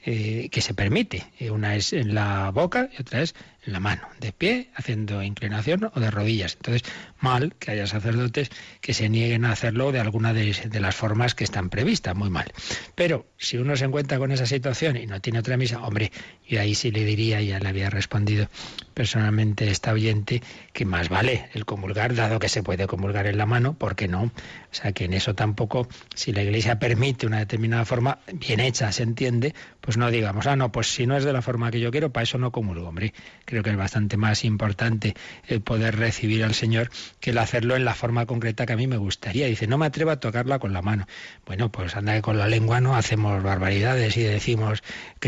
eh, 0.05 0.49
que 0.51 0.61
se 0.61 0.73
permite. 0.73 1.25
Una 1.49 1.75
es 1.77 1.93
en 1.93 2.13
la 2.13 2.51
boca 2.51 2.89
y 2.95 3.01
otra 3.01 3.21
es 3.21 3.33
en 3.65 3.73
la 3.73 3.79
mano, 3.79 4.07
de 4.19 4.31
pie, 4.31 4.69
haciendo 4.75 5.23
inclinación 5.23 5.89
o 5.91 5.99
de 5.99 6.11
rodillas. 6.11 6.53
Entonces, 6.55 6.83
mal 7.19 7.55
que 7.57 7.71
haya 7.71 7.87
sacerdotes 7.87 8.51
que 8.81 8.93
se 8.93 9.09
nieguen 9.09 9.45
a 9.45 9.51
hacerlo 9.51 9.91
de 9.91 9.99
alguna 9.99 10.33
de, 10.33 10.79
las 10.79 10.95
formas 10.95 11.33
que 11.33 11.43
están 11.43 11.69
previstas, 11.69 12.15
muy 12.15 12.29
mal. 12.29 12.51
Pero 12.93 13.25
si 13.37 13.57
uno 13.57 13.75
se 13.75 13.85
encuentra 13.85 14.19
con 14.19 14.31
esa 14.31 14.45
situación 14.45 14.97
y 14.97 15.07
no 15.07 15.19
tiene 15.19 15.41
otra 15.45 15.57
misa, 15.57 15.79
hombre, 15.83 16.11
yo 16.47 16.59
ahí 16.59 16.73
sí 16.73 16.89
le 16.91 17.05
diría, 17.05 17.39
ya 17.41 17.59
le 17.59 17.69
había 17.69 17.91
respondido 17.91 18.47
personalmente 18.95 19.69
esta 19.69 19.91
oyente, 19.91 20.41
que 20.73 20.85
más 20.85 21.09
vale 21.09 21.49
el 21.53 21.65
comulgar, 21.65 22.15
dado 22.15 22.39
que 22.39 22.49
se 22.49 22.63
puede 22.63 22.87
comulgar 22.87 23.27
en 23.27 23.37
la 23.37 23.45
mano, 23.45 23.73
¿por 23.73 23.95
qué 23.95 24.07
no? 24.07 24.23
O 24.23 24.31
sea 24.71 24.91
que 24.93 25.05
en 25.05 25.13
eso 25.13 25.35
tampoco, 25.35 25.87
si 26.15 26.31
la 26.31 26.43
Iglesia 26.43 26.79
permite 26.79 27.27
una 27.27 27.39
determinada 27.39 27.85
forma 27.85 28.19
bien 28.33 28.59
hecha, 28.59 28.91
se 28.91 29.03
entiende, 29.03 29.53
pues 29.81 29.97
no 29.97 30.09
digamos, 30.09 30.47
ah, 30.47 30.55
no, 30.55 30.71
pues 30.71 30.87
si 30.87 31.05
no 31.05 31.17
es 31.17 31.25
de 31.25 31.33
la 31.33 31.41
forma 31.41 31.71
que 31.71 31.79
yo 31.79 31.91
quiero, 31.91 32.11
para 32.11 32.23
eso 32.23 32.37
no 32.37 32.51
comulgo, 32.51 32.87
hombre. 32.87 33.13
Creo 33.45 33.61
que 33.63 33.69
es 33.69 33.77
bastante 33.77 34.17
más 34.17 34.45
importante 34.45 35.13
el 35.47 35.61
poder 35.61 35.97
recibir 35.97 36.43
al 36.43 36.53
Señor 36.53 36.89
que 37.19 37.31
el 37.31 37.37
hacerlo 37.37 37.75
en 37.75 37.85
la 37.85 37.93
forma 37.93 38.25
concreta 38.25 38.65
que 38.65 38.73
a 38.73 38.77
mí 38.77 38.87
me 38.87 38.97
gustaría. 38.97 39.47
Dice, 39.47 39.67
no 39.67 39.77
me 39.77 39.85
atrevo 39.85 40.11
a 40.11 40.19
tocarla 40.19 40.59
con 40.59 40.73
la 40.73 40.81
mano. 40.81 41.05
Bueno, 41.45 41.69
pues 41.69 41.95
anda 41.95 42.13
que 42.13 42.21
con 42.21 42.37
la 42.37 42.47
lengua 42.47 42.81
no 42.81 42.95
hacemos 42.95 43.43
barbaridades 43.43 44.15
y 44.17 44.23
decimos 44.23 44.83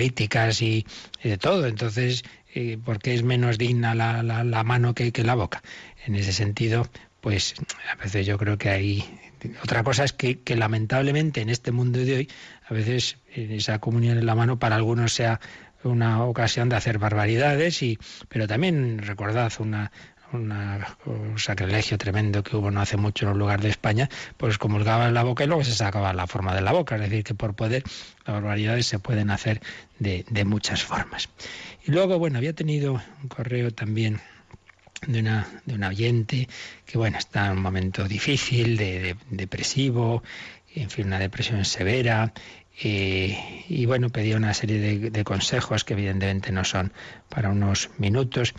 críticas 0.07 0.61
y, 0.61 0.85
de 1.23 1.37
todo. 1.37 1.67
Entonces, 1.67 2.23
eh, 2.53 2.77
¿por 2.83 2.99
qué 2.99 3.13
es 3.13 3.23
menos 3.23 3.57
digna 3.57 3.93
la, 3.93 4.23
la, 4.23 4.63
mano 4.63 4.93
que, 4.93 5.11
que 5.11 5.23
la 5.23 5.35
boca? 5.35 5.61
En 6.05 6.15
ese 6.15 6.31
sentido, 6.31 6.87
pues 7.21 7.55
a 7.91 7.95
veces 7.95 8.25
yo 8.25 8.37
creo 8.37 8.57
que 8.57 8.69
hay... 8.69 9.19
Otra 9.63 9.83
cosa 9.83 10.03
es 10.03 10.13
que, 10.13 10.39
que 10.39 10.55
lamentablemente 10.55 11.41
en 11.41 11.49
este 11.49 11.71
mundo 11.71 11.99
de 11.99 12.15
hoy, 12.15 12.29
a 12.67 12.73
veces 12.73 13.17
esa 13.35 13.79
comunión 13.79 14.17
en 14.17 14.25
la 14.25 14.33
mano 14.33 14.57
para 14.57 14.75
algunos 14.75 15.13
sea 15.13 15.39
una 15.83 16.23
ocasión 16.23 16.69
de 16.69 16.75
hacer 16.75 16.97
barbaridades, 16.97 17.83
y, 17.83 17.99
pero 18.29 18.47
también 18.47 18.99
recordad 18.99 19.51
una, 19.59 19.91
una, 20.33 20.97
un 21.05 21.39
sacrilegio 21.39 21.97
tremendo 21.97 22.43
que 22.43 22.55
hubo 22.55 22.71
no 22.71 22.81
hace 22.81 22.97
mucho 22.97 23.25
en 23.25 23.33
un 23.33 23.39
lugar 23.39 23.61
de 23.61 23.69
España, 23.69 24.09
pues 24.37 24.57
comulgaba 24.57 25.07
en 25.07 25.13
la 25.13 25.23
boca 25.23 25.43
y 25.43 25.47
luego 25.47 25.63
se 25.63 25.73
sacaba 25.73 26.13
la 26.13 26.27
forma 26.27 26.53
de 26.53 26.61
la 26.61 26.71
boca. 26.71 26.95
Es 26.95 27.01
decir, 27.01 27.23
que 27.23 27.33
por 27.33 27.55
poder 27.55 27.83
las 28.25 28.35
barbaridades 28.35 28.85
se 28.85 28.99
pueden 28.99 29.29
hacer 29.29 29.61
de, 29.99 30.25
de 30.29 30.45
muchas 30.45 30.83
formas. 30.83 31.29
Y 31.85 31.91
luego, 31.91 32.19
bueno, 32.19 32.37
había 32.37 32.53
tenido 32.53 33.01
un 33.21 33.29
correo 33.29 33.71
también 33.71 34.19
de 35.05 35.19
una, 35.19 35.47
de 35.65 35.75
una 35.75 35.89
oyente 35.89 36.47
que, 36.85 36.97
bueno, 36.97 37.17
está 37.17 37.47
en 37.47 37.53
un 37.53 37.61
momento 37.61 38.07
difícil, 38.07 38.77
de, 38.77 39.15
depresivo, 39.29 40.23
en 40.73 40.89
fin, 40.89 41.07
una 41.07 41.19
depresión 41.19 41.63
severa, 41.65 42.33
y 42.79 43.85
bueno, 43.87 44.09
pedía 44.09 44.37
una 44.37 44.53
serie 44.53 45.09
de, 45.09 45.23
consejos 45.23 45.83
que 45.83 45.93
evidentemente 45.93 46.51
no 46.51 46.63
son 46.63 46.93
para 47.27 47.49
unos 47.49 47.89
minutos. 47.97 48.53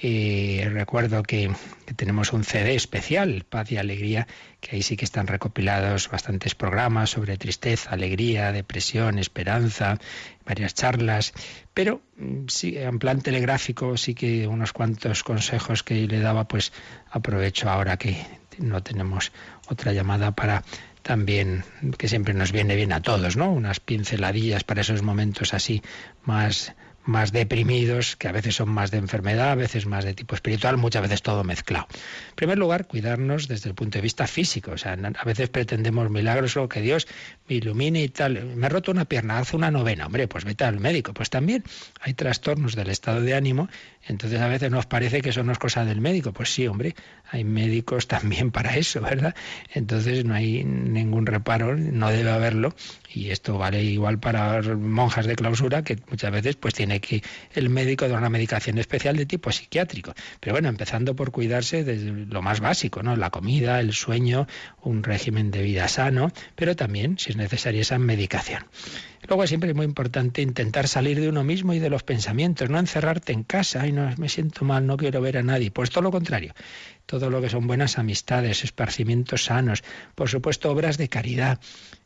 Eh, 0.00 0.68
recuerdo 0.72 1.22
que, 1.24 1.50
tenemos 1.96 2.32
un 2.32 2.44
CD 2.44 2.76
especial, 2.76 3.44
Paz 3.48 3.72
y 3.72 3.76
Alegría, 3.76 4.28
que 4.60 4.76
ahí 4.76 4.82
sí 4.82 4.96
que 4.96 5.04
están 5.04 5.26
recopilados 5.26 6.08
bastantes 6.08 6.54
programas 6.54 7.10
sobre 7.10 7.36
tristeza, 7.36 7.90
alegría, 7.90 8.52
depresión, 8.52 9.18
esperanza, 9.18 9.98
varias 10.46 10.74
charlas, 10.74 11.32
pero 11.72 12.00
mm, 12.16 12.46
sí, 12.48 12.76
en 12.76 12.98
plan 12.98 13.22
telegráfico 13.22 13.96
sí 13.96 14.14
que 14.14 14.46
unos 14.46 14.72
cuantos 14.72 15.24
consejos 15.24 15.82
que 15.82 16.06
le 16.06 16.20
daba, 16.20 16.46
pues 16.46 16.72
aprovecho 17.10 17.68
ahora 17.70 17.96
que 17.96 18.16
no 18.58 18.82
tenemos 18.82 19.32
otra 19.68 19.92
llamada 19.92 20.30
para 20.32 20.62
también 21.04 21.64
que 21.98 22.08
siempre 22.08 22.34
nos 22.34 22.50
viene 22.50 22.74
bien 22.74 22.92
a 22.92 23.02
todos, 23.02 23.36
¿no? 23.36 23.52
Unas 23.52 23.78
pinceladillas 23.78 24.64
para 24.64 24.80
esos 24.80 25.02
momentos 25.02 25.54
así 25.54 25.82
más 26.24 26.74
más 27.04 27.32
deprimidos, 27.32 28.16
que 28.16 28.28
a 28.28 28.32
veces 28.32 28.56
son 28.56 28.70
más 28.70 28.90
de 28.90 28.98
enfermedad, 28.98 29.50
a 29.50 29.54
veces 29.54 29.86
más 29.86 30.04
de 30.04 30.14
tipo 30.14 30.34
espiritual, 30.34 30.76
muchas 30.76 31.02
veces 31.02 31.22
todo 31.22 31.44
mezclado. 31.44 31.86
En 32.30 32.34
primer 32.34 32.58
lugar, 32.58 32.86
cuidarnos 32.86 33.48
desde 33.48 33.68
el 33.68 33.74
punto 33.74 33.98
de 33.98 34.02
vista 34.02 34.26
físico. 34.26 34.72
O 34.72 34.78
sea, 34.78 34.92
a 34.92 35.24
veces 35.24 35.48
pretendemos 35.48 36.10
milagros 36.10 36.56
o 36.56 36.68
que 36.68 36.80
Dios 36.80 37.06
me 37.48 37.56
ilumine 37.56 38.02
y 38.02 38.08
tal. 38.08 38.44
Me 38.56 38.66
he 38.66 38.68
roto 38.68 38.90
una 38.90 39.04
pierna, 39.04 39.38
hace 39.38 39.56
una 39.56 39.70
novena. 39.70 40.06
Hombre, 40.06 40.28
pues 40.28 40.44
vete 40.44 40.64
al 40.64 40.80
médico. 40.80 41.12
Pues 41.12 41.30
también 41.30 41.64
hay 42.00 42.14
trastornos 42.14 42.74
del 42.74 42.90
estado 42.90 43.20
de 43.20 43.34
ánimo. 43.34 43.68
Entonces 44.06 44.40
a 44.40 44.48
veces 44.48 44.70
nos 44.70 44.86
parece 44.86 45.20
que 45.20 45.30
eso 45.30 45.42
no 45.44 45.52
es 45.52 45.58
cosa 45.58 45.84
del 45.84 46.00
médico. 46.00 46.32
Pues 46.32 46.52
sí, 46.52 46.66
hombre, 46.66 46.94
hay 47.30 47.44
médicos 47.44 48.08
también 48.08 48.50
para 48.50 48.76
eso, 48.76 49.00
¿verdad? 49.00 49.34
Entonces 49.72 50.24
no 50.24 50.34
hay 50.34 50.64
ningún 50.64 51.26
reparo, 51.26 51.76
no 51.76 52.10
debe 52.10 52.30
haberlo. 52.30 52.74
Y 53.14 53.30
esto 53.30 53.56
vale 53.56 53.82
igual 53.82 54.18
para 54.18 54.60
monjas 54.62 55.26
de 55.26 55.36
clausura 55.36 55.84
que 55.84 55.96
muchas 56.10 56.32
veces 56.32 56.56
pues 56.56 56.74
tiene 56.74 57.00
que 57.00 57.22
el 57.52 57.70
médico 57.70 58.08
dar 58.08 58.18
una 58.18 58.28
medicación 58.28 58.76
especial 58.78 59.16
de 59.16 59.24
tipo 59.24 59.52
psiquiátrico. 59.52 60.14
Pero 60.40 60.54
bueno, 60.54 60.68
empezando 60.68 61.14
por 61.14 61.30
cuidarse 61.30 61.84
de 61.84 62.26
lo 62.26 62.42
más 62.42 62.58
básico, 62.58 63.04
¿no? 63.04 63.14
La 63.14 63.30
comida, 63.30 63.78
el 63.78 63.92
sueño, 63.92 64.48
un 64.82 65.04
régimen 65.04 65.52
de 65.52 65.62
vida 65.62 65.86
sano, 65.86 66.32
pero 66.56 66.74
también, 66.74 67.16
si 67.16 67.30
es 67.30 67.36
necesaria, 67.36 67.82
esa 67.82 67.98
medicación. 67.98 68.64
Luego 69.28 69.46
siempre 69.46 69.70
es 69.70 69.76
muy 69.76 69.86
importante 69.86 70.42
intentar 70.42 70.86
salir 70.86 71.18
de 71.20 71.28
uno 71.28 71.44
mismo 71.44 71.72
y 71.72 71.78
de 71.78 71.88
los 71.88 72.02
pensamientos, 72.02 72.68
no 72.68 72.78
encerrarte 72.78 73.32
en 73.32 73.42
casa 73.42 73.86
y 73.86 73.92
no 73.92 74.12
me 74.18 74.28
siento 74.28 74.64
mal, 74.64 74.86
no 74.86 74.96
quiero 74.98 75.20
ver 75.22 75.38
a 75.38 75.42
nadie. 75.42 75.70
Pues 75.70 75.88
todo 75.88 76.02
lo 76.02 76.10
contrario, 76.10 76.52
todo 77.06 77.30
lo 77.30 77.40
que 77.40 77.48
son 77.48 77.66
buenas 77.66 77.98
amistades, 77.98 78.64
esparcimientos 78.64 79.44
sanos, 79.44 79.82
por 80.14 80.28
supuesto 80.28 80.70
obras 80.70 80.98
de 80.98 81.08
caridad, 81.08 81.58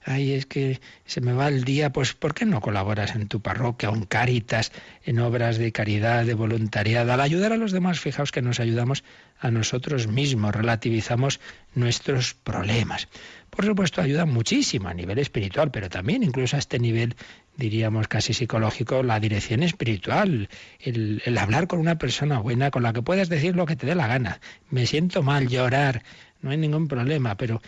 ay, 0.09 0.33
es 0.33 0.47
que 0.47 0.81
se 1.05 1.21
me 1.21 1.33
va 1.33 1.49
el 1.49 1.65
día, 1.65 1.93
pues 1.93 2.15
¿por 2.15 2.35
qué 2.35 2.45
no 2.45 2.61
colaboras 2.61 3.15
en 3.15 3.29
tu 3.29 3.41
parroquia 3.41 3.91
en 3.91 4.05
Cáritas, 4.05 4.73
en 5.05 5.19
obras 5.19 5.59
de 5.59 5.71
caridad, 5.73 6.25
de 6.25 6.35
voluntariado? 6.35 7.13
Al 7.13 7.21
ayudar 7.21 7.53
a 7.53 7.57
los 7.57 7.73
demás, 7.73 8.01
fijaos 8.01 8.33
que 8.33 8.43
nos 8.43 8.61
ayudamos 8.61 9.05
a 9.39 9.51
nosotros 9.51 10.09
mismos, 10.09 10.55
relativizamos 10.55 11.41
nuestros 11.75 12.35
problemas. 12.35 13.09
Por 13.51 13.65
supuesto, 13.65 14.01
ayuda 14.01 14.25
muchísimo 14.25 14.89
a 14.89 14.95
nivel 14.95 15.19
espiritual, 15.19 15.71
pero 15.71 15.89
también 15.89 16.23
incluso 16.23 16.57
a 16.57 16.59
este 16.59 16.79
nivel 16.79 17.15
diríamos 17.57 18.07
casi 18.07 18.33
psicológico, 18.35 19.03
la 19.03 19.19
dirección 19.19 19.63
espiritual, 19.63 20.49
el, 20.81 21.23
el, 21.25 21.39
hablar 21.39 21.67
con 21.67 21.81
una 21.81 21.99
persona 21.99 22.39
buena 22.39 22.71
con 22.71 22.85
la 22.85 22.93
que 22.93 23.03
puedas 23.03 23.29
decir 23.29 23.57
lo 23.57 23.67
que 23.67 23.75
te 23.75 23.87
dé 23.87 23.97
la 23.97 24.07
gana. 24.07 24.41
Me 24.71 24.87
siento 24.87 25.23
mal, 25.23 25.49
llorar, 25.49 26.03
no 26.41 26.51
hay 26.51 26.57
ningún 26.57 26.89
problema, 26.89 27.37
pero 27.37 27.61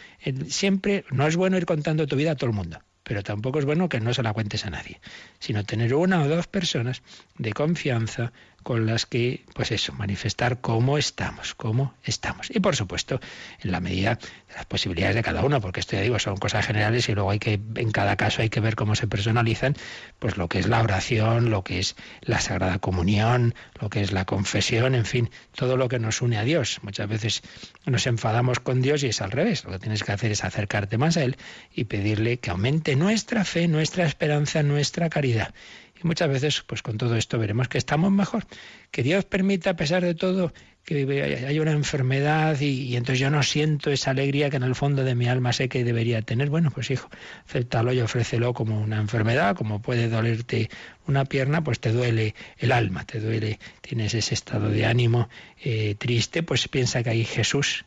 siempre 0.49 1.05
no 1.11 1.27
es 1.27 1.37
bueno 1.37 1.57
ir 1.57 1.67
contando 1.67 2.07
tu 2.07 2.17
vida 2.17 2.33
a 2.33 2.37
todo 2.37 2.51
el 2.51 2.57
mundo, 2.57 2.79
pero 3.03 3.23
tampoco 3.23 3.59
es 3.59 3.65
bueno 3.65 3.89
que 3.89 4.01
no 4.01 4.15
se 4.15 4.23
la 4.23 4.33
cuentes 4.33 4.65
a 4.67 4.71
nadie, 4.71 5.01
sino 5.39 5.65
tener 5.65 5.95
una 5.95 6.23
o 6.23 6.29
dos 6.29 6.47
personas 6.47 7.03
de 7.39 7.53
confianza 7.53 8.33
con 8.63 8.87
las 8.87 9.07
que, 9.07 9.45
pues 9.55 9.73
eso, 9.73 9.93
manifestar 9.93 10.61
cómo 10.61 10.99
estamos, 10.99 11.55
cómo 11.55 11.95
estamos. 12.05 12.51
Y 12.51 12.61
por 12.61 12.77
supuesto, 12.77 13.21
en 13.63 13.73
la 13.73 13.81
medida 13.81 14.17
de 14.17 14.55
las 14.55 14.67
posibilidades 14.67 15.17
de 15.17 15.23
cada 15.23 15.45
uno, 15.45 15.61
porque 15.61 15.81
esto 15.81 15.97
ya 15.97 16.03
digo, 16.03 16.19
son 16.19 16.37
cosas 16.37 16.67
generales 16.67 17.09
y 17.09 17.15
luego 17.15 17.31
hay 17.31 17.39
que, 17.39 17.61
en 17.77 17.91
cada 17.91 18.17
caso 18.17 18.43
hay 18.43 18.51
que 18.51 18.61
ver 18.61 18.77
cómo 18.77 18.95
se 18.95 19.07
personalizan, 19.07 19.77
pues 20.19 20.37
lo 20.37 20.49
que 20.49 20.59
es 20.59 20.69
la 20.69 20.83
oración, 20.83 21.51
lo 21.51 21.65
que 21.65 21.79
es 21.79 21.97
la 22.21 22.41
Sagrada 22.41 22.79
Comunión, 22.79 23.55
lo 23.81 23.91
que 23.91 24.03
es 24.03 24.13
la 24.13 24.25
confesión, 24.25 24.95
en 24.95 25.05
fin, 25.05 25.31
todo 25.55 25.77
lo 25.77 25.89
que 25.89 25.99
nos 25.99 26.23
une 26.23 26.39
a 26.39 26.45
Dios. 26.45 26.81
Muchas 26.83 27.09
veces 27.09 27.43
nos 27.87 28.07
enfadamos 28.07 28.61
con 28.61 28.83
Dios 28.83 29.03
y 29.03 29.09
es 29.09 29.21
al 29.21 29.31
revés. 29.31 29.65
Lo 29.65 29.71
que 29.73 29.79
tienes 29.79 30.05
que 30.05 30.13
hacer 30.13 30.31
es 30.31 30.45
acercarte 30.45 30.99
más 30.99 31.17
a 31.17 31.25
Él 31.25 31.37
y 31.75 31.85
pedirle 31.85 32.39
que 32.39 32.51
aumente 32.51 32.97
nuestra 32.97 33.45
fe, 33.45 33.69
nuestra 33.69 34.05
esperanza, 34.05 34.63
nuestra 34.63 35.09
caridad. 35.09 35.55
Y 36.03 36.07
muchas 36.07 36.29
veces, 36.29 36.63
pues 36.67 36.83
con 36.83 36.97
todo 36.97 37.17
esto 37.17 37.39
veremos 37.39 37.69
que 37.69 37.79
estamos 37.79 38.11
mejor. 38.11 38.47
Que 38.91 39.03
Dios 39.03 39.25
permita, 39.25 39.71
a 39.71 39.77
pesar 39.77 40.03
de 40.03 40.15
todo, 40.15 40.53
que 40.85 41.45
haya 41.47 41.63
una 41.63 41.73
enfermedad 41.73 42.59
y, 42.61 42.97
entonces 42.97 43.21
yo 43.21 43.31
no 43.31 43.43
siento 43.43 43.91
esa 43.91 44.13
alegría 44.13 44.51
que 44.51 44.57
en 44.57 44.63
el 44.63 44.75
fondo 44.75 45.05
de 45.05 45.15
mi 45.15 45.29
alma 45.29 45.53
sé 45.53 45.69
que 45.69 45.85
debería 45.85 46.23
tener. 46.23 46.49
Bueno, 46.49 46.71
pues 46.71 46.91
hijo, 46.91 47.11
acéptalo 47.47 47.93
y 47.93 48.01
ofrécelo 48.01 48.55
como 48.55 48.81
una 48.81 48.99
enfermedad, 48.99 49.55
como 49.57 49.83
puede 49.83 50.09
dolerte 50.09 50.71
una 51.07 51.25
pierna, 51.27 51.63
pues 51.63 51.81
te 51.81 51.93
duele 51.93 52.35
el 52.59 52.73
alma, 52.73 53.05
te 53.05 53.21
duele, 53.21 53.59
tienes 53.83 54.15
ese 54.15 54.35
estado 54.35 54.71
de 54.71 54.87
ánimo 54.87 55.29
eh, 55.63 55.97
triste, 55.99 56.43
pues 56.43 56.67
piensa 56.69 57.03
que 57.03 57.11
hay 57.11 57.25
Jesús 57.25 57.85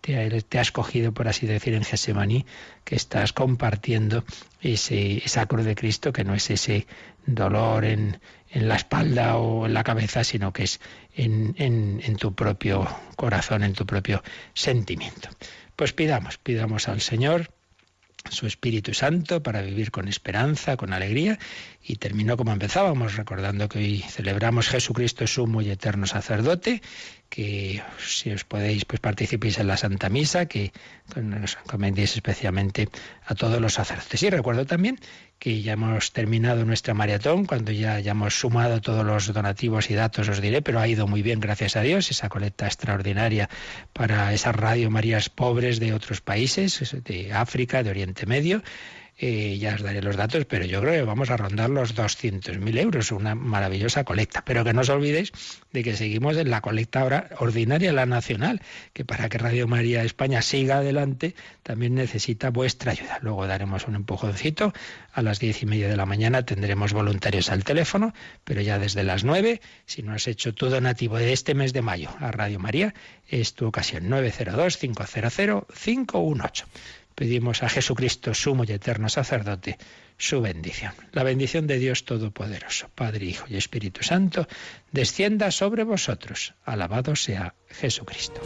te 0.00 0.58
ha, 0.58 0.62
escogido, 0.62 1.12
por 1.12 1.26
así 1.26 1.46
decir, 1.46 1.74
en 1.74 1.82
Gesemaní, 1.82 2.46
que 2.84 2.94
estás 2.94 3.32
compartiendo 3.32 4.24
ese, 4.60 5.18
esa 5.24 5.46
cruz 5.46 5.64
de 5.64 5.74
Cristo, 5.74 6.12
que 6.12 6.22
no 6.22 6.34
es 6.34 6.48
ese 6.50 6.86
dolor 7.26 7.84
en, 7.84 8.20
en 8.50 8.68
la 8.68 8.76
espalda 8.76 9.36
o 9.36 9.66
en 9.66 9.74
la 9.74 9.84
cabeza, 9.84 10.24
sino 10.24 10.52
que 10.52 10.64
es 10.64 10.80
en, 11.14 11.54
en, 11.58 12.00
en 12.04 12.16
tu 12.16 12.34
propio 12.34 12.88
corazón, 13.16 13.64
en 13.64 13.72
tu 13.72 13.84
propio 13.86 14.22
sentimiento. 14.54 15.28
Pues 15.74 15.92
pidamos, 15.92 16.38
pidamos 16.38 16.88
al 16.88 17.00
Señor 17.00 17.50
su 18.30 18.46
Espíritu 18.46 18.94
Santo 18.94 19.42
para 19.42 19.62
vivir 19.62 19.90
con 19.90 20.08
esperanza, 20.08 20.76
con 20.76 20.92
alegría. 20.92 21.38
Y 21.88 21.96
terminó 21.96 22.36
como 22.36 22.52
empezábamos, 22.52 23.14
recordando 23.14 23.68
que 23.68 23.78
hoy 23.78 23.98
celebramos 24.00 24.68
Jesucristo 24.68 25.24
sumo 25.28 25.62
y 25.62 25.70
eterno 25.70 26.08
sacerdote, 26.08 26.82
que 27.28 27.80
si 28.04 28.32
os 28.32 28.42
podéis, 28.42 28.84
pues 28.84 28.98
participéis 28.98 29.58
en 29.58 29.68
la 29.68 29.76
Santa 29.76 30.08
Misa, 30.08 30.46
que 30.46 30.72
nos 31.14 31.56
encomendéis 31.64 32.16
especialmente 32.16 32.88
a 33.24 33.36
todos 33.36 33.60
los 33.60 33.74
sacerdotes. 33.74 34.20
Y 34.20 34.30
recuerdo 34.30 34.66
también 34.66 34.98
que 35.38 35.62
ya 35.62 35.74
hemos 35.74 36.12
terminado 36.12 36.64
nuestra 36.64 36.92
maratón, 36.92 37.44
cuando 37.44 37.70
ya 37.70 37.94
hayamos 37.94 38.34
sumado 38.34 38.80
todos 38.80 39.06
los 39.06 39.32
donativos 39.32 39.88
y 39.88 39.94
datos 39.94 40.28
os 40.28 40.40
diré, 40.40 40.62
pero 40.62 40.80
ha 40.80 40.88
ido 40.88 41.06
muy 41.06 41.22
bien, 41.22 41.38
gracias 41.38 41.76
a 41.76 41.82
Dios, 41.82 42.10
esa 42.10 42.28
colecta 42.28 42.66
extraordinaria 42.66 43.48
para 43.92 44.32
esas 44.32 44.56
Radio 44.56 44.90
Marías 44.90 45.28
pobres 45.28 45.78
de 45.78 45.92
otros 45.92 46.20
países, 46.20 46.96
de 47.04 47.32
África, 47.32 47.84
de 47.84 47.90
Oriente 47.90 48.26
Medio, 48.26 48.62
ya 49.18 49.74
os 49.74 49.82
daré 49.82 50.02
los 50.02 50.16
datos, 50.16 50.44
pero 50.44 50.66
yo 50.66 50.80
creo 50.82 50.92
que 50.92 51.02
vamos 51.02 51.30
a 51.30 51.36
rondar 51.38 51.70
los 51.70 51.96
200.000 51.96 52.78
euros, 52.78 53.12
una 53.12 53.34
maravillosa 53.34 54.04
colecta. 54.04 54.44
Pero 54.44 54.62
que 54.62 54.74
no 54.74 54.82
os 54.82 54.90
olvidéis 54.90 55.32
de 55.72 55.82
que 55.82 55.96
seguimos 55.96 56.36
en 56.36 56.50
la 56.50 56.60
colecta 56.60 57.00
ahora 57.00 57.30
ordinaria, 57.38 57.92
la 57.92 58.04
nacional, 58.04 58.60
que 58.92 59.04
para 59.04 59.28
que 59.28 59.38
Radio 59.38 59.66
María 59.68 60.04
España 60.04 60.42
siga 60.42 60.78
adelante 60.78 61.34
también 61.62 61.94
necesita 61.94 62.50
vuestra 62.50 62.92
ayuda. 62.92 63.18
Luego 63.22 63.46
daremos 63.46 63.88
un 63.88 63.94
empujoncito. 63.94 64.74
A 65.12 65.22
las 65.22 65.38
diez 65.38 65.62
y 65.62 65.66
media 65.66 65.88
de 65.88 65.96
la 65.96 66.04
mañana 66.04 66.44
tendremos 66.44 66.92
voluntarios 66.92 67.50
al 67.50 67.64
teléfono, 67.64 68.12
pero 68.44 68.60
ya 68.60 68.78
desde 68.78 69.02
las 69.02 69.24
nueve, 69.24 69.62
si 69.86 70.02
no 70.02 70.12
has 70.12 70.28
hecho 70.28 70.54
tu 70.54 70.68
donativo 70.68 71.16
de 71.16 71.32
este 71.32 71.54
mes 71.54 71.72
de 71.72 71.80
mayo 71.80 72.10
a 72.20 72.32
Radio 72.32 72.58
María, 72.58 72.94
es 73.28 73.54
tu 73.54 73.66
ocasión 73.66 74.10
902 74.10 74.76
500 74.76 75.66
518 75.72 76.66
pedimos 77.16 77.64
a 77.64 77.68
Jesucristo, 77.68 78.34
sumo 78.34 78.62
y 78.64 78.72
eterno 78.72 79.08
sacerdote, 79.08 79.78
su 80.18 80.40
bendición. 80.40 80.92
La 81.12 81.24
bendición 81.24 81.66
de 81.66 81.78
Dios 81.78 82.04
Todopoderoso, 82.04 82.88
Padre, 82.94 83.24
Hijo 83.24 83.46
y 83.48 83.56
Espíritu 83.56 84.04
Santo, 84.04 84.46
descienda 84.92 85.50
sobre 85.50 85.82
vosotros. 85.82 86.54
Alabado 86.64 87.16
sea 87.16 87.54
Jesucristo. 87.68 88.40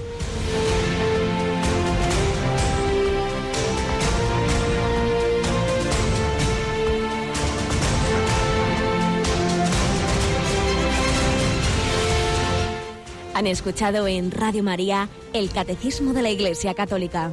Han 13.34 13.46
escuchado 13.46 14.06
en 14.06 14.30
Radio 14.30 14.62
María 14.62 15.08
el 15.32 15.50
Catecismo 15.50 16.12
de 16.12 16.22
la 16.22 16.30
Iglesia 16.30 16.74
Católica 16.74 17.32